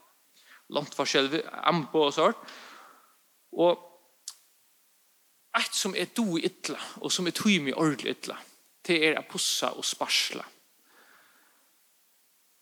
Langt 0.73 0.97
forskjell, 0.97 1.29
ambo 1.69 2.07
og 2.07 2.15
sånt. 2.17 2.55
Og 3.61 3.87
et 5.59 5.77
som 5.77 5.93
er 5.99 6.09
do 6.17 6.39
i 6.39 6.47
ytla, 6.49 6.81
og 7.05 7.13
som 7.13 7.29
er 7.29 7.37
tog 7.37 7.53
i 7.53 7.77
ordentlig 7.77 8.17
ytla, 8.17 8.39
det 8.89 9.03
er 9.05 9.21
å 9.21 9.27
pussa 9.29 9.75
og 9.77 9.85
sparsla. 9.85 10.47
Mm 10.47 10.60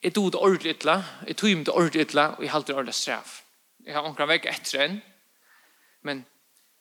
Jeg 0.02 0.14
tog 0.14 0.32
det 0.32 0.40
ordentlig 0.40 0.76
ytla, 0.76 1.02
jeg 1.26 1.36
tog 1.36 1.48
det 1.66 1.74
ordentlig 1.74 2.04
ytla, 2.06 2.26
og 2.36 2.42
jeg 2.42 2.52
halte 2.52 2.72
det 2.72 2.76
ordentlig 2.76 2.94
straff. 2.94 3.40
Jeg 3.86 3.94
har 3.94 4.06
omkring 4.06 4.28
vekk 4.30 4.46
etter 4.46 4.84
en, 4.84 5.00
men 6.06 6.22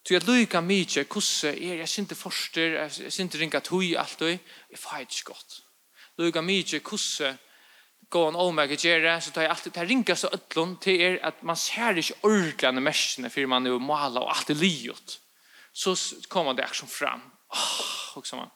tog 0.05 0.17
jeg 0.17 0.27
lykka 0.27 0.61
mykje, 0.61 1.05
hvordan 1.09 1.57
er 1.57 1.81
jeg 1.81 1.89
synte 1.89 2.15
forster, 2.15 2.77
jeg 2.83 3.13
synte 3.13 3.39
ringa 3.41 3.59
tog, 3.65 3.83
alt 3.97 4.21
og 4.21 4.29
jeg 4.29 4.79
feit 4.79 5.09
ikke 5.09 5.31
godt. 5.31 5.59
Lykka 6.21 6.41
mykje, 6.45 6.81
hvordan 6.85 7.37
gå 8.09 8.23
an 8.27 8.39
omegge 8.39 8.77
gjere, 8.79 9.17
så 9.21 9.33
tar 9.35 9.47
jeg 9.47 9.51
alltid, 9.51 9.73
det 9.75 9.87
ringa 9.89 10.15
så 10.15 10.29
ødlån 10.33 10.77
til 10.83 11.01
er 11.03 11.17
at 11.27 11.41
man 11.43 11.59
ser 11.59 11.97
ikke 11.99 12.19
ordentlig 12.23 12.69
ane 12.69 12.83
mersene, 12.83 13.31
for 13.33 13.49
man 13.51 13.65
er 13.65 13.75
jo 13.75 13.81
maler 13.83 14.23
og 14.23 14.31
alt 14.35 14.53
er 14.53 14.61
livet. 14.61 15.17
Så 15.73 15.95
kommer 16.29 16.53
det 16.53 16.63
akkurat 16.63 16.91
fram. 16.91 17.25
Åh, 17.53 17.59
oh, 17.59 18.17
og 18.17 18.27
så 18.27 18.39
man, 18.39 18.49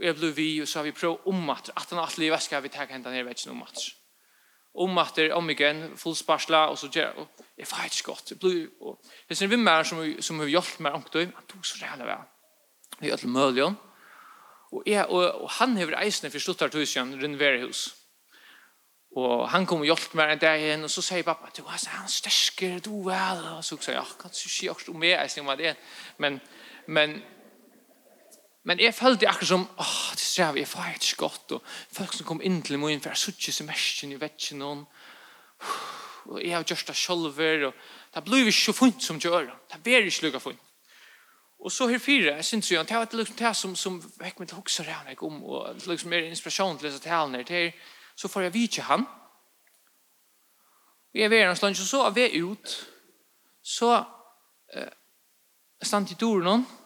Og 0.00 0.06
jeg 0.06 0.16
ble 0.16 0.30
vi, 0.32 0.48
og 0.62 0.68
så 0.68 0.80
har 0.80 0.88
vi 0.88 0.96
prøvd 0.96 1.26
om 1.28 1.50
At 1.50 1.70
at 1.76 1.90
han 1.90 2.00
alltid 2.00 2.24
i 2.26 2.32
veska 2.32 2.60
vi 2.60 2.68
tar 2.68 2.88
hendan 2.88 3.12
her 3.12 3.26
vetsen 3.28 3.50
ommatter. 3.52 3.92
Ommatter, 4.74 4.80
om 4.80 4.88
om 4.90 4.98
at 4.98 5.16
det 5.16 5.30
er 5.30 5.34
om 5.34 5.50
igen, 5.50 5.96
fullsparsla, 5.96 6.56
og 6.70 6.78
så 6.78 6.88
gjør 6.88 7.02
jeg, 7.02 7.26
jeg 7.58 7.66
vet 7.66 7.96
ikke 7.96 8.06
godt. 8.06 8.30
Jeg 8.30 8.38
ble, 8.38 8.68
og 8.80 9.04
det 9.28 9.42
er 9.42 9.46
vi 9.46 9.56
mer 9.56 9.82
som, 9.82 9.98
som 10.20 10.38
har 10.38 10.46
hjulpet 10.46 10.80
meg 10.80 10.92
omkring, 10.92 11.32
han 11.34 11.46
tog 11.48 11.66
så 11.66 11.78
rævlig 11.82 12.06
vel. 12.06 12.26
Vi 13.00 13.10
er 13.10 13.16
til 13.16 13.28
Møljon. 13.28 13.76
Og, 14.72 14.82
jeg, 14.86 15.06
og, 15.06 15.42
og 15.42 15.50
han 15.50 15.76
har 15.76 16.02
eisene 16.02 16.30
for 16.30 16.38
sluttet 16.38 16.72
tusen, 16.72 17.22
Rundverehus. 17.22 17.88
Og 17.88 18.00
Og 19.10 19.48
han 19.50 19.64
kom 19.66 19.82
og 19.82 19.88
hjalp 19.88 20.12
meg 20.14 20.32
en 20.32 20.38
dag 20.38 20.60
igjen, 20.62 20.86
og 20.86 20.90
så 20.92 21.02
sier 21.02 21.26
pappa, 21.26 21.48
du 21.56 21.64
er 21.64 21.82
han 21.90 22.08
stersker, 22.08 22.78
du 22.78 23.08
er 23.10 23.40
vel. 23.40 23.56
Og 23.56 23.64
så 23.66 23.74
sier 23.80 23.96
jeg, 23.96 24.04
ja, 24.04 24.18
kan 24.20 24.30
du 24.30 24.38
si 24.38 24.68
akkurat 24.70 24.92
om 24.92 25.00
meg, 25.02 25.16
jeg 25.16 25.30
sier 25.32 25.46
om 25.46 25.56
det. 25.58 25.72
Men, 26.22 26.38
men 26.86 27.16
Men 28.62 28.80
jeg 28.80 28.94
følte 28.94 29.28
akkurat 29.28 29.48
som, 29.48 29.62
åh, 29.78 29.86
oh, 29.86 30.10
det 30.12 30.20
strev, 30.20 30.56
jeg 30.56 30.68
får 30.68 30.88
ikke 30.94 31.16
godt, 31.16 31.52
og 31.52 31.62
folk 31.92 32.12
som 32.12 32.26
kom 32.28 32.42
inn 32.44 32.60
til 32.62 32.78
min, 32.78 33.00
for 33.00 33.14
jeg 33.14 33.22
sutt 33.22 33.38
ikke 33.40 33.56
semesteren 33.56 34.12
i 34.12 34.18
ikke 34.20 34.58
noen, 34.60 34.82
og 36.28 36.42
jeg 36.44 36.52
har 36.52 36.66
gjort 36.68 36.88
det 36.88 36.96
selv, 36.96 37.30
og 37.30 37.74
det 38.14 38.24
blir 38.24 38.44
ikke 38.44 38.58
så 38.58 38.72
funnet 38.76 39.02
som 39.02 39.20
gjør, 39.20 39.48
det 39.72 39.82
blir 39.82 40.04
ikke 40.04 40.26
lukket 40.26 40.42
funnet. 40.42 40.66
Og 41.60 41.72
så 41.72 41.86
her 41.88 41.98
fire, 41.98 42.34
jeg 42.36 42.44
synes 42.44 42.70
jo, 42.72 42.82
det 42.82 42.96
var 42.96 43.08
liksom 43.12 43.36
det 43.36 43.56
som, 43.56 43.76
som 43.76 43.96
vekk 44.20 44.38
meg 44.40 44.48
til 44.48 44.56
å 44.56 44.60
huske 44.60 44.84
det 44.84 44.96
jeg 45.08 45.22
om, 45.22 45.42
og 45.44 45.80
liksom 45.86 46.10
mer 46.10 46.28
inspirasjon 46.28 46.78
til 46.78 46.88
disse 46.88 47.02
talene 47.04 47.44
her, 47.48 47.72
så 48.16 48.28
får 48.28 48.42
jeg 48.42 48.54
vite 48.54 48.84
han, 48.88 49.04
og 51.10 51.20
jeg 51.20 51.30
ved 51.30 51.46
hans 51.46 51.62
land, 51.62 51.80
og 51.80 51.88
så 51.88 52.02
er 52.06 52.10
vi 52.10 52.42
ut, 52.42 52.76
så 53.62 53.90
uh, 54.76 54.92
stand 55.82 56.12
i 56.12 56.14
døren, 56.20 56.64
og 56.64 56.79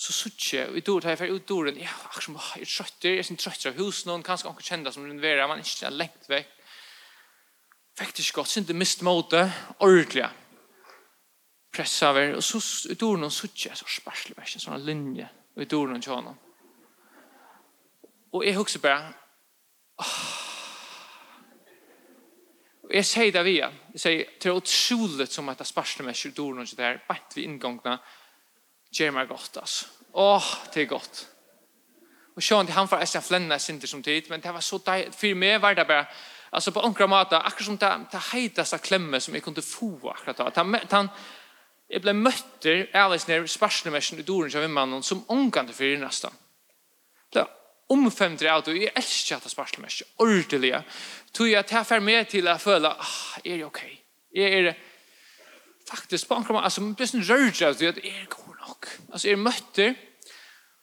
så 0.00 0.14
suttje, 0.16 0.62
og 0.70 0.78
i 0.78 0.82
dår 0.84 1.02
tar 1.04 1.12
jeg 1.12 1.20
fer 1.20 1.32
ut 1.34 1.48
døren, 1.48 1.76
ja, 1.76 1.90
akkur 2.06 2.24
som, 2.24 2.38
jeg 2.56 2.64
er 2.64 2.70
trøtter, 2.72 3.16
jeg 3.18 3.26
er 3.26 3.40
trøtter 3.42 3.68
av 3.68 3.80
hus 3.82 3.98
noen, 4.08 4.22
kanskje 4.24 4.48
anker 4.48 4.64
kjenda 4.64 4.92
som 4.94 5.04
renoverer, 5.04 5.44
man 5.48 5.60
er 5.60 5.66
ikke 5.68 5.90
lengt 5.92 6.28
vekk. 6.30 6.54
Vekk 8.00 8.22
ikke 8.22 8.38
godt, 8.38 8.54
det 8.64 8.76
mist 8.80 9.04
måte, 9.04 9.42
ordentlig. 9.84 10.24
Pressa 11.70 12.14
over, 12.14 12.32
og 12.38 12.44
så 12.46 12.62
i 12.88 12.96
døren 12.96 13.26
noen 13.26 13.34
suttje, 13.34 13.74
så 13.76 13.88
sparslig 13.92 14.38
vers, 14.38 14.54
en 14.56 14.64
sånn 14.64 14.86
linje, 14.86 15.28
og 15.56 15.66
i 15.66 15.68
døren 15.68 15.98
og 15.98 16.06
tjana. 16.06 16.32
Og 18.32 18.46
jeg 18.46 18.56
husker 18.56 18.80
bare, 18.86 19.12
åh, 20.00 20.22
Og 22.90 22.96
jeg 22.98 23.06
sier 23.06 23.30
det 23.30 23.42
via, 23.46 23.68
jeg 23.92 24.00
sier, 24.02 24.30
det 24.42 24.48
er 24.50 24.56
utroligt 24.58 25.30
som 25.30 25.46
at 25.52 25.60
det 25.62 25.66
sparslig 25.68 26.08
vers 26.08 26.24
i 26.26 26.32
døren 26.34 26.64
og 26.64 26.72
der, 26.74 26.96
bare 27.06 27.36
vi 27.36 27.44
inngångna, 27.46 27.92
gjør 28.92 29.14
meg 29.14 29.28
godt, 29.28 29.60
altså. 29.60 29.86
Åh, 30.12 30.46
det 30.74 30.82
er 30.82 30.90
godt. 30.90 31.26
Og 32.36 32.42
sjøen, 32.42 32.68
han 32.72 32.88
får 32.88 33.04
eisen 33.04 33.22
flenna 33.22 33.58
sinter 33.58 33.88
som 33.90 34.02
tid, 34.02 34.30
men 34.30 34.42
det 34.42 34.52
var 34.54 34.64
så 34.64 34.78
deilig. 34.86 35.14
For 35.14 35.38
meg 35.38 35.60
var 35.62 35.74
det 35.74 35.86
bare, 35.86 36.06
altså 36.52 36.72
på 36.74 36.82
onkra 36.86 37.06
måte, 37.10 37.38
akkurat 37.38 37.68
som 37.68 37.78
det, 37.78 37.90
det 38.12 38.22
heiteste 38.32 38.78
klemme 38.82 39.20
som 39.20 39.34
jeg 39.34 39.44
kunne 39.44 39.62
få 39.62 39.92
akkurat 40.14 40.38
da. 40.38 40.50
Han, 40.56 40.78
han, 40.90 41.10
jeg 41.90 42.02
ble 42.04 42.14
møtter, 42.14 42.84
ærlig 42.94 43.20
nær, 43.28 43.46
sparsnemersen 43.50 44.22
i 44.22 44.26
doren 44.26 44.54
av 44.54 44.66
vimmannen, 44.66 45.02
som 45.02 45.24
omgande 45.28 45.74
for 45.74 45.98
nesten. 46.02 46.34
Det 47.30 47.42
omfemter 47.42 47.56
omfemtere 47.90 48.52
av 48.54 48.62
det, 48.62 48.74
og 48.76 48.84
jeg 48.84 48.92
elsker 48.96 49.36
at 49.36 49.46
det 49.46 49.50
sparsnemersen, 49.50 50.12
ordelig. 50.22 50.76
Tog 51.34 51.50
jeg 51.50 51.66
til 51.66 51.80
å 51.80 51.88
være 51.88 52.06
med 52.06 52.28
til 52.30 52.48
å 52.48 52.54
føle, 52.62 52.92
ah, 52.94 53.16
er 53.44 53.56
det 53.56 53.66
ok? 53.66 53.80
Jeg 54.38 54.54
er 54.54 54.68
det, 54.68 54.76
faktisk 55.90 56.28
på 56.28 56.38
anker, 56.38 56.58
altså, 56.60 56.84
man 56.84 56.94
blir 56.98 57.10
sånn 57.10 57.26
rørt 57.26 57.62
av 57.66 57.76
det, 57.78 57.92
at 57.92 58.00
jeg 58.04 58.14
er 58.22 58.30
god 58.32 58.56
nok. 58.66 58.90
Altså, 59.10 59.28
jeg 59.28 59.36
er 59.36 59.44
møtter, 59.44 59.94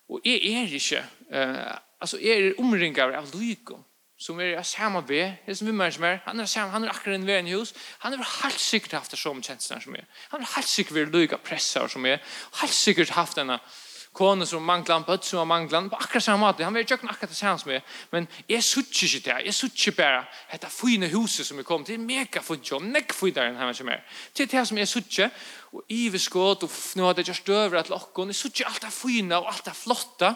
og 0.07 0.27
jeg 0.27 0.53
er 0.53 0.77
ikke, 0.79 1.03
uh, 1.33 1.75
altså, 2.03 2.19
jeg 2.23 2.45
er 2.45 2.61
omringet 2.63 3.17
av 3.17 3.33
lykom, 3.35 3.83
som 4.17 4.39
er 4.41 4.63
samme 4.65 5.03
ved, 5.05 5.35
det 5.45 5.57
som 5.59 5.67
vi 5.69 5.75
mer 5.77 5.91
som 5.93 6.07
er, 6.07 6.21
han 6.25 6.39
er 6.41 6.49
samme, 6.49 6.73
han 6.73 6.87
er 6.87 6.93
akkurat 6.93 7.19
en 7.19 7.27
ved 7.27 7.39
en 7.39 7.51
hus, 7.53 7.73
han 8.01 8.15
er 8.15 8.23
helt 8.41 8.61
sikkert 8.61 8.97
haft 8.97 9.13
det 9.13 9.19
som 9.21 9.43
kjensene 9.43 9.83
som 9.83 9.97
er, 9.99 10.07
han 10.31 10.41
er 10.41 10.55
helt 10.55 10.71
sikkert 10.71 10.95
ved 10.97 11.13
lyka 11.13 11.37
presser 11.37 11.85
som 11.91 12.05
er, 12.09 12.23
helt 12.61 12.73
sikkert 12.73 13.13
haft 13.13 13.37
denne, 13.37 13.59
uh, 13.61 13.86
kone 14.17 14.47
som 14.49 14.63
manglar, 14.65 15.03
bøtt 15.05 15.27
som 15.27 15.41
har 15.41 15.47
manglar, 15.49 15.85
på 15.91 15.99
akkurat 15.99 16.25
samme 16.25 16.41
måte. 16.41 16.65
Han 16.65 16.73
vil 16.75 16.85
ikke 16.85 16.97
akkurat 16.97 17.29
det 17.29 17.37
samme 17.37 17.61
som 17.61 17.71
jeg, 17.71 17.83
men 18.11 18.27
jeg 18.49 18.65
sutter 18.65 19.07
ikke 19.07 19.23
det, 19.29 19.37
jeg 19.45 19.57
sutter 19.57 19.83
ikke 19.83 19.97
bare 20.01 20.23
dette 20.51 20.71
fine 20.73 21.09
huset 21.13 21.47
som 21.47 21.61
jeg 21.61 21.67
kom 21.67 21.85
til, 21.87 22.01
mega 22.01 22.41
fint 22.45 22.71
jobb, 22.71 22.85
nekk 22.89 23.15
finere 23.17 23.51
enn 23.51 23.59
han 23.61 23.73
som 23.77 23.91
er. 23.93 24.05
Det 24.33 24.47
er 24.47 24.53
det 24.55 24.67
som 24.69 24.81
jeg 24.81 24.91
sutter, 24.91 25.49
og 25.73 25.93
i 25.93 26.07
vi 26.09 26.21
skått, 26.21 26.65
og 26.65 26.79
nå 26.97 27.09
har 27.09 27.17
det 27.17 27.27
gjort 27.27 27.53
over 27.55 27.81
at 27.81 27.91
lokken, 27.93 28.33
jeg 28.33 28.41
sutter 28.41 28.71
alt 28.71 28.87
det 28.87 28.93
fine 28.95 29.37
og 29.37 29.51
alt 29.51 29.67
det 29.69 29.75
flotte, 29.77 30.33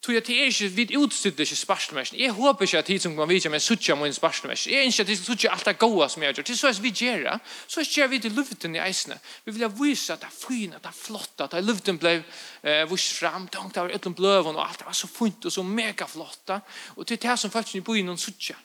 Tog 0.00 0.14
jeg 0.14 0.24
til 0.24 0.38
er 0.40 0.46
ikke, 0.48 0.68
vi 0.68 0.96
utstyrte 0.96 1.42
ikke 1.44 1.56
sparsmersen. 1.56 2.20
Jeg 2.20 2.32
håper 2.32 2.64
ikke 2.64 2.78
at 2.78 2.86
tid 2.88 3.02
som 3.04 3.16
kan 3.16 3.28
vise 3.28 3.50
meg 3.52 3.60
suttje 3.60 3.92
min 4.00 4.14
sparsmersen. 4.16 4.72
Jeg 4.72 4.86
ønsker 4.88 5.04
at 5.04 5.10
jeg 5.12 5.18
suttje 5.20 5.50
alt 5.52 5.66
det 5.68 5.74
gode 5.78 6.08
som 6.08 6.22
jeg 6.24 6.34
gjør. 6.34 6.46
Til 6.48 6.56
så 6.56 6.70
er 6.70 6.78
vi 6.80 6.92
gjør 6.96 7.26
det, 7.26 7.34
så 7.68 7.84
gjør 7.84 8.08
vi 8.08 8.20
til 8.24 8.32
luften 8.32 8.76
i 8.76 8.80
eisene. 8.80 9.18
Vi 9.44 9.52
vil 9.52 9.66
vise 9.76 10.14
at 10.14 10.22
det 10.24 10.30
er 10.30 10.38
fine, 10.46 10.76
at 10.76 10.86
det 10.86 10.88
er 10.88 10.96
flott, 10.96 11.34
at 11.44 11.52
det 11.52 11.60
luften 11.64 12.00
ble 12.00 12.14
eh, 12.16 12.86
vist 12.88 13.18
fram, 13.18 13.48
tankt 13.52 13.76
av 13.76 13.92
et 13.92 14.08
bløven, 14.16 14.56
og 14.56 14.64
alt 14.64 14.80
det 14.80 14.88
var 14.88 14.96
så 14.96 15.10
fint 15.12 15.44
og 15.44 15.52
så 15.52 15.66
megaflott. 15.68 16.56
Og 16.96 17.06
til 17.06 17.20
det 17.20 17.38
som 17.38 17.52
faktisk 17.52 17.82
i 17.82 17.84
byen 17.84 18.08
noen 18.08 18.18
suttje. 18.18 18.56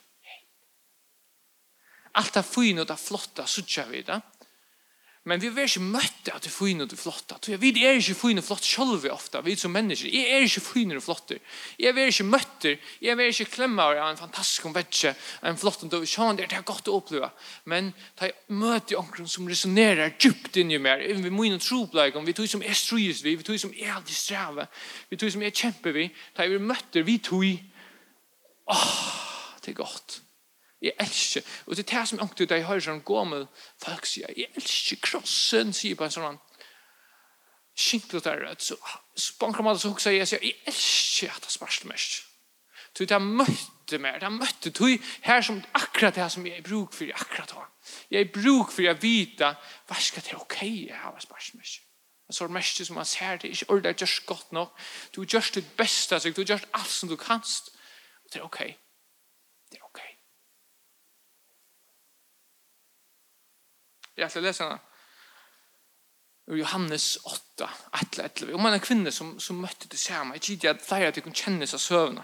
Alt 2.16 2.34
det 2.34 2.46
fine 2.48 2.86
og 2.86 2.88
det 2.88 3.00
flotte 3.00 3.44
suttje 3.44 3.84
vi 3.92 4.06
det. 4.08 4.22
Men 5.26 5.42
vi 5.42 5.50
er 5.50 5.66
ikke 5.66 5.82
møtte 5.82 6.34
at 6.36 6.46
vi 6.46 6.74
og 6.78 6.90
det 6.90 7.00
flotte. 7.02 7.58
Vi 7.58 7.72
er 7.82 7.98
ikke 7.98 8.14
fine 8.14 8.44
og 8.44 8.46
flotte 8.46 8.68
selv 8.68 9.08
ofte, 9.10 9.40
vi 9.42 9.56
som 9.58 9.72
mennesker. 9.74 10.10
Jeg 10.14 10.30
er 10.30 10.44
ikke 10.46 10.62
fine 10.62 10.98
og 11.00 11.02
flotte. 11.02 11.40
Jeg 11.80 11.98
er 11.98 12.12
ikke 12.12 12.28
møtte, 12.30 12.76
jeg 13.02 13.18
er 13.18 13.32
ikke 13.32 13.48
klemme 13.56 13.82
av 13.82 13.98
en 14.04 14.20
fantastisk 14.20 14.68
vetsje, 14.76 15.16
en 15.42 15.58
flott 15.58 15.82
og 15.82 15.90
døv. 15.96 16.06
Sånn, 16.06 16.38
det 16.38 16.46
er 16.54 16.62
godt 16.62 16.92
å 16.92 17.00
oppleve. 17.00 17.32
Men 17.66 17.90
da 18.20 18.30
jeg 18.30 18.38
møter 18.54 19.00
omkring 19.02 19.26
som 19.26 19.50
resonerer 19.50 20.14
djupt 20.14 20.60
inni 20.62 20.78
meg, 20.78 21.02
vi 21.02 21.34
må 21.34 21.48
inn 21.50 21.58
og 21.58 21.66
tro 21.66 21.82
på 21.90 21.98
deg, 21.98 22.20
vi 22.22 22.38
tog 22.38 22.52
som 22.52 22.62
er 22.62 22.78
strøyes 22.78 23.24
vi, 23.26 23.34
vi 23.40 23.48
tog 23.48 23.58
som 23.62 23.74
er 23.74 23.96
alltid 23.96 24.20
strave, 24.20 24.68
vi 25.10 25.18
tog 25.18 25.34
som 25.34 25.42
er 25.42 25.58
kjempe 25.58 25.96
vi, 25.96 26.06
da 26.38 26.46
jeg 26.46 26.62
møtte, 26.62 27.02
vi 27.02 27.18
tog, 27.26 27.50
åh, 28.70 28.94
det 29.66 29.74
er 29.74 29.82
godt. 29.82 30.20
Jeg 30.86 30.94
elsker. 31.02 31.42
Og 31.66 31.78
det 31.78 31.86
er 31.86 32.00
det 32.00 32.08
som 32.10 32.22
ångt 32.22 32.42
ut, 32.42 32.52
jeg 32.52 32.68
hører 32.68 32.84
sånn 32.86 33.06
gommel 33.08 33.48
folk 33.82 34.06
sier, 34.06 34.30
jeg 34.38 34.52
elsker 34.60 35.02
krossen, 35.02 35.74
sier 35.74 35.98
på 35.98 36.06
en 36.06 36.14
sånn 36.14 36.38
skinklet 37.76 38.24
der, 38.24 38.46
så 38.62 38.78
spanker 39.20 39.66
man 39.66 39.76
det 39.76 39.82
så 39.84 39.92
hukser 39.92 40.16
jeg, 40.16 40.28
jeg 40.32 40.54
elsker 40.70 41.34
at 41.34 41.44
det 41.44 41.52
spørste 41.52 41.90
mest. 41.92 42.22
Så 42.96 43.04
det 43.04 43.12
er 43.12 43.24
møtte 43.24 43.98
mer, 44.00 44.20
det 44.22 44.30
er 44.30 44.36
møtte, 44.38 44.72
det 44.72 45.02
her 45.26 45.42
som 45.44 45.60
akkurat 45.76 46.16
det 46.16 46.30
som 46.32 46.46
jeg 46.48 46.64
bruk 46.64 46.94
for, 46.96 47.12
akkurat 47.12 47.52
det. 47.52 47.66
Jeg 48.16 48.32
bruk 48.32 48.72
for 48.72 48.88
å 48.88 48.96
vite, 49.02 49.52
hva 49.90 50.00
skal 50.00 50.24
det 50.24 50.38
ok 50.38 50.62
jeg 50.64 51.02
har 51.02 51.20
spørste 51.20 51.60
mest? 51.60 51.82
Så 52.32 52.46
er 52.46 52.50
det 52.50 52.56
mest 52.56 52.80
som 52.86 52.96
man 52.98 53.06
ser, 53.06 53.38
det 53.38 53.50
er 53.50 53.58
ikke 53.58 53.70
ordet, 53.74 53.84
det 53.84 53.92
er 53.92 54.08
just 54.08 54.26
godt 54.26 54.56
nok. 54.56 54.80
Du 55.16 55.22
gjør 55.26 55.52
det 55.60 55.66
beste, 55.78 56.18
du 56.32 56.42
gjør 56.42 56.64
alt 56.74 56.90
som 56.90 57.10
du 57.10 57.16
kanst. 57.20 57.70
Det 58.32 58.40
er 58.40 58.48
ok. 58.48 58.64
Jeg 64.18 64.32
skal 64.32 64.44
lese 64.44 64.64
henne. 64.64 64.80
Johannes 66.48 67.18
8, 67.26 67.68
11. 68.22 68.54
Om 68.54 68.62
man 68.62 68.74
er 68.74 68.84
kvinne 68.84 69.12
som, 69.12 69.40
som 69.40 69.58
møtte 69.58 69.90
det 69.92 70.00
samme. 70.00 70.38
Jeg 70.38 70.42
gidder 70.42 70.76
at 70.76 70.84
flere 70.86 71.10
at 71.10 71.16
de 71.18 71.24
kunne 71.26 71.36
kjenne 71.36 71.68
seg 71.68 71.82
søvnene. 71.82 72.24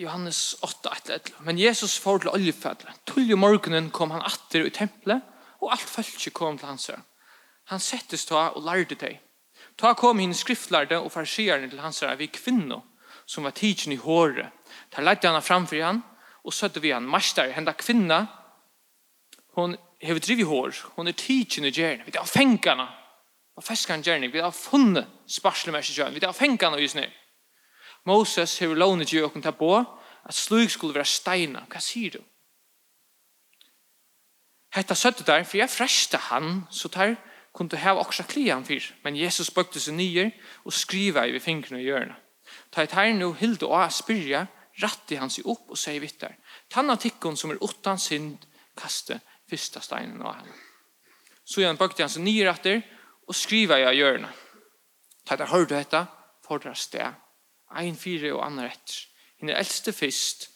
Johannes 0.00 0.56
8, 0.62 1.20
Men 1.40 1.58
Jesus 1.58 1.98
får 1.98 2.18
til 2.18 2.30
oljefædlet. 2.30 3.00
Tull 3.06 3.36
morgenen 3.36 3.90
kom 3.90 4.10
han 4.10 4.22
atter 4.24 4.64
i 4.64 4.70
tempelet, 4.70 5.20
og 5.60 5.72
alt 5.72 5.80
følte 5.80 6.30
kom 6.30 6.58
til 6.58 6.68
hans 6.68 6.86
her. 6.86 7.02
Han 7.68 7.80
settes 7.80 8.24
ta 8.24 8.48
og 8.56 8.64
lærte 8.64 8.96
deg. 8.96 9.20
Ta 9.76 9.92
kom 9.94 10.18
hinn 10.18 10.32
skriftlærde 10.34 10.98
og 10.98 11.12
farsierne 11.12 11.68
til 11.68 11.80
hans 11.84 12.00
her 12.00 12.16
vi 12.16 12.30
kvinno, 12.32 12.80
som 13.26 13.44
var 13.44 13.52
tidsen 13.52 13.92
i 13.92 14.00
håret. 14.00 14.48
Ta 14.90 15.04
lærte 15.04 15.28
han 15.28 15.42
framfor 15.42 15.84
han, 15.84 16.02
og 16.44 16.52
søtte 16.52 16.80
vi 16.80 16.90
han, 16.90 17.04
marstar, 17.04 17.52
henda 17.52 17.72
kvinna, 17.76 18.24
hon 19.54 19.76
hever 20.00 20.20
driv 20.24 20.40
i 20.40 20.48
hår, 20.48 20.72
hon 20.96 21.08
er 21.08 21.12
tidsen 21.12 21.68
i 21.68 21.70
gjerne, 21.70 22.06
vi 22.06 22.16
tar 22.16 22.24
fengene, 22.24 22.88
og 23.56 23.64
feskan 23.64 24.02
gjerne, 24.02 24.32
vi 24.32 24.40
tar 24.40 24.54
funnet 24.56 25.06
sparslemers 25.28 25.92
gjerne, 25.92 26.16
vi 26.16 26.24
tar 26.24 26.32
fengene 26.32 26.80
just 26.80 26.96
nu. 26.96 27.04
Moses 28.04 28.58
hever 28.58 28.78
lovnet 28.78 29.12
jo 29.12 29.26
okkur 29.26 29.42
ta 29.44 29.52
på 29.56 29.72
at 29.80 30.34
slug 30.36 30.70
skulle 30.70 30.94
være 30.94 31.08
steina. 31.08 31.64
Hva 31.70 31.80
sier 31.82 32.16
du? 32.16 32.20
Hetta 34.74 34.94
søttet 34.94 35.26
der, 35.26 35.44
for 35.44 35.58
jeg 35.58 35.70
freste 35.70 36.18
han, 36.30 36.64
så 36.70 36.88
tar 36.88 37.16
kunne 37.52 37.78
heva 37.80 38.04
okra 38.04 38.24
klian 38.24 38.64
fyr. 38.64 38.84
Men 39.02 39.18
Jesus 39.18 39.50
bøkte 39.50 39.80
seg 39.82 39.96
nyer 39.98 40.30
og 40.64 40.74
skriva 40.74 41.26
i 41.26 41.40
fingrene 41.42 41.80
og 41.80 41.86
hjørne. 41.88 42.16
Ta 42.70 42.84
et 42.84 42.94
her 42.94 43.10
nå, 43.14 43.32
hilde 43.38 43.66
og 43.66 43.92
spyrja, 43.92 44.46
ratti 44.80 45.18
han 45.18 45.30
seg 45.30 45.48
opp 45.50 45.72
og 45.74 45.78
sier 45.78 46.00
vittar. 46.02 46.36
Tanna 46.70 46.96
tikkun 46.96 47.36
som 47.36 47.50
er 47.50 47.62
utan 47.62 47.98
synd, 47.98 48.38
kaste 48.78 49.18
fyrsta 49.50 49.82
steinen 49.82 50.22
av 50.22 50.38
henne. 50.38 50.54
Så 51.44 51.60
igjen 51.60 51.78
bøkte 51.78 52.06
han 52.06 52.12
seg 52.12 52.22
nyer 52.22 52.52
atter 52.52 52.84
og 53.26 53.34
skriva 53.34 53.80
i 53.82 53.96
hjørne. 53.98 54.30
Ta 55.26 55.34
et 55.34 55.42
her 55.42 55.50
hørte 55.50 55.78
hetta, 55.78 56.06
fordra 56.46 56.74
sted 56.78 57.10
Ein 57.70 57.96
fire 57.96 58.32
og 58.34 58.44
annar 58.46 58.72
etter. 58.72 59.06
Hinn 59.40 59.52
er 59.52 59.60
eldste 59.60 59.92
fyrst, 59.96 60.50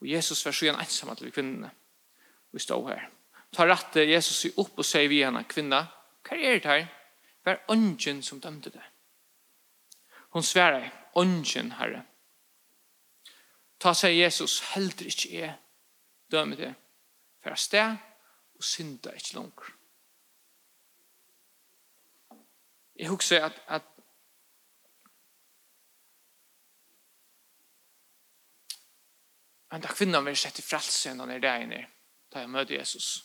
og 0.00 0.08
Jesus 0.08 0.44
var 0.46 0.54
så 0.56 0.66
igjen 0.66 0.80
ensam 0.80 1.10
til 1.16 1.32
kvinnene. 1.34 1.70
Vi 2.52 2.62
stod 2.62 2.88
her. 2.88 3.08
Ta 3.52 3.66
rette 3.68 4.06
Jesus 4.08 4.46
opp 4.56 4.78
og 4.80 4.86
sier 4.86 5.10
vi 5.12 5.20
henne, 5.24 5.44
kvinna, 5.44 5.84
hva 6.24 6.38
er 6.38 6.60
det 6.62 6.70
her? 6.70 6.86
Hva 7.42 7.56
er 7.56 7.74
ånden 7.74 8.22
som 8.24 8.40
dømte 8.40 8.70
det? 8.72 8.84
Hon 10.32 10.46
sværer, 10.46 10.88
ånden, 11.18 11.74
herre. 11.76 12.04
Ta 13.82 13.92
seg 13.98 14.14
Jesus, 14.16 14.60
heldur 14.72 15.10
ikke 15.10 15.32
jeg, 15.34 15.54
dømme 16.30 16.56
det, 16.56 16.72
for 17.42 17.58
sted, 17.58 17.98
og 18.56 18.64
synda 18.64 19.12
ikke 19.18 19.34
langer. 19.34 19.72
Jeg 22.96 23.10
husker 23.10 23.44
at, 23.44 23.58
at 23.68 23.91
En 29.72 29.80
dag 29.80 29.94
kvinnan 29.96 30.24
vil 30.24 30.36
sette 30.36 30.62
frelse 30.62 31.14
når 31.16 31.38
det 31.40 31.48
er 31.48 31.64
inne, 31.64 31.86
da 32.32 32.42
jeg 32.42 32.50
møter 32.52 32.76
Jesus. 32.76 33.24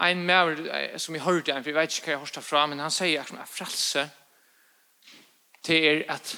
En 0.00 0.22
mer 0.26 0.54
som 0.98 1.14
jeg 1.14 1.24
hørte, 1.24 1.52
for 1.52 1.70
jeg 1.70 1.74
vet 1.74 1.96
ikke 1.98 2.06
hva 2.06 2.14
jeg 2.14 2.22
hørte 2.22 2.42
fra, 2.42 2.66
men 2.66 2.80
han 2.80 2.94
sier 2.94 3.20
at 3.20 3.48
frelse 3.50 4.06
til 5.62 5.84
er 5.84 6.04
at 6.10 6.36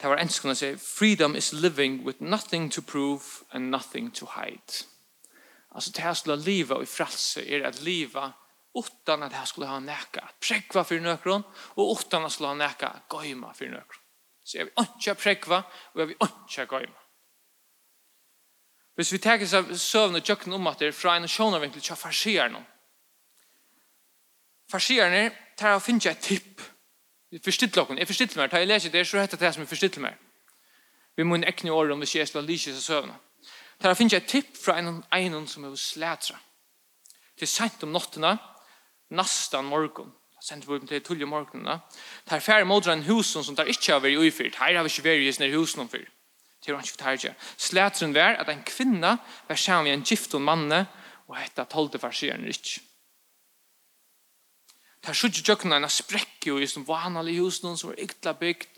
det 0.00 0.08
var 0.08 0.16
en 0.16 0.32
kunne 0.32 0.56
si, 0.56 0.76
freedom 0.76 1.36
is 1.36 1.52
living 1.52 2.00
with 2.06 2.22
nothing 2.22 2.72
to 2.72 2.80
prove 2.80 3.44
and 3.52 3.70
nothing 3.70 4.14
to 4.14 4.26
hide. 4.26 4.86
Altså 5.74 5.92
det 5.92 6.02
her 6.02 6.14
skulle 6.14 6.44
leva 6.44 6.80
i 6.82 6.86
frelse 6.86 7.44
er 7.44 7.66
at 7.68 7.82
liva 7.82 8.30
utan 8.74 9.22
at 9.22 9.30
det 9.30 9.38
her 9.38 9.44
skulle 9.44 9.68
ha 9.68 9.78
nekka 9.78 10.22
at 10.24 10.40
prekva 10.40 10.82
for 10.82 11.04
nøkron 11.04 11.44
og 11.76 11.90
utan 11.90 12.24
at 12.24 12.32
skulle 12.32 12.48
ha 12.48 12.56
nekka 12.56 12.90
gøyma 13.12 13.52
for 13.52 13.64
nøkron. 13.64 14.04
Så 14.44 14.58
jeg 14.58 14.66
vil 14.66 14.88
ikke 14.88 15.14
prekva 15.14 15.62
og 15.92 16.00
jeg 16.00 16.08
vil 16.08 16.16
ikke 16.16 16.66
gøyma. 16.66 16.99
Hvis 19.00 19.12
vi 19.12 19.18
tar 19.24 19.40
seg 19.48 19.70
søvn 19.80 20.18
og 20.18 20.26
tjøkken 20.28 20.52
om 20.52 20.66
at 20.68 20.82
det 20.82 20.90
er 20.90 20.92
fra 20.92 21.14
en 21.16 21.24
sjånavinkel 21.28 21.80
til 21.80 21.96
farsierne. 21.96 22.58
Farsierne 24.68 25.30
tar 25.56 25.78
og 25.78 25.82
finner 25.82 26.10
et 26.10 26.20
tipp. 26.20 26.60
Jeg 27.32 27.40
forstiller 27.44 27.72
dere. 27.78 27.96
Jeg 27.98 28.10
forstiller 28.10 28.36
meg. 28.42 28.50
Tar 28.50 28.60
jeg 28.60 28.68
leser 28.68 28.92
det, 28.92 29.06
så 29.06 29.22
heter 29.22 29.40
det 29.40 29.54
som 29.54 29.64
jeg 29.64 29.72
forstiller 29.72 30.04
meg. 30.04 30.20
Vi 31.16 31.24
må 31.24 31.40
en 31.40 31.48
ekne 31.48 31.72
året 31.72 31.96
om 31.96 32.04
vi 32.04 32.10
ikke 32.10 32.28
skal 32.28 32.44
slå 32.44 32.58
seg 32.66 32.84
søvn. 32.90 33.16
Tar 33.80 33.94
og 33.94 33.96
finner 34.02 34.20
et 34.20 34.28
tipp 34.28 34.52
fra 34.66 34.76
en 34.76 35.02
egen 35.16 35.48
som 35.48 35.64
er 35.64 35.80
slætra. 35.80 36.36
Til 37.40 37.48
sent 37.48 37.88
om 37.88 37.96
nottene, 37.96 38.36
nastan 39.16 39.64
morgon. 39.64 40.12
Sent 40.44 40.68
vi 40.68 40.84
til 40.86 41.00
tulje 41.02 41.24
morgenen. 41.24 41.80
Tar 42.28 42.44
færre 42.44 42.68
modra 42.68 42.92
en 42.92 43.08
husen 43.08 43.48
som 43.48 43.56
tar 43.56 43.64
ikke 43.64 43.96
av 43.96 44.04
i 44.04 44.18
ufyrt. 44.20 44.60
Her 44.60 44.76
har 44.76 44.84
vi 44.84 44.92
ikke 44.92 45.08
vært 45.08 45.48
i 45.48 45.56
husen 45.56 45.88
om 45.88 45.88
fyrt 45.88 46.12
til 46.60 46.74
var 46.74 46.84
ikke 46.84 46.96
fortalt. 46.96 47.46
Slæteren 47.56 48.14
var 48.14 48.36
at 48.40 48.48
en 48.48 48.62
kvinne 48.64 49.16
var 49.48 49.56
sammen 49.56 49.84
med 49.84 49.98
en 49.98 50.04
gift 50.04 50.34
og 50.34 50.42
manne, 50.44 50.86
og 51.28 51.38
hette 51.38 51.64
tolvte 51.70 51.98
farsieren 52.02 52.44
ikke. 52.48 52.80
Det 55.00 55.12
er 55.12 55.16
sånn 55.16 55.32
jøkken 55.32 55.72
en 55.72 55.88
sprekke, 55.88 56.52
og 56.52 56.60
i 56.60 56.68
som 56.68 56.84
vanlig 56.84 57.38
hus 57.40 57.62
noen 57.64 57.78
som 57.80 57.92
er 57.94 58.02
ytla 58.04 58.34
bygd. 58.36 58.68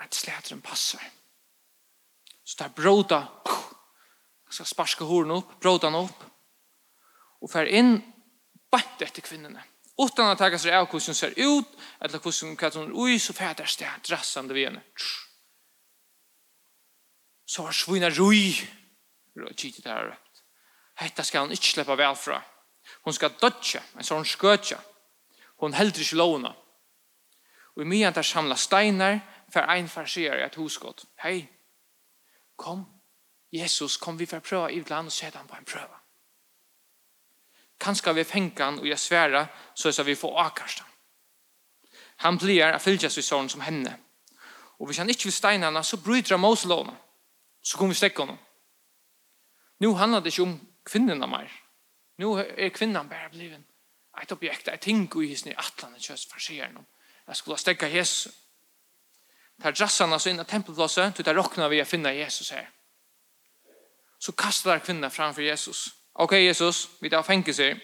At 0.00 0.16
slætren 0.16 0.62
passer. 0.64 1.02
Så 2.44 2.56
det 2.56 2.70
er 2.70 2.76
bråda. 2.78 3.20
Jeg 4.48 4.56
skal 4.56 4.70
sparske 4.70 5.04
horen 5.04 5.34
opp, 5.36 5.58
bråda 5.60 5.90
han 5.90 5.98
opp. 6.00 6.24
Og 7.44 7.52
fer 7.52 7.68
inn 7.68 7.98
bant 8.72 9.04
etter 9.04 9.24
kvinnene. 9.24 9.60
Utan 10.00 10.32
at 10.32 10.40
ta 10.40 10.48
seg 10.56 10.72
av 10.72 10.88
hvordan 10.88 11.16
ser 11.16 11.36
ut, 11.36 11.68
eller 12.00 12.22
hvordan 12.24 12.56
hun 12.56 12.86
er 12.88 12.96
ui, 12.96 13.18
så 13.20 13.36
fer 13.36 13.52
det 13.58 13.68
sted, 13.68 14.00
drassande 14.08 14.56
ved 14.56 14.70
henne. 14.70 14.86
Tsk 14.96 15.29
så 17.50 17.62
har 17.62 17.72
svina 17.72 18.10
roi 18.10 18.52
kitet 19.56 19.86
her 19.90 20.04
røpt. 20.06 20.42
Hetta 21.02 21.24
skal 21.26 21.46
han 21.46 21.54
ikke 21.54 21.72
slippe 21.72 21.96
vel 21.98 22.14
fra. 22.16 22.38
Hun 23.02 23.14
skal 23.14 23.34
dødja, 23.40 23.80
en 23.98 24.06
sånn 24.06 24.26
skøtja. 24.26 24.78
Hun 25.58 25.74
heldur 25.74 26.04
ikke 26.04 26.18
lovna. 26.20 26.52
Og 27.74 27.82
i 27.82 27.88
mye 27.90 28.12
der 28.14 28.26
samla 28.26 28.54
steinar, 28.54 29.18
for 29.50 29.66
ein 29.66 29.88
farsier 29.90 30.38
i 30.38 30.44
et 30.46 30.54
husgått. 30.54 31.08
Hei, 31.24 31.42
kom, 32.54 32.84
Jesus, 33.50 33.96
kom 33.98 34.18
vi 34.18 34.30
for 34.30 34.46
prøva 34.46 34.70
i 34.70 34.78
land 34.86 35.10
og 35.10 35.14
sette 35.14 35.40
han 35.40 35.50
på 35.50 35.58
en 35.58 35.66
prøve. 35.66 35.98
Kanskje 37.82 38.14
vi 38.14 38.28
fengt 38.28 38.62
han 38.62 38.78
og 38.78 38.86
jeg 38.86 38.98
sværa, 38.98 39.46
så 39.74 39.90
er 39.90 40.06
vi 40.06 40.14
får 40.14 40.38
akarsta. 40.44 40.86
Han 42.22 42.38
blir 42.38 42.62
a 42.68 42.78
fylgjas 42.78 43.18
i 43.18 43.26
sånn 43.26 43.50
som 43.50 43.66
henne. 43.66 43.96
Og 44.78 44.86
hvis 44.86 45.02
han 45.02 45.10
ikke 45.10 45.32
vil 45.32 45.34
steina 45.34 45.66
henne, 45.66 45.82
så 45.82 45.98
bryter 45.98 46.36
han 46.36 46.44
Moselåna 46.44 46.94
så 47.62 47.78
kommer 47.78 47.94
vi 47.94 47.98
stekke 47.98 48.22
honom. 48.22 48.38
Nu 49.80 49.94
handlar 49.94 50.20
det 50.20 50.32
ikke 50.32 50.42
om 50.42 50.60
kvinnorna 50.84 51.26
mer. 51.26 51.50
Nu 52.18 52.34
er 52.36 52.68
kvinnan 52.68 53.08
bare 53.08 53.30
bliven 53.30 53.64
et 54.22 54.32
objekt, 54.32 54.68
et 54.68 54.80
ting 54.80 55.08
i 55.16 55.28
hisne 55.28 55.54
atlan 55.58 55.94
et 55.94 56.04
kjøs 56.04 56.26
farsier 56.30 56.70
noen. 56.72 56.86
Jeg 57.28 57.36
skulle 57.36 57.58
stekka 57.58 57.88
Jesus. 57.88 58.32
Tar 59.62 59.72
drassana 59.76 60.18
så 60.18 60.30
inn 60.30 60.40
i 60.40 60.44
tempelplåset, 60.48 61.14
til 61.14 61.24
det 61.24 61.36
råkna 61.36 61.68
vi 61.68 61.80
å 61.82 61.88
finne 61.88 62.12
Jesus 62.16 62.50
her. 62.54 62.68
Så 64.20 64.32
kastar 64.32 64.74
der 64.74 64.84
kvinna 64.84 65.08
framfor 65.08 65.44
Jesus. 65.44 65.88
Ok, 66.14 66.32
Jesus, 66.32 66.88
vi 67.00 67.10
tar 67.10 67.24
fengt 67.24 67.48
seg. 67.54 67.78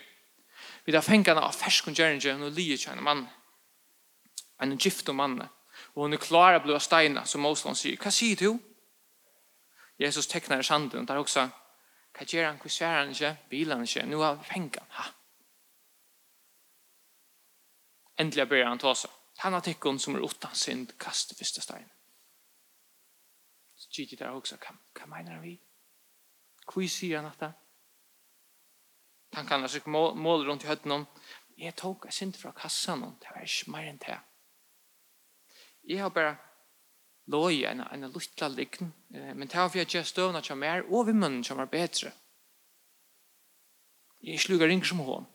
Vi 0.85 0.93
tar 0.93 1.05
fengt 1.05 1.29
henne 1.29 1.45
av 1.45 1.57
ferskon 1.57 1.95
gjerne, 1.97 2.37
og 2.45 2.57
lier 2.57 2.81
kjenne 2.81 3.05
mann. 3.05 3.27
En 4.61 4.77
gift 4.79 5.09
og 5.09 5.17
mann. 5.17 5.41
Og 5.95 6.05
hun 6.05 6.17
er 6.17 6.21
klar 6.21 6.57
å 6.57 6.65
bli 6.65 6.77
steina, 6.81 7.25
som 7.25 7.45
Mosland 7.45 7.79
sier. 7.79 7.97
Hva 8.01 8.13
sier 8.13 8.37
du? 8.41 8.59
Jesus 9.99 10.27
tecknar 10.27 10.63
sanden 10.63 11.01
og 11.01 11.09
det 11.09 11.15
er 11.15 11.23
også, 11.23 11.49
hva 12.17 12.25
gjør 12.25 12.47
han, 12.47 12.57
hva 12.57 12.63
kusär 12.63 12.99
han 12.99 13.13
ikke, 13.13 13.37
vil 13.51 13.73
han 13.73 13.85
ikke, 13.85 14.07
nå 14.07 14.23
har 14.23 14.39
vi 14.41 14.49
pengar. 14.49 14.87
Ha. 14.97 15.05
Endelig 18.19 18.49
ber 18.49 18.65
han 18.65 18.81
ta 18.81 18.95
seg. 18.97 19.13
Han 19.45 19.53
har 19.53 19.61
tecken 19.61 19.99
som 20.01 20.17
er 20.17 20.25
utan 20.25 20.55
synd, 20.57 20.95
kast 20.99 21.33
i 21.33 21.37
första 21.37 21.61
stein. 21.61 21.91
Så 23.77 23.91
tycker 23.93 24.17
der 24.17 24.33
også, 24.33 24.57
hva, 24.57 24.73
hva 24.97 25.09
mener 25.13 25.41
vi? 25.43 25.59
Hva 26.67 26.89
sier 26.89 27.21
han 27.21 27.27
att 27.27 27.41
det? 27.41 27.53
Han 29.37 29.47
kan 29.47 29.63
alltså 29.63 29.89
mål 29.89 30.47
rundt 30.47 30.65
i 30.65 30.67
høtten 30.67 30.93
om, 30.93 31.07
jeg 31.57 31.77
tok, 31.77 32.05
jeg 32.05 32.13
synd 32.13 32.37
fra 32.37 32.53
kassan, 32.53 33.03
det 33.21 33.29
var 33.35 33.45
ikke 33.45 33.71
mer 33.71 33.89
enn 33.91 34.01
det. 34.01 34.17
Jeg 35.89 36.01
har 36.01 36.09
bare, 36.09 36.37
låg 37.27 37.63
en, 37.63 37.81
en 37.81 38.11
luttla 38.11 38.49
likn, 38.49 38.93
eh, 39.15 39.33
men 39.35 39.49
det 39.49 39.59
har 39.59 39.71
vi 39.73 39.85
gjør 39.85 40.07
støvna 40.07 40.43
som 40.43 40.63
er, 40.63 40.85
og 40.91 41.07
vimmenen 41.09 41.45
som 41.45 41.61
er 41.61 41.71
bedre. 41.71 42.13
Jeg 44.23 44.41
slugar 44.41 44.71
ikke 44.73 44.89
som 44.89 45.03
hon. 45.07 45.27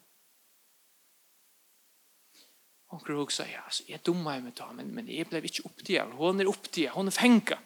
Hon 2.91 2.99
kunne 2.99 3.23
også 3.23 3.43
ja, 3.47 3.61
altså, 3.65 3.83
jeg 3.87 4.03
dummer 4.05 4.39
meg 4.43 4.55
da, 4.57 4.67
men, 4.75 4.89
men 4.95 5.07
jeg 5.07 5.29
ble 5.29 5.39
ikke 5.47 5.63
oppdaget. 5.69 6.15
Hon 6.19 6.41
er 6.41 6.49
oppdaget, 6.51 6.91
hon 6.91 7.07
er 7.07 7.15
fenka. 7.15 7.57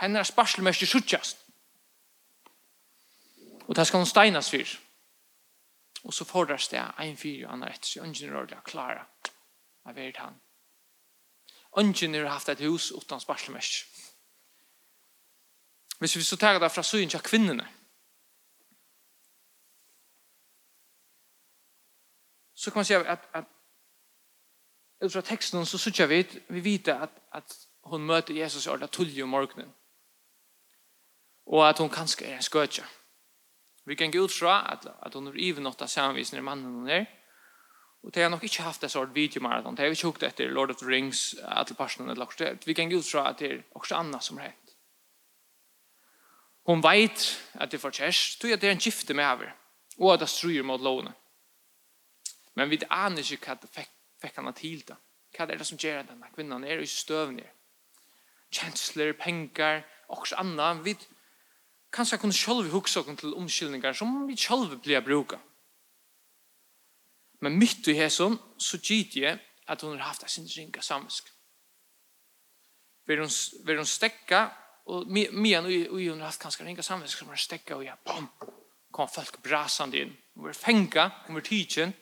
Henne 0.00 0.20
er 0.20 0.28
sparselmest 0.28 0.82
i 0.84 0.88
suttjast. 0.90 1.40
Og 3.64 3.76
det 3.76 3.86
skal 3.86 4.02
hon 4.02 4.10
steinas 4.10 4.50
for. 4.52 4.74
Og 6.04 6.12
så 6.12 6.26
fordras 6.28 6.68
det 6.68 6.82
en 7.00 7.16
fyr 7.16 7.46
og 7.46 7.54
annar 7.54 7.72
etter 7.72 7.88
seg, 7.88 8.02
og 8.02 8.10
ingen 8.10 8.28
er 8.28 8.40
ordentlig 8.42 8.64
klara 8.68 9.06
av 9.84 9.96
vet 9.96 10.20
han. 10.20 10.36
Ingen 11.78 12.14
har 12.14 12.30
haft 12.30 12.48
et 12.48 12.60
hus 12.60 12.90
utan 12.90 13.20
sparslemesk. 13.20 13.86
Hvis 15.98 16.16
vi 16.16 16.22
så 16.22 16.36
tar 16.36 16.58
det 16.58 16.72
fra 16.72 16.82
søyen 16.82 17.08
til 17.08 17.20
kvinnene, 17.20 17.68
så 22.54 22.70
kan 22.70 22.78
man 22.78 22.84
säga 22.84 23.10
att, 23.10 23.34
att 23.34 23.44
fra 25.12 25.22
texten 25.22 25.66
så 25.66 25.78
såg 25.78 26.08
vi 26.08 26.42
vi 26.48 26.60
vet 26.60 26.88
att, 26.88 27.10
att 27.30 27.68
hon 27.82 28.06
möter 28.06 28.34
Jesus 28.34 28.66
i 28.66 28.70
ordet 28.70 28.90
tullig 28.90 29.22
om 29.22 29.28
morgenen. 29.28 29.72
Och 31.46 31.68
att 31.68 31.78
hon 31.78 31.90
kanske 31.90 32.24
er 32.24 32.36
en 32.36 32.42
skøtje. 32.42 32.84
Vi 33.84 33.94
kan 33.94 34.10
gå 34.10 34.24
ut 34.24 34.42
at, 34.42 34.86
att, 34.86 34.86
att 34.86 35.14
hon 35.14 35.26
är 35.26 35.66
av 35.66 35.86
samvisning 35.86 36.38
i 36.38 36.42
mannen 36.42 36.64
hon 36.64 36.88
är. 36.88 37.23
Og 38.04 38.14
det 38.14 38.22
har 38.22 38.30
nok 38.30 38.44
ikke 38.44 38.62
haft 38.62 38.82
det 38.82 38.90
sort 38.90 39.14
videomarathon. 39.14 39.76
Det 39.76 39.80
har 39.80 39.88
vi 39.88 39.96
ikke 39.96 40.06
hukt 40.06 40.22
etter 40.22 40.50
Lord 40.50 40.70
of 40.70 40.76
the 40.76 40.86
Rings, 40.86 41.34
at 41.42 41.72
personen 41.76 42.10
eller 42.10 42.26
akkurat. 42.26 42.66
Vi 42.66 42.72
kan 42.72 42.90
ju 42.90 43.02
fra 43.02 43.30
at 43.30 43.38
det 43.38 43.52
er 43.52 43.62
også 43.74 43.94
annat 43.94 44.24
som 44.24 44.36
har 44.36 44.44
hänt. 44.44 44.76
Hon 46.66 46.82
vet 46.82 47.42
at 47.54 47.72
det 47.72 47.80
får 47.80 47.90
kärst, 47.90 48.40
tror 48.40 48.50
jag 48.50 48.60
det 48.60 48.68
er 48.68 48.72
en 48.72 48.80
skifte 48.80 49.14
med 49.14 49.24
over, 49.24 49.50
og 49.98 50.12
at 50.12 50.20
det 50.20 50.28
styr 50.28 50.62
mot 50.62 50.80
lånet. 50.80 51.12
Men 52.54 52.70
vi 52.70 52.78
aner 52.90 53.32
ikke 53.32 53.46
hva 53.46 53.56
det 53.60 53.70
fikk, 53.72 53.90
fikk 54.20 54.36
han 54.36 54.52
til 54.54 54.84
det. 54.88 54.96
Hva 55.36 55.48
er 55.48 55.58
det 55.58 55.66
som 55.66 55.78
gör 55.78 56.02
den 56.02 56.24
kvinnan? 56.34 56.64
Er 56.64 56.76
är 56.76 56.82
i 56.82 56.86
stövningar? 56.86 57.52
Känslor, 58.50 59.12
pengar, 59.12 59.86
också 60.08 60.34
Anna. 60.36 60.74
Vi 60.74 60.96
kanskje 61.92 62.18
kunne 62.18 62.32
selv 62.32 62.70
huske 62.70 63.00
oss 63.00 63.18
til 63.20 63.34
omkyldningar 63.34 63.92
som 63.92 64.26
vi 64.28 64.36
selv 64.36 64.82
blir 64.82 65.00
brukade. 65.00 65.40
Men 67.40 67.58
mitt 67.58 67.88
i 67.88 67.96
hesson 67.98 68.36
så 68.58 68.78
gitt 68.78 69.16
jeg 69.16 69.40
at 69.68 69.82
hun 69.82 69.96
har 69.98 70.10
haft 70.12 70.30
sin 70.30 70.46
ringa 70.46 70.82
samvisk. 70.82 71.30
Vil 73.06 73.20
hun, 73.20 73.30
vil 73.64 73.76
hun 73.76 73.88
stekka, 73.88 74.46
og 74.86 75.08
mian 75.08 75.66
og 75.66 75.98
hun 76.00 76.20
har 76.20 76.30
haft 76.30 76.42
ganske 76.42 76.64
ringa 76.64 76.82
samvisk 76.82 77.18
som 77.18 77.28
hun 77.28 77.40
stekka, 77.40 77.76
og 77.76 77.84
ja, 77.84 77.96
bom, 78.04 78.28
kom 78.92 79.08
folk 79.08 79.42
brasande 79.42 80.00
inn. 80.04 80.16
Hun 80.34 80.48
var 80.48 80.56
fenga, 80.56 81.10
hun 81.26 81.38
var 81.40 81.44
tidsen. 81.44 81.94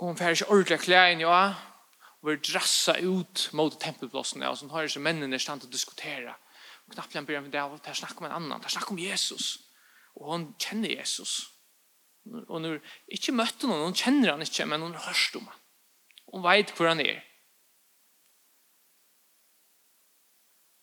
Og 0.00 0.06
hun 0.08 0.16
fær 0.16 0.32
ikke 0.32 0.48
ordentlig 0.48 0.80
klæin, 0.80 1.20
ja, 1.20 1.40
og 2.20 2.28
var 2.28 2.38
drassa 2.44 2.94
ut 3.00 3.48
mot 3.52 3.74
tempelblåsene, 3.80 4.48
og 4.48 4.56
så 4.58 4.68
har 4.68 4.88
ikke 4.88 5.02
mennene 5.04 5.38
stand 5.38 5.60
til 5.60 5.70
å 5.70 5.72
diskutere. 5.72 6.34
og 6.34 6.49
knappt 6.90 7.14
han 7.14 7.24
börjar 7.24 7.40
med 7.40 7.50
det 7.50 7.62
och 7.62 7.80
där 7.84 8.08
om 8.16 8.24
en 8.24 8.32
annan. 8.32 8.60
Där 8.60 8.68
snackar 8.68 8.90
om 8.90 8.98
Jesus. 8.98 9.58
Och 10.14 10.26
hon 10.32 10.54
känner 10.58 10.88
Jesus. 10.88 11.50
Och 12.48 12.62
nu 12.62 12.82
inte 13.06 13.32
mött 13.32 13.62
någon, 13.62 13.80
hon 13.80 13.94
känner 13.94 14.30
han 14.30 14.40
inte 14.40 14.66
men 14.66 14.82
hon 14.82 14.94
hörs 14.94 15.32
om 15.36 15.46
han. 15.46 15.58
Hon 16.24 16.42
vet 16.42 16.80
hur 16.80 16.86
han 16.86 17.00
är. 17.00 17.24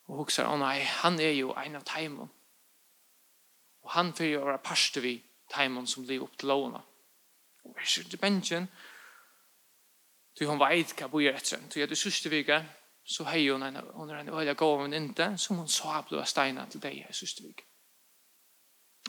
Och 0.06 0.18
hon 0.18 0.28
säger, 0.28 0.50
åh 0.50 0.60
nej, 0.60 0.84
han 0.84 1.20
är 1.20 1.30
ju 1.30 1.52
en 1.54 1.76
av 1.76 1.82
Taimon. 1.82 2.30
Och 3.82 3.92
han 3.92 4.14
får 4.14 4.26
ju 4.26 4.38
vara 4.38 4.58
pastor 4.58 5.02
vid 5.02 5.22
tajmon 5.48 5.88
som 5.88 6.06
blir 6.06 6.20
upp 6.20 6.38
till 6.38 6.48
låna. 6.48 6.82
Och 7.64 7.78
vi 7.80 7.86
sitter 7.86 8.14
i 8.14 8.18
bänken. 8.18 8.68
Så 10.34 10.46
hon 10.46 10.60
vet 10.60 10.92
hva 11.00 11.08
bor 11.10 11.24
etter. 11.26 11.62
Så 11.70 11.80
jeg 11.80 11.90
det 11.90 11.98
sørste 11.98 12.30
vike, 12.30 12.60
så 13.08 13.24
hei 13.24 13.48
hun 13.48 13.64
en, 13.64 13.76
hon 13.94 14.10
en 14.10 14.30
øyla 14.30 14.54
gav 14.54 14.82
hun 14.82 14.94
inte, 14.94 15.38
som 15.38 15.58
hun 15.58 15.68
sa 15.68 16.02
blå 16.02 16.24
steina 16.24 16.66
til 16.70 16.82
deg 16.84 16.98
i 16.98 17.14
Søstervik. 17.14 17.64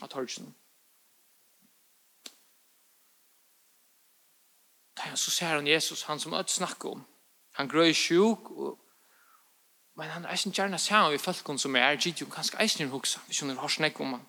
Av 0.03 0.09
Torgsen. 0.09 0.55
Da 4.99 5.17
så 5.17 5.31
ser 5.31 5.57
hun 5.57 5.67
Jesus, 5.67 6.03
han 6.03 6.21
som 6.21 6.35
ødt 6.35 6.51
snakker 6.51 6.89
om. 6.89 7.05
Han 7.59 7.69
grøy 7.69 7.93
sjuk, 7.93 8.51
og, 8.51 8.79
men 9.97 10.11
han 10.11 10.25
er 10.25 10.39
ikke 10.39 10.55
gjerne 10.55 10.79
ser 10.79 11.03
han 11.03 11.13
vi 11.13 11.19
folkene 11.19 11.59
som 11.59 11.77
er, 11.77 11.99
gitt 11.99 12.21
jo 12.21 12.31
ganske 12.31 12.59
eisen 12.63 12.89
huksa, 12.89 13.21
hvis 13.27 13.41
hun 13.41 13.57
har 13.57 13.69
snakk 13.69 14.01
om 14.01 14.13
han. 14.13 14.27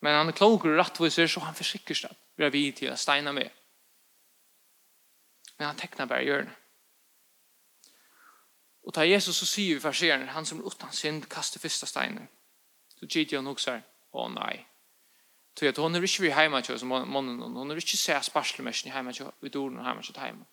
Men 0.00 0.14
han 0.14 0.28
er 0.28 0.32
kloker 0.32 0.72
og 0.72 0.78
rattviser, 0.78 1.26
så 1.26 1.40
han 1.40 1.54
forsikker 1.54 1.94
seg, 1.94 2.10
at 2.10 2.36
vi 2.36 2.44
er 2.44 2.50
vidt 2.50 2.76
til 2.80 2.92
å 2.92 2.96
steina 2.96 3.32
med. 3.32 3.50
Men 5.58 5.68
han 5.68 5.76
tekna 5.76 6.08
bare 6.08 6.24
hjørnet. 6.24 6.65
Og 8.86 8.94
ta 8.94 9.02
Jesus 9.02 9.40
så 9.40 9.48
sier 9.48 9.74
vi 9.74 9.82
farseren, 9.82 10.28
han 10.30 10.46
som 10.46 10.62
utan 10.62 10.92
synd, 10.94 11.26
kaster 11.30 11.60
fyrsta 11.60 11.88
steinen. 11.90 12.28
Så 12.96 13.08
Gideon 13.10 13.48
hoksar, 13.50 13.82
å 14.14 14.28
nei. 14.30 14.62
Så 15.56 15.66
at 15.68 15.80
hon 15.80 15.96
er 15.96 16.04
ikke 16.04 16.26
vi 16.26 16.34
heima 16.36 16.60
til 16.62 16.76
oss, 16.76 16.84
hon 16.84 17.72
er 17.72 17.80
ikke 17.80 17.98
sæ 17.98 18.20
sparselmersen 18.22 18.90
i 18.90 18.94
heima 18.94 19.12
til 19.12 19.26
oss, 19.26 19.40
dår 19.42 19.52
doren 19.56 19.82
heima 19.84 20.04
til 20.04 20.20
heima. 20.20 20.46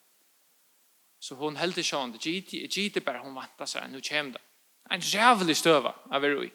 Så 1.19 1.37
hon 1.39 1.59
held 1.59 1.77
ikke 1.77 1.99
han, 1.99 2.17
Gideon 2.17 3.05
bare 3.05 3.21
hon 3.23 3.37
vantar 3.37 3.69
seg, 3.69 3.87
nu 3.91 4.01
kjem 4.01 4.33
det. 4.33 4.41
En 4.91 5.03
jævlig 5.03 5.55
støva 5.55 5.93
av 6.11 6.25
er 6.25 6.35
ui. 6.39 6.49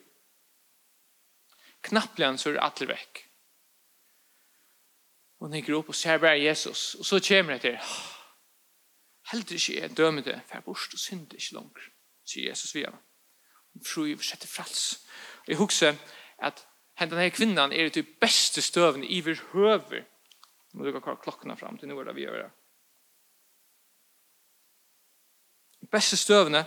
Knapplian 1.89 2.39
så 2.39 2.51
er 2.51 2.61
alle 2.61 2.91
vekk. 2.91 3.25
Hon 5.39 5.55
hikker 5.55 5.79
opp 5.79 5.93
og 5.93 5.97
ser 5.97 6.19
bare 6.19 6.41
Jesus, 6.43 6.97
og 6.99 7.07
så 7.07 7.21
kjem 7.23 7.53
det 7.55 7.61
til, 7.63 7.79
åh, 7.79 8.18
heldur 9.33 9.55
ikke 9.55 9.81
er 9.81 9.95
dømende, 9.95 10.41
for 10.47 10.57
jeg 10.57 10.65
bort 10.65 10.93
og 10.93 10.99
synder 10.99 11.37
ikke 11.37 11.55
langt, 11.55 11.79
sier 12.27 12.49
Jesus 12.51 12.75
via. 12.75 12.91
Hun 13.73 13.85
tror 13.85 14.07
jeg 14.07 14.21
setter 14.25 14.49
frals. 14.49 14.85
Og 15.45 15.49
jeg 15.49 15.57
husker 15.57 15.99
at 16.39 16.65
denne 17.01 17.31
kvinnan 17.31 17.73
er 17.73 17.89
det 17.89 18.07
beste 18.21 18.63
støvende 18.63 19.07
i 19.07 19.21
vi 19.21 19.35
høver. 19.53 20.07
Nå 20.73 20.85
du 20.85 20.93
kan 20.93 21.03
kalla 21.03 21.21
klokkene 21.23 21.57
fram 21.57 21.79
til 21.79 21.89
noe 21.89 22.03
er 22.03 22.11
det 22.11 22.17
vi 22.17 22.27
gjør 22.27 22.43
det. 22.43 22.51
Beste 25.93 26.17
støvende 26.17 26.65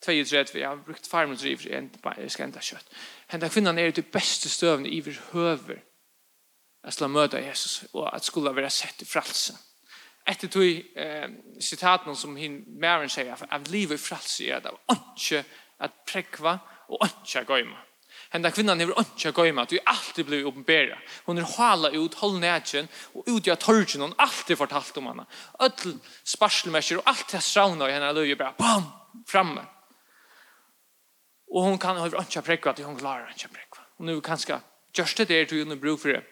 32, 0.00 0.60
jeg 0.60 0.68
har 0.68 0.76
brukt 0.86 1.08
farmens 1.08 1.44
river, 1.44 1.90
jeg 2.16 2.30
skal 2.30 2.46
enda 2.46 2.60
kjøtt. 2.64 2.92
Henta 3.28 3.48
kvinnan 3.48 3.78
er 3.78 3.90
det 3.90 4.06
beste 4.12 4.48
støvende 4.48 4.90
i 4.90 5.00
vi 5.04 5.12
høver. 5.32 5.82
Jeg 6.84 6.92
skal 6.92 7.10
møte 7.12 7.36
Jesus, 7.36 7.84
og 7.92 8.14
at 8.14 8.24
skulle 8.24 8.56
være 8.56 8.70
sett 8.70 9.02
i 9.02 9.04
fralsen 9.04 9.58
etter 10.30 10.50
tog 10.52 10.64
eh, 10.94 11.28
sitaten 11.60 12.16
som 12.16 12.36
hin 12.38 12.62
Maren 12.80 13.10
sier, 13.10 13.34
av 13.34 13.68
livet 13.72 13.98
i 13.98 14.02
fralse 14.02 14.46
er 14.46 14.62
det 14.64 14.72
ikke 14.94 15.42
at 15.82 16.02
prekva 16.08 16.58
og 16.90 17.06
ikke 17.06 17.42
at 17.42 17.48
gøyma. 17.48 17.78
Henda 18.30 18.52
kvinnan 18.54 18.78
hever 18.78 18.98
ikke 19.02 19.32
at 19.32 19.38
gøyma, 19.40 19.64
at 19.66 19.74
vi 19.74 19.80
alltid 19.90 20.26
blir 20.28 20.46
oppenbæra. 20.46 20.98
Hun 21.26 21.40
er 21.40 21.48
hala 21.56 21.90
ut, 21.96 22.14
hold 22.20 22.38
nætjen, 22.42 22.88
og 23.14 23.26
ut 23.26 23.46
i 23.46 23.50
at 23.50 23.62
torgen, 23.64 24.04
hun 24.04 24.14
alltid 24.18 24.58
fortalt 24.58 24.98
om 25.00 25.10
henne. 25.10 25.26
Ødel 25.62 25.96
sparselmesjer, 26.24 27.00
og 27.00 27.10
alt 27.10 27.32
det 27.32 27.42
strauna 27.42 27.88
i 27.88 27.94
henne 27.96 28.12
løy, 28.14 28.34
bare 28.38 28.54
bam, 28.58 28.86
framme. 29.30 29.66
Og 31.50 31.66
hun 31.66 31.78
kan 31.82 31.98
hever 31.98 32.22
ikke 32.22 32.46
prekva, 32.46 32.76
at 32.76 32.84
hun 32.86 32.98
klarer 32.98 33.32
ikke 33.34 33.50
prekva. 33.56 33.86
Og 33.98 34.06
nu 34.06 34.20
kanskje, 34.20 34.60
just 34.98 35.18
det 35.18 35.30
er 35.30 35.50
du 35.50 35.64
hun 35.64 35.80
brug 35.80 35.98
for 36.00 36.14
det 36.14 36.22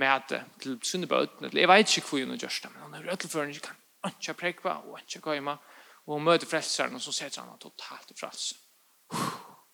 med 0.00 0.34
til 0.62 0.78
sunne 0.82 1.08
bøten, 1.10 1.46
eller 1.46 1.60
jeg 1.60 1.70
vet 1.70 1.96
ikke 1.96 2.08
hvor 2.08 2.24
hun 2.24 2.38
gjør 2.38 2.58
det, 2.62 2.72
men 2.72 2.82
han 2.82 2.94
er 2.98 3.10
rød 3.10 3.28
for 3.28 3.44
henne, 3.44 3.60
kan 3.60 4.10
ikke 4.10 4.34
prekva, 4.42 4.76
og 4.88 5.00
ikke 5.00 5.20
gøyma, 5.20 5.56
og 6.06 6.14
hun 6.14 6.24
møter 6.24 6.48
frelseren, 6.48 6.94
og 6.94 7.00
så 7.00 7.12
ser 7.12 7.40
han 7.40 7.58
totalt 7.60 8.10
i 8.10 8.18
frelse. 8.20 8.54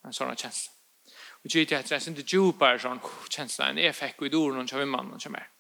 En 0.06 0.14
sånn 0.14 0.36
kjensle. 0.38 0.72
Og 1.42 1.50
gitt 1.50 1.72
jeg 1.72 1.82
etter 1.82 1.96
en 1.96 2.02
sinte 2.02 2.24
djupere 2.26 2.78
sånn 2.82 3.02
kjensle, 3.30 3.70
en 3.70 3.78
jeg 3.82 3.94
fikk 3.94 4.26
i 4.26 4.32
doren, 4.34 4.62
og 4.62 4.70
kjøver 4.70 4.90
mannen, 4.90 5.14
og 5.14 5.22
kjøver. 5.22 5.52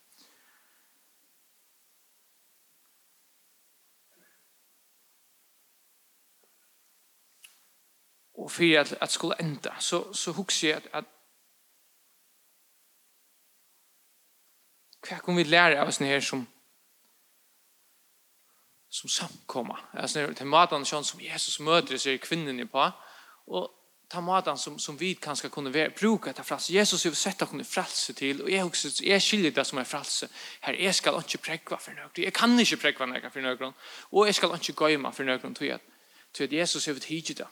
Og 8.36 8.50
for 8.52 8.78
at, 8.78 8.92
at 9.00 9.10
skulle 9.10 9.40
enda, 9.40 9.72
så, 9.80 10.12
så 10.12 10.32
husker 10.36 10.68
jeg 10.68 10.76
at, 10.76 10.88
at 10.92 11.15
hva 15.08 15.18
kan 15.18 15.36
vi 15.36 15.44
lære 15.44 15.80
av 15.82 15.90
sånne 15.90 16.10
her 16.10 16.20
som 16.20 16.46
som 18.96 19.08
samkomma. 19.08 19.78
Alltså 19.92 20.18
när 20.18 20.32
till 20.32 20.46
matan 20.46 20.84
sån 20.84 21.04
som 21.04 21.20
Jesus 21.20 21.60
möter 21.60 21.96
så 21.96 22.08
är 22.08 22.16
kvinnan 22.16 22.68
på 22.68 22.92
och 23.46 23.70
ta 24.08 24.20
matan 24.20 24.58
som 24.58 24.78
som 24.78 24.96
vi 24.96 25.14
kanske 25.14 25.48
kunde 25.48 25.70
vara 25.70 25.88
bruka 25.88 26.32
ta 26.32 26.42
frals 26.42 26.70
Jesus 26.70 27.04
har 27.04 27.12
sett 27.12 27.42
att 27.42 27.50
kunna 27.50 27.64
frälse 27.64 28.12
till 28.12 28.42
och 28.42 28.50
jag 28.50 28.66
också 28.66 28.88
är 29.04 29.20
skyldig 29.20 29.54
det 29.54 29.64
som 29.64 29.78
är 29.78 29.84
frälse. 29.84 30.28
Här 30.60 30.74
är 30.74 30.92
skall 30.92 31.16
inte 31.16 31.38
präkva 31.38 31.78
för 31.78 31.92
något. 31.92 32.18
Jag 32.18 32.34
kan 32.34 32.60
inte 32.60 32.76
präkva 32.76 33.18
jag 33.22 33.32
för 33.32 33.40
någon 33.40 33.72
och 34.10 34.28
jag 34.28 34.34
skall 34.34 34.54
inte 34.54 34.72
gömma 34.90 35.12
för 35.12 35.24
någon 35.24 35.54
tror 35.54 35.70
jag. 35.70 35.80
Tror 36.32 36.52
Jesus 36.52 36.86
har 36.86 36.94
ett 36.94 37.36
det. 37.36 37.46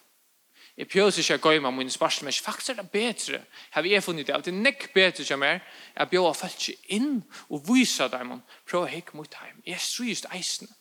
Jeg 0.77 0.89
prøver 0.91 1.19
ikke 1.19 1.35
å 1.35 1.39
gå 1.39 1.51
gøyma 1.55 1.71
min 1.71 1.91
spørsmål, 1.91 2.27
men 2.27 2.35
faktisk 2.43 2.71
er 2.71 2.81
det 2.81 2.91
bedre. 2.91 3.45
Har 3.71 3.83
vi 3.83 4.01
funnet 4.01 4.27
det, 4.27 4.39
det 4.45 4.53
er 4.53 4.63
nekk 4.63 4.89
bedre 4.95 5.25
som 5.25 5.43
er, 5.43 5.61
jeg 5.95 6.09
bjør 6.11 6.31
å 6.31 6.35
følge 6.35 6.73
ikke 6.73 6.95
inn 6.97 7.21
og 7.49 7.69
vise 7.69 8.09
dem, 8.11 8.41
prøve 8.67 8.89
å 8.89 8.91
hikke 8.91 9.17
mot 9.17 9.31
dem. 9.31 9.61
Jeg 9.67 9.79
strys 9.81 10.25
eisene. 10.35 10.73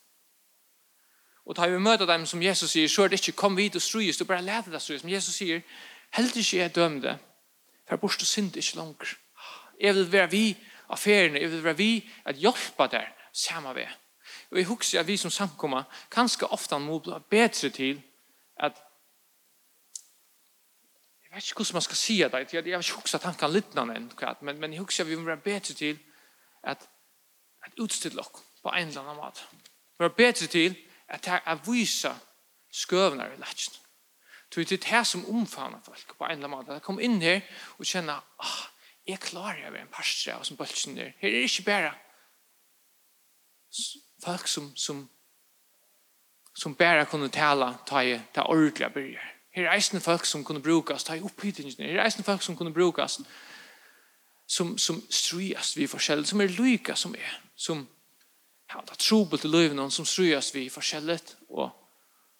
Og 1.45 1.55
da 1.55 1.67
vi 1.67 1.77
møter 1.77 2.07
dem 2.07 2.25
som 2.25 2.41
Jesus 2.41 2.71
sier, 2.71 2.87
så 2.87 3.03
er 3.03 3.11
det 3.11 3.19
ikke 3.19 3.37
kom 3.37 3.57
vidt 3.57 3.75
og 3.75 3.83
strys, 3.83 4.17
du 4.17 4.25
bare 4.25 4.41
leder 4.41 4.71
deg 4.71 4.81
strys. 4.81 5.03
Men 5.03 5.13
Jesus 5.13 5.35
sier, 5.35 5.61
heldig 6.15 6.41
ikke 6.41 6.57
jeg 6.57 6.75
døm 6.75 7.01
det. 7.01 7.17
for 7.89 7.97
bort 7.97 8.21
og 8.21 8.27
synd 8.27 8.55
ikke 8.55 8.77
langt. 8.77 9.17
Jeg 9.79 9.95
vil 9.95 10.11
være 10.11 10.29
vi 10.31 10.57
av 10.89 10.97
feriene, 10.97 11.39
jeg 11.39 11.51
vil 11.51 11.63
være 11.63 11.77
vi 11.77 12.09
at 12.25 12.35
hjelpe 12.35 12.87
der, 12.91 13.11
samme 13.33 13.75
ved. 13.75 13.91
Og 14.51 14.57
jeg 14.57 14.65
husker 14.65 14.99
at 14.99 15.07
vi 15.07 15.17
som 15.17 15.31
samkommer, 15.31 15.83
kanskje 16.09 16.47
ofte 16.47 16.79
må 16.79 16.99
bli 16.99 17.19
bedre 17.29 17.69
til 17.69 18.01
at 18.55 18.79
vet 21.35 21.43
ikke 21.43 21.55
hvordan 21.55 21.75
man 21.75 21.81
skal 21.81 21.95
si 21.95 22.17
det. 22.17 22.33
Jeg, 22.33 22.53
jeg 22.53 22.63
vet 22.63 22.89
inte 22.89 23.11
hur 23.11 23.19
tanken 23.19 23.51
littnar 23.51 23.83
än. 23.83 24.11
Men, 24.41 24.59
men 24.59 24.73
jeg 24.73 24.79
husker 24.79 25.03
at 25.03 25.09
vi 25.09 25.15
må 25.15 25.25
være 25.25 25.37
bedre 25.37 25.59
til 25.59 25.99
at, 26.63 26.89
at 27.65 27.71
utstille 27.79 28.19
oss 28.19 28.43
på 28.63 28.69
en 28.69 28.87
eller 28.87 29.01
annen 29.01 29.15
måte. 29.15 29.41
Vi 29.51 30.03
må 30.03 30.07
vill 30.07 30.15
bättre 30.17 30.47
till 30.47 30.75
att, 31.07 31.27
att 31.27 31.67
visa 31.67 32.15
skøvene 32.71 33.23
i 33.33 33.37
lätsen. 33.37 33.73
Det 34.55 34.71
er 34.71 34.77
det 34.77 35.07
som 35.07 35.25
omfamnar 35.25 35.81
folk 35.85 36.17
på 36.17 36.23
en 36.23 36.31
eller 36.31 36.45
annan 36.45 36.65
mat. 36.65 36.69
Att 36.69 36.83
komma 36.83 37.01
in 37.01 37.21
här 37.21 37.41
och 37.51 37.85
känna 37.85 38.23
ah, 38.37 38.67
jeg 39.05 39.19
klarer 39.19 39.67
å 39.67 39.71
være 39.71 39.81
en 39.81 39.91
parstre 39.91 40.35
av 40.35 40.43
som 40.43 40.57
bölsen 40.57 40.95
der. 40.95 41.13
Her 41.19 41.29
er 41.29 41.31
det 41.31 41.49
ikke 41.49 41.65
bare 41.65 41.93
folk 44.23 44.47
som, 44.47 44.75
som, 44.75 45.09
som 46.55 46.75
bara 46.75 47.05
kunde 47.05 47.29
tala 47.29 47.73
ta, 47.85 48.03
ta 48.33 48.45
ordentliga 48.45 48.89
börjar 48.89 49.32
Her 49.53 49.67
er 49.67 49.75
eisne 49.75 50.01
folk 50.01 50.25
som 50.25 50.43
kunne 50.43 50.61
brukast, 50.61 51.07
ta 51.07 51.13
i 51.13 51.21
opphyttingene, 51.21 51.85
her 51.85 51.99
er 51.99 52.07
eisne 52.07 52.25
folk 52.25 52.41
som 52.41 52.57
kunne 52.57 52.73
brukast, 52.73 53.21
som, 54.47 54.77
som 54.77 55.01
strujast 55.09 55.77
vi 55.77 55.87
forskjellet, 55.87 56.27
som 56.27 56.41
er 56.41 56.53
lyka 56.57 56.95
som 56.95 57.15
er, 57.15 57.39
som 57.55 57.87
ja, 58.73 58.81
det 58.81 58.95
er 58.95 59.01
trobel 59.01 59.39
til 59.39 59.53
løyven, 59.53 59.91
som 59.91 60.05
strujast 60.05 60.55
vi 60.55 60.69
forskjellet, 60.73 61.35
og, 61.49 61.69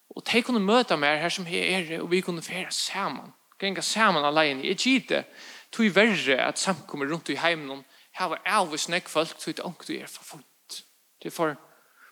og 0.10 0.26
de 0.32 0.42
kunne 0.42 0.60
møte 0.60 0.98
meg 0.98 1.22
her 1.22 1.34
som 1.34 1.46
her 1.46 1.70
er, 1.78 2.00
og 2.02 2.10
vi 2.12 2.22
kunne 2.22 2.42
fære 2.42 2.72
saman, 2.74 3.34
grenga 3.62 3.82
saman 3.82 4.26
alene, 4.26 4.66
jeg 4.68 4.78
gite, 4.78 5.24
tog 5.72 5.96
verre 5.96 6.40
at 6.48 6.60
samkommer 6.60 7.10
rundt 7.12 7.30
i 7.30 7.38
heimen, 7.38 7.86
her 8.18 8.30
var 8.34 8.42
alvis 8.46 8.90
nekk 8.90 9.10
folk, 9.10 9.38
tog 9.38 9.58
det 9.58 9.66
ångt 9.66 9.88
du 9.88 9.94
er 9.94 10.10
for 10.10 10.26
fullt, 10.34 10.82
det 11.22 11.30
er 11.30 11.36
for 11.36 11.54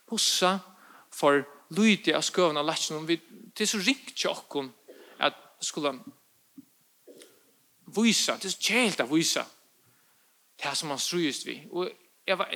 pussa, 0.09 0.59
for 1.13 1.41
lydig 1.73 2.13
av 2.15 2.23
skøvene 2.25 2.61
av 2.61 2.69
latsen, 2.69 3.01
det 3.07 3.65
er 3.65 3.69
så 3.69 3.81
ringt 3.81 4.13
til 4.15 4.69
skulle 5.61 5.93
visa, 7.95 8.37
det 8.37 8.45
er 8.51 8.59
kjelt 8.59 9.03
å 9.03 9.09
visa 9.11 9.45
det 10.63 10.77
som 10.77 10.91
man 10.91 10.99
strøyest 10.99 11.45
vi. 11.45 11.57
Og 11.71 11.89
jeg 12.27 12.37
var, 12.37 12.51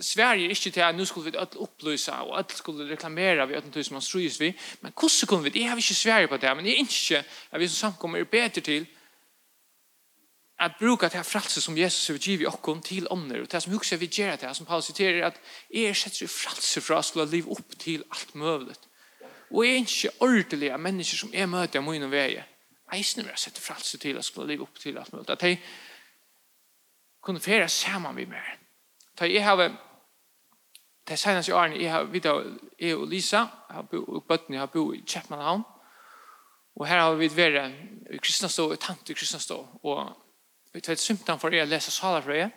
Sverige 0.00 0.46
er 0.46 0.54
ikke 0.54 0.70
til 0.70 0.80
at 0.80 0.96
nå 0.96 1.04
skulle 1.04 1.30
vi 1.30 1.36
alle 1.36 1.60
opplyse 1.60 2.12
og 2.12 2.38
alle 2.38 2.56
skulle 2.56 2.88
reklamera 2.88 3.46
vi 3.46 3.58
alle 3.58 3.84
som 3.84 3.98
man 3.98 4.04
strøyest 4.04 4.40
vi. 4.40 4.54
Men 4.80 4.92
hvordan 4.92 5.28
kunne 5.28 5.42
vi 5.42 5.50
det? 5.50 5.60
Jeg 5.60 5.70
har 5.70 5.76
ikke 5.76 5.94
Sverige 5.94 6.28
på 6.28 6.36
det, 6.36 6.56
men 6.56 6.66
jeg 6.66 6.72
er 6.72 6.86
ikke 6.86 7.24
at 7.50 7.60
vi 7.60 7.68
som 7.68 7.90
samkommer 7.90 8.18
er 8.18 8.24
bedre 8.24 8.60
til 8.60 8.86
at 10.60 10.72
bruka 10.78 11.08
det 11.08 11.16
här 11.16 11.22
fralse 11.22 11.60
som 11.60 11.78
Jesus 11.78 12.08
har 12.08 12.16
givit 12.16 12.48
oss 12.48 12.84
till 12.84 13.06
ånder. 13.10 13.40
Och 13.40 13.48
det 13.48 13.60
som 13.60 13.74
också 13.74 13.96
vi 13.96 14.06
gör 14.06 14.36
det 14.36 14.46
här 14.46 14.52
som 14.52 14.66
Paulus 14.66 14.84
citerar 14.84 15.26
att 15.26 15.40
er 15.70 15.94
sätter 15.94 16.16
sig 16.16 16.28
fralse 16.28 16.80
för 16.80 16.94
att 16.94 17.06
skulle 17.06 17.26
liv 17.26 17.48
upp 17.48 17.78
till 17.78 18.04
allt 18.08 18.34
möjligt. 18.34 18.89
Og 19.50 19.66
jeg 19.66 19.74
er 19.74 19.84
ikke 19.84 20.16
ordentlig 20.20 20.72
av 20.72 20.80
mennesker 20.80 21.18
som 21.18 21.32
jeg 21.34 21.48
møter 21.50 21.80
av 21.80 21.84
min 21.84 21.98
mine 21.98 22.10
veier. 22.10 22.46
Eisene 22.94 23.24
vil 23.24 23.32
jeg 23.34 23.44
sette 23.44 23.62
fralse 23.62 23.98
til 23.98 24.18
at 24.18 24.24
skulle 24.24 24.48
leve 24.50 24.62
opp 24.66 24.78
til 24.78 24.98
alt 24.98 25.12
mulig. 25.12 25.28
At 25.30 25.42
jeg 25.42 25.58
kunne 27.22 27.40
fere 27.40 27.68
sammen 27.68 28.14
med 28.14 28.26
meg. 28.26 28.58
Da 29.18 29.28
jeg 29.28 29.44
har 29.44 29.60
det 31.08 31.18
seneste 31.18 31.54
årene 31.54 31.82
jeg 31.82 31.90
har 31.90 32.04
vidt 32.04 32.24
jeg 32.78 32.96
og 32.96 33.08
Lisa 33.08 33.36
jeg 33.36 33.76
har 33.76 33.82
bo, 33.82 34.02
og 34.04 34.46
jeg 34.48 34.60
har 34.60 34.66
bo 34.66 34.92
i 34.92 35.02
Kjeppmannhavn. 35.06 35.62
Og 36.76 36.86
her 36.86 37.00
har 37.00 37.14
vi 37.14 37.28
vært 37.36 37.74
i 38.10 38.18
Kristnastå, 38.18 38.72
i 38.72 38.76
Tante 38.76 39.14
Kristnastå. 39.14 39.58
Og 39.82 40.12
vi 40.72 40.80
tar 40.80 40.92
et 40.92 41.02
symptom 41.02 41.38
for 41.38 41.50
jeg 41.50 41.66
å 41.66 41.70
lese 41.70 41.90
saler 41.90 42.22
fra 42.22 42.38
jeg. 42.38 42.50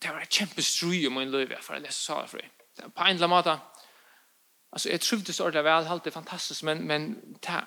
Det 0.00 0.12
var 0.12 0.22
et 0.22 0.32
kjempe 0.32 0.62
stry 0.62 1.06
om 1.08 1.16
min 1.16 1.32
løyve 1.32 1.58
for 1.64 1.76
å 1.76 1.82
lese 1.82 2.00
saler 2.00 2.28
fra 2.28 2.44
jeg. 2.44 2.52
På 2.80 3.04
en 3.04 3.16
eller 3.16 3.26
annen 3.26 3.34
måte 3.34 3.56
Alltså 4.72 4.88
jag 4.88 5.00
tror 5.00 5.18
trivdes 5.18 5.40
ordentligt 5.40 5.64
väl, 5.64 5.86
allt 5.86 6.04
det 6.04 6.10
fantastiskt, 6.10 6.62
men, 6.62 6.86
men 6.86 7.34
ta 7.40 7.66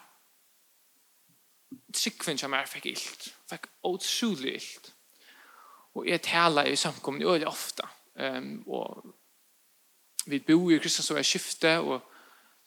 tryggvinn 1.94 2.38
som 2.38 2.54
jeg 2.54 2.70
fikk 2.70 2.86
illt. 2.86 3.28
Fikk 3.50 3.68
utrolig 3.84 4.56
illt. 4.56 4.94
Og 5.94 6.08
jeg 6.08 6.22
taler 6.22 6.70
i 6.70 6.76
samkomne 6.76 7.26
øyelig 7.26 7.48
ofta. 7.48 7.88
Um, 8.16 8.64
og 8.68 9.16
vi 10.26 10.40
bor 10.40 10.72
i 10.72 10.78
Kristians 10.78 11.08
så 11.08 11.16
jeg 11.16 11.26
skifte, 11.26 11.80
og 11.80 12.02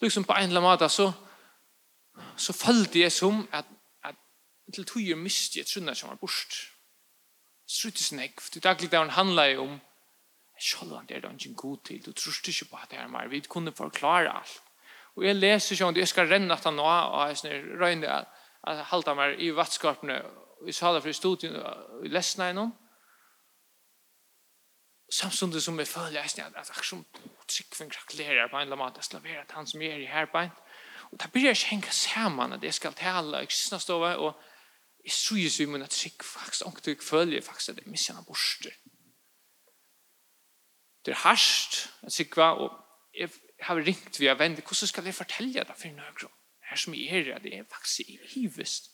liksom 0.03 0.24
på 0.24 0.32
en 0.32 0.43
eller 0.43 0.61
annen 0.61 0.70
måte 0.70 0.89
så, 0.89 1.12
så 2.37 2.53
følte 2.53 3.01
jeg 3.01 3.12
som 3.12 3.49
at, 3.53 3.64
at 4.05 4.14
til 4.74 4.84
tog 4.84 5.03
jeg 5.03 5.18
mistet 5.18 5.57
jeg 5.57 5.66
trunnet 5.66 5.97
som 5.97 6.11
var 6.11 6.20
bort. 6.20 6.59
Struttes 7.66 8.12
nekv. 8.12 8.51
Det 8.55 8.62
daglig 8.62 8.91
der 8.91 8.99
han 8.99 9.11
handler 9.11 9.45
jo 9.45 9.62
om 9.62 9.80
Sjølvand 10.59 11.11
er 11.11 11.20
det 11.20 11.32
ikke 11.32 11.54
god 11.54 11.78
til, 11.84 12.00
du 12.04 12.12
tror 12.12 12.48
ikke 12.48 12.70
på 12.70 12.78
at 12.82 12.90
det 12.90 12.98
er 12.98 13.09
mer, 13.12 13.28
vi 13.28 13.40
kunne 13.40 13.72
forklare 13.76 14.32
alt. 14.32 14.62
Og 15.16 15.24
jeg 15.24 15.36
leser 15.36 15.76
sånn, 15.76 15.96
jeg 15.96 16.09
skal 16.09 16.28
renne 16.28 16.52
etter 16.52 16.70
han 16.70 16.80
nå, 16.80 16.86
og 16.86 17.30
jeg 17.30 17.38
snir 17.40 17.68
røyne 17.80 18.09
at 18.09 18.32
jeg 18.66 18.88
halte 18.90 19.14
meg 19.16 19.40
i 19.40 19.52
vattskapene, 19.57 20.18
sa 20.72 20.92
det 20.94 21.02
for 21.04 21.16
studien, 21.16 21.57
og 21.57 22.09
lesene 22.09 22.50
i 22.50 22.57
noen. 22.57 22.72
Samtidig 25.12 25.62
som 25.62 25.78
jeg 25.78 25.88
føler, 25.88 26.18
jeg 26.18 26.32
snir 26.32 26.48
at 26.48 26.72
jeg 26.72 26.84
som 26.84 27.04
tryggvinn 27.46 27.92
kraklerer 27.92 28.50
på 28.50 28.59
en 28.59 28.66
eller 28.66 28.74
annen, 28.74 28.82
måte, 28.82 29.04
jeg 29.04 29.11
slaverer 29.12 29.44
at 29.44 29.54
han 29.54 29.68
som 29.70 29.84
er 29.86 30.02
i 30.02 30.11
herbein. 30.11 30.50
Og 31.12 31.20
da 31.22 31.30
blir 31.32 31.46
jeg 31.46 31.61
ikke 31.61 31.72
hengt 31.76 31.94
sammen 31.94 32.57
at 32.57 32.64
jeg 32.64 32.74
skal 32.74 32.96
tale, 32.96 33.44
jeg 33.44 33.52
synes 33.54 33.86
stå 33.86 34.00
og 34.02 34.32
jeg 35.04 35.14
synes 35.14 35.61
vi 35.61 35.68
må 35.70 35.78
tryggvinn, 35.84 36.32
faktisk, 36.32 36.66
og 36.66 36.80
jeg 36.86 37.00
føler 37.00 37.44
faktisk 37.44 37.76
at 37.76 37.84
jeg 37.84 37.92
misser 37.92 38.18
han 38.18 38.26
borster. 38.26 38.72
Mm 38.84 38.95
det 41.07 41.14
er 41.14 41.22
harsht, 41.22 41.86
jeg 42.02 42.12
sikva, 42.12 42.50
og 42.59 42.72
jeg 43.14 43.30
har 43.62 43.78
ringt 43.86 44.18
via 44.20 44.34
venn, 44.34 44.59
hvordan 44.59 44.90
skal 44.90 45.07
jeg 45.07 45.14
fortelle 45.14 45.64
det 45.64 45.78
for 45.78 45.94
nøkron? 45.94 46.32
Her 46.66 46.76
som 46.82 46.94
jeg 46.94 47.28
er, 47.28 47.38
det 47.38 47.54
er 47.54 47.68
faktisk 47.70 48.11
hivest. 48.34 48.90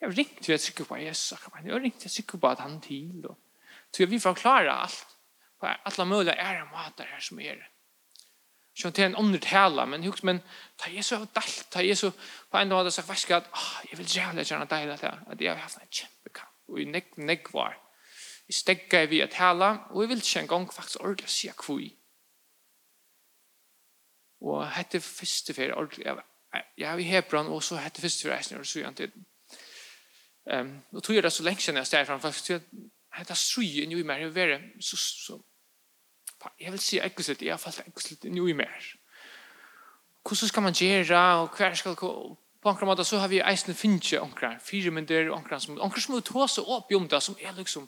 Jeg 0.00 0.08
har 0.08 0.16
ringt 0.16 0.48
via 0.48 0.56
sikva 0.56 0.86
på 0.86 1.00
Jesus, 1.02 1.32
jeg 1.32 1.72
har 1.72 1.82
ringt 1.82 2.04
via 2.04 2.12
sikva 2.12 2.38
på 2.38 2.52
at 2.54 2.62
han 2.62 2.80
til, 2.80 3.26
og 3.26 3.36
så 3.96 4.06
vi 4.06 4.18
forklarer 4.18 4.70
alt, 4.70 5.06
på 5.60 5.66
alle 5.66 6.06
mulige 6.06 6.38
ære 6.38 6.68
måter 6.70 7.04
her 7.04 7.20
som 7.20 7.40
er. 7.40 7.66
Sjøn 8.74 8.92
til 8.92 9.04
en 9.04 9.16
undertale, 9.16 9.86
men 9.86 10.04
husk, 10.06 10.24
men 10.24 10.38
ta 10.78 10.90
Jesus 10.94 11.18
av 11.18 11.26
dalt, 11.34 11.66
ta 11.74 11.82
Jesus 11.82 12.14
på 12.50 12.58
en 12.58 12.70
måte 12.70 12.92
sagt, 12.94 13.10
hva 13.10 13.16
skal 13.18 13.42
jeg, 13.42 13.64
jeg 13.90 13.98
vil 13.98 14.12
jævlig 14.16 14.46
gjerne 14.46 14.68
deg 14.70 14.88
dette, 14.88 15.10
at 15.26 15.40
jeg 15.42 15.50
har 15.50 15.64
haft 15.66 15.82
en 15.82 15.90
kjempekamp, 15.90 16.54
og 16.70 16.80
i 16.80 16.86
nekk, 16.88 17.16
nekk 17.18 17.50
var, 17.52 17.74
Vi 18.50 18.54
stegger 18.54 19.06
vi 19.06 19.20
at 19.22 19.30
tala, 19.30 19.76
og 19.90 20.00
vi 20.02 20.06
vil 20.06 20.16
ikke 20.16 20.40
engang 20.40 20.72
faktisk 20.74 21.00
ordentlig 21.00 21.28
si 21.30 21.46
hva 21.46 21.74
vi. 21.78 21.84
Og 24.42 24.64
hette 24.74 24.98
første 25.00 25.54
fyrir 25.54 25.76
ordentlig, 25.78 26.16
ja, 26.78 26.96
vi 26.98 27.06
hebran, 27.06 27.46
og 27.46 27.62
så 27.62 27.76
hette 27.78 28.02
første 28.02 28.26
fyrir 28.26 28.34
eisen, 28.34 28.58
og 28.58 28.66
så 28.66 28.80
gjerne 28.80 28.96
til. 28.96 29.12
Um, 30.50 30.72
og 30.92 31.02
tog 31.02 31.14
jeg 31.14 31.22
det 31.22 31.32
så 31.32 31.46
lenge 31.46 31.62
siden 31.62 31.78
jeg 31.78 31.86
steg 31.86 32.06
fram, 32.06 32.20
faktisk, 32.20 32.66
hette 33.14 33.36
stryen 33.38 33.94
jo 33.94 34.02
i 34.02 34.08
mer, 34.10 34.18
jeg 34.24 34.34
vil 34.34 34.56
så, 34.80 34.96
så, 34.96 35.38
jeg 36.60 36.72
vil 36.72 36.82
si 36.82 36.98
ekkert 36.98 37.46
jeg 37.46 37.52
har 37.52 37.62
falt 37.62 37.84
ekkert 37.86 38.26
jo 38.34 38.48
i 38.50 38.58
mer. 38.64 38.90
Hvordan 40.26 40.48
skal 40.48 40.62
man 40.62 40.74
gjøre, 40.74 41.22
og 41.44 41.54
hver 41.56 41.74
skal 41.74 41.94
på 41.94 42.68
ankra 42.68 42.90
måte 42.90 43.06
så 43.06 43.22
har 43.22 43.30
vi 43.30 43.44
eisen 43.46 43.78
finnes 43.78 44.10
ikke 44.10 44.26
ankra, 44.26 44.52
fire 44.58 44.90
minutter 44.90 45.30
ankra 45.38 45.62
som 45.62 45.78
ankra 45.78 46.02
som 46.02 46.18
er 46.18 46.26
tåse 46.26 46.66
opp 46.66 46.90
i 46.90 46.98
om 46.98 47.08
det 47.08 47.22
som 47.22 47.38
er 47.38 47.54
liksom 47.54 47.86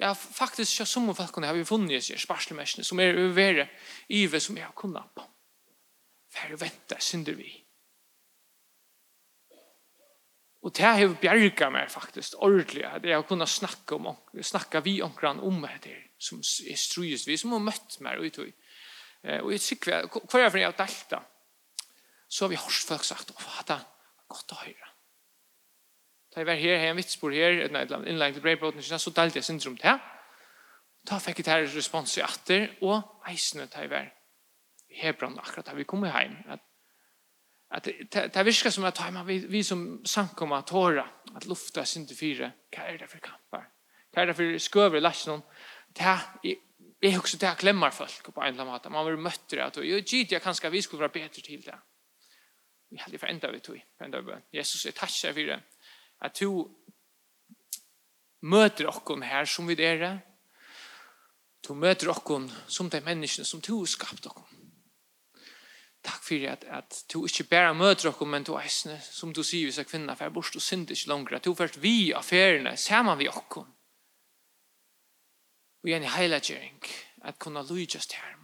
Ja, 0.00 0.12
faktisk 0.12 0.80
ikke 0.80 0.88
som 0.90 1.08
om 1.08 1.16
folkene 1.16 1.46
har 1.46 1.54
vi 1.54 1.66
funnet 1.66 2.02
seg 2.02 2.18
sparslemessene 2.18 2.86
som 2.86 3.00
er 3.02 3.18
over 3.20 3.66
ive 4.10 4.40
som 4.42 4.56
jeg 4.58 4.66
har 4.66 4.74
kunnet 4.78 5.12
på. 5.14 5.26
Færre 6.34 6.58
vente, 6.58 6.98
synder 6.98 7.36
vi. 7.38 7.52
Og 10.64 10.72
det 10.72 10.84
har 10.84 11.14
bjerget 11.20 11.66
meg 11.70 11.90
faktisk 11.92 12.38
ordentlig, 12.40 12.86
at 12.88 13.04
jeg 13.04 13.14
har 13.14 13.26
kunnet 13.28 13.52
snakke, 13.52 13.98
om, 13.98 14.08
snakke 14.40 14.80
vi 14.82 14.96
omkring 15.04 15.42
om 15.44 15.66
det 15.84 15.98
som 16.18 16.40
er 16.40 16.78
strøyest 16.80 17.28
vi, 17.28 17.36
som 17.36 17.52
har 17.52 17.62
møtt 17.62 18.00
meg 18.00 18.22
ut 18.24 18.38
og 18.38 18.52
Og 19.24 19.52
jeg 19.52 19.60
sikker, 19.60 20.08
hver 20.12 20.42
jeg 20.42 20.50
for 20.52 20.60
jeg 20.60 20.68
har 20.68 20.76
delt 20.76 21.04
det, 21.10 21.20
så 22.28 22.44
har 22.44 22.50
vi 22.50 22.60
hørt 22.60 22.88
folk 22.88 23.04
sagt, 23.04 23.30
å, 23.30 23.62
det 23.64 23.76
er 23.76 23.86
godt 24.28 24.52
å 24.52 24.58
høre. 24.60 24.93
Da 26.34 26.40
jeg 26.40 26.46
var 26.46 26.58
her, 26.58 26.76
har 26.76 26.84
jeg 26.84 26.90
en 26.90 26.98
vitsbor 26.98 27.30
her, 27.30 27.60
et 27.62 27.92
innlegg 28.10 28.34
til 28.34 28.42
breibrotten, 28.42 28.82
så 28.82 29.10
delte 29.14 29.38
jeg 29.38 29.46
syndrom 29.46 29.76
til. 29.78 30.00
Da 31.06 31.18
fikk 31.22 31.42
jeg 31.42 31.46
til 31.46 31.76
respons 31.76 32.16
i 32.18 32.24
atter, 32.24 32.64
og 32.82 33.28
eisene 33.30 33.68
da 33.70 33.84
jeg 33.84 33.90
var 33.92 34.08
i 34.90 34.98
Hebron 34.98 35.38
akkurat 35.38 35.68
da 35.68 35.76
vi 35.78 35.86
kom 35.86 36.02
hjem. 36.08 36.34
At, 36.50 36.64
at 37.70 37.84
det, 37.86 38.24
det 38.34 38.44
virker 38.46 38.74
som 38.74 38.86
at 38.88 38.98
vi, 39.28 39.38
vi 39.52 39.62
som 39.62 39.84
samkommer 40.06 40.66
tåra, 40.66 41.06
at 41.36 41.46
lufta 41.46 41.84
synder 41.86 42.18
fire, 42.18 42.50
hva 42.74 42.88
er 42.88 42.98
det 42.98 43.10
for 43.12 43.22
kamper? 43.22 43.68
Hva 44.10 44.22
er 44.22 44.30
det 44.30 44.36
for 44.38 44.58
skøver 44.58 44.98
i 44.98 45.04
lasjonen? 45.04 45.44
Det 45.94 46.06
er 46.06 46.30
Jeg 47.04 47.18
husker 47.18 47.38
det 47.38 47.46
jeg 47.46 47.56
glemmer 47.60 47.90
folk 47.90 48.32
på 48.32 48.40
en 48.40 48.46
eller 48.46 48.62
annen 48.62 48.72
måte. 48.72 48.90
Man 48.90 49.04
vil 49.06 49.18
møtte 49.20 49.56
det. 49.58 49.76
Og 49.76 49.84
jeg 49.84 50.04
gitt 50.08 50.32
jeg 50.32 50.40
kanskje 50.40 50.70
vi 50.70 50.80
skulle 50.80 51.00
være 51.00 51.12
bedre 51.12 51.28
til 51.28 51.60
det. 51.66 51.74
Vi 52.90 52.96
hadde 52.96 53.18
for 53.18 53.26
enda 53.26 53.50
vi 53.52 53.60
tog. 53.60 53.76
For 53.98 54.06
enda 54.06 54.22
vi. 54.24 54.38
Jesus, 54.56 54.86
jeg 54.86 54.94
takk 54.96 55.12
seg 55.12 55.34
for 55.34 55.50
det 55.50 55.58
at 56.20 56.40
du 56.40 56.66
møter 58.44 58.88
okkon 58.90 59.24
her 59.24 59.48
som 59.48 59.68
vi 59.68 59.74
dere, 59.78 60.18
du 61.64 61.72
møter 61.74 62.10
okkon 62.12 62.50
som 62.68 62.90
de 62.92 63.00
menneskene 63.00 63.48
som 63.48 63.62
du 63.64 63.78
har 63.78 63.88
skapt 63.88 64.26
okkon 64.28 64.50
takk 66.04 66.20
for 66.20 66.42
at, 66.50 66.64
at 66.68 66.98
du 67.08 67.22
ikke 67.24 67.46
bare 67.48 67.72
møter 67.72 68.10
okkon 68.10 68.28
men 68.28 68.44
du 68.44 68.52
er 68.58 68.68
som 68.68 69.32
du 69.32 69.40
sier 69.40 69.70
hvis 69.70 69.78
jeg 69.80 69.88
kvinna 69.88 70.12
for 70.12 70.26
jeg 70.26 70.34
bort 70.36 70.58
og 70.58 70.62
synd 70.62 70.92
ikke 70.92 71.08
langere 71.08 71.38
at 71.40 71.46
du 71.48 71.54
først 71.56 71.80
vi 71.80 72.12
affærene 72.12 72.76
sammen 72.76 73.16
vi 73.16 73.30
okkon 73.32 73.70
og 75.84 75.88
igjen 75.88 76.04
i 76.04 76.12
heilagjering 76.12 76.84
at 77.28 77.38
kunna 77.38 77.62
lujast 77.62 78.12
her. 78.12 78.43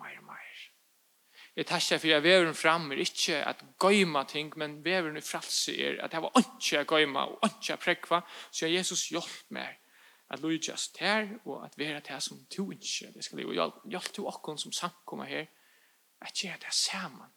Jeg 1.61 1.67
takkar 1.67 1.99
for 2.01 2.15
at 2.17 2.23
veveren 2.25 2.55
fram 2.57 2.93
er 2.93 3.03
ikke 3.05 3.43
at 3.45 3.59
gøyma 3.79 4.23
ting, 4.25 4.53
men 4.57 4.79
veveren 4.85 5.17
i 5.17 5.21
fralse 5.21 5.75
er 5.77 5.99
at 6.01 6.13
det 6.13 6.23
var 6.25 6.39
ikke 6.41 6.79
at 6.81 6.87
gøyma 6.89 7.25
og 7.35 7.43
ikke 7.45 7.75
at 7.75 7.83
prekva, 7.83 8.21
så 8.51 8.65
jeg 8.65 8.79
Jesus 8.79 9.03
hjelp 9.13 9.51
meg 9.53 9.75
at 10.33 10.41
just 10.69 10.97
her 10.99 11.29
og 11.45 11.65
at 11.65 11.77
vera 11.77 12.01
det 12.01 12.23
som 12.23 12.39
to 12.51 12.71
ikke 12.71 13.13
det 13.13 13.25
skal 13.25 13.39
leve. 13.39 13.53
Hjelp 13.85 14.09
to 14.13 14.25
okkon 14.27 14.59
som 14.59 14.73
samkommer 14.73 15.25
her 15.29 15.51
at 16.21 16.33
gjøre 16.33 16.57
det 16.65 16.73
saman. 16.73 17.29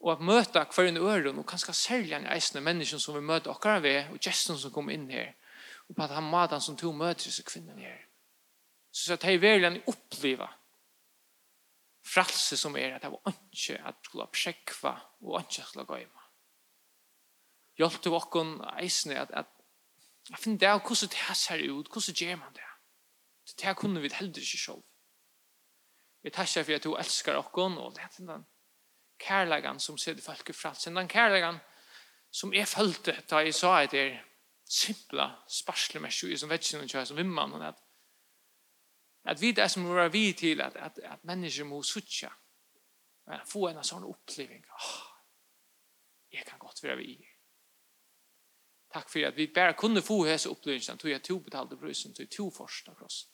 Og 0.00 0.12
at 0.12 0.20
møta 0.20 0.62
hver 0.62 0.88
en 0.88 0.96
øren, 0.96 1.38
og 1.38 1.46
kanskje 1.46 1.74
særlig 1.74 2.12
en 2.12 2.30
eisende 2.30 2.62
mennesken 2.62 3.00
som 3.00 3.14
vi 3.14 3.20
møter 3.20 3.50
okkar 3.50 3.80
ved, 3.80 4.04
og 4.12 4.20
gesten 4.22 4.58
som 4.58 4.70
kom 4.70 4.90
inn 4.90 5.10
her, 5.10 5.32
og 5.88 5.96
på 5.96 6.02
at 6.02 6.14
han 6.14 6.30
maten 6.30 6.60
som 6.60 6.76
to 6.76 6.92
møter 6.92 7.26
seg 7.30 7.44
kvinnen 7.44 7.82
her. 7.82 8.06
Så 8.92 9.18
at 9.18 9.26
hei 9.26 9.40
verlig 9.42 9.82
oppleva 9.90 10.52
fralse 12.08 12.56
som 12.56 12.76
er 12.76 12.96
at 12.96 13.04
det 13.04 13.12
var 13.12 13.34
ikke 13.52 13.78
at 13.86 14.00
du 14.00 14.10
skulle 14.10 14.26
prekva 14.32 14.94
og 15.20 15.40
ikke 15.40 15.66
skulle 15.68 15.86
gå 15.88 16.00
hjemme. 16.02 16.24
Hjelp 17.78 18.02
til 18.02 18.16
åkken 18.18 18.54
eisene 18.82 19.20
at, 19.22 19.30
at 19.30 19.46
jeg 20.30 20.38
finner 20.42 20.58
det 20.58 20.68
av 20.68 20.82
hvordan 20.82 21.12
det 21.14 21.36
ser 21.38 21.64
ut, 21.70 21.88
hvordan 21.92 22.20
gjør 22.20 22.36
man 22.36 22.54
det? 22.54 22.68
Det 23.48 23.64
her 23.64 23.74
kunne 23.74 24.00
vi 24.00 24.10
heller 24.12 24.38
ikke 24.38 24.60
sjå. 24.60 24.76
Jeg 26.24 26.32
tar 26.32 26.44
takkar 26.44 26.64
for 26.64 26.74
at 26.74 26.84
du 26.84 26.94
elsker 26.98 27.38
åkken 27.38 27.78
og 27.78 27.94
det 27.96 28.04
er 28.04 28.16
den 28.18 28.46
kærleggen 29.18 29.80
som 29.80 29.98
ser 29.98 30.14
det 30.14 30.24
folk 30.24 30.50
i 30.50 30.52
fralse, 30.52 30.90
den 30.90 31.08
kærleggen 31.08 31.60
som 32.30 32.52
jeg 32.54 32.68
følte 32.68 33.14
da 33.30 33.40
jeg 33.44 33.54
sa 33.54 33.78
at 33.82 33.92
det 33.92 34.00
er 34.00 34.18
simpla 34.68 35.30
sparslemessig 35.48 36.36
som 36.38 36.50
vet 36.50 36.64
ikke 36.64 36.82
noen 36.82 36.90
kjøy 36.92 37.04
som 37.08 37.16
vimman, 37.16 37.62
at 37.62 37.78
at 39.28 39.40
vi 39.40 39.52
det 39.52 39.68
som 39.70 39.88
var 39.88 40.08
vi 40.08 40.32
til 40.32 40.60
at, 40.64 40.76
at, 40.76 40.98
at 41.04 41.24
mennesker 41.24 41.64
må 41.68 41.82
suttja. 41.82 42.30
men 43.28 43.44
få 43.44 43.66
en 43.68 43.82
sånn 43.84 44.06
oppleving 44.08 44.64
Oh, 44.72 45.02
jeg 46.32 46.46
kan 46.48 46.58
godt 46.58 46.82
være 46.82 46.96
vi. 46.96 47.16
takk 48.92 49.10
for 49.10 49.26
at 49.28 49.36
vi 49.36 49.46
bare 49.52 49.74
kunne 49.76 50.02
få 50.02 50.24
hese 50.24 50.48
upplevelsen. 50.48 50.98
Tog 50.98 51.10
jag 51.10 51.22
to 51.22 51.38
betalte 51.40 51.76
brusen. 51.76 52.14
Tog 52.14 52.30
to 52.30 52.36
tog 52.36 52.54
första 52.56 52.94
krossen. 52.94 53.30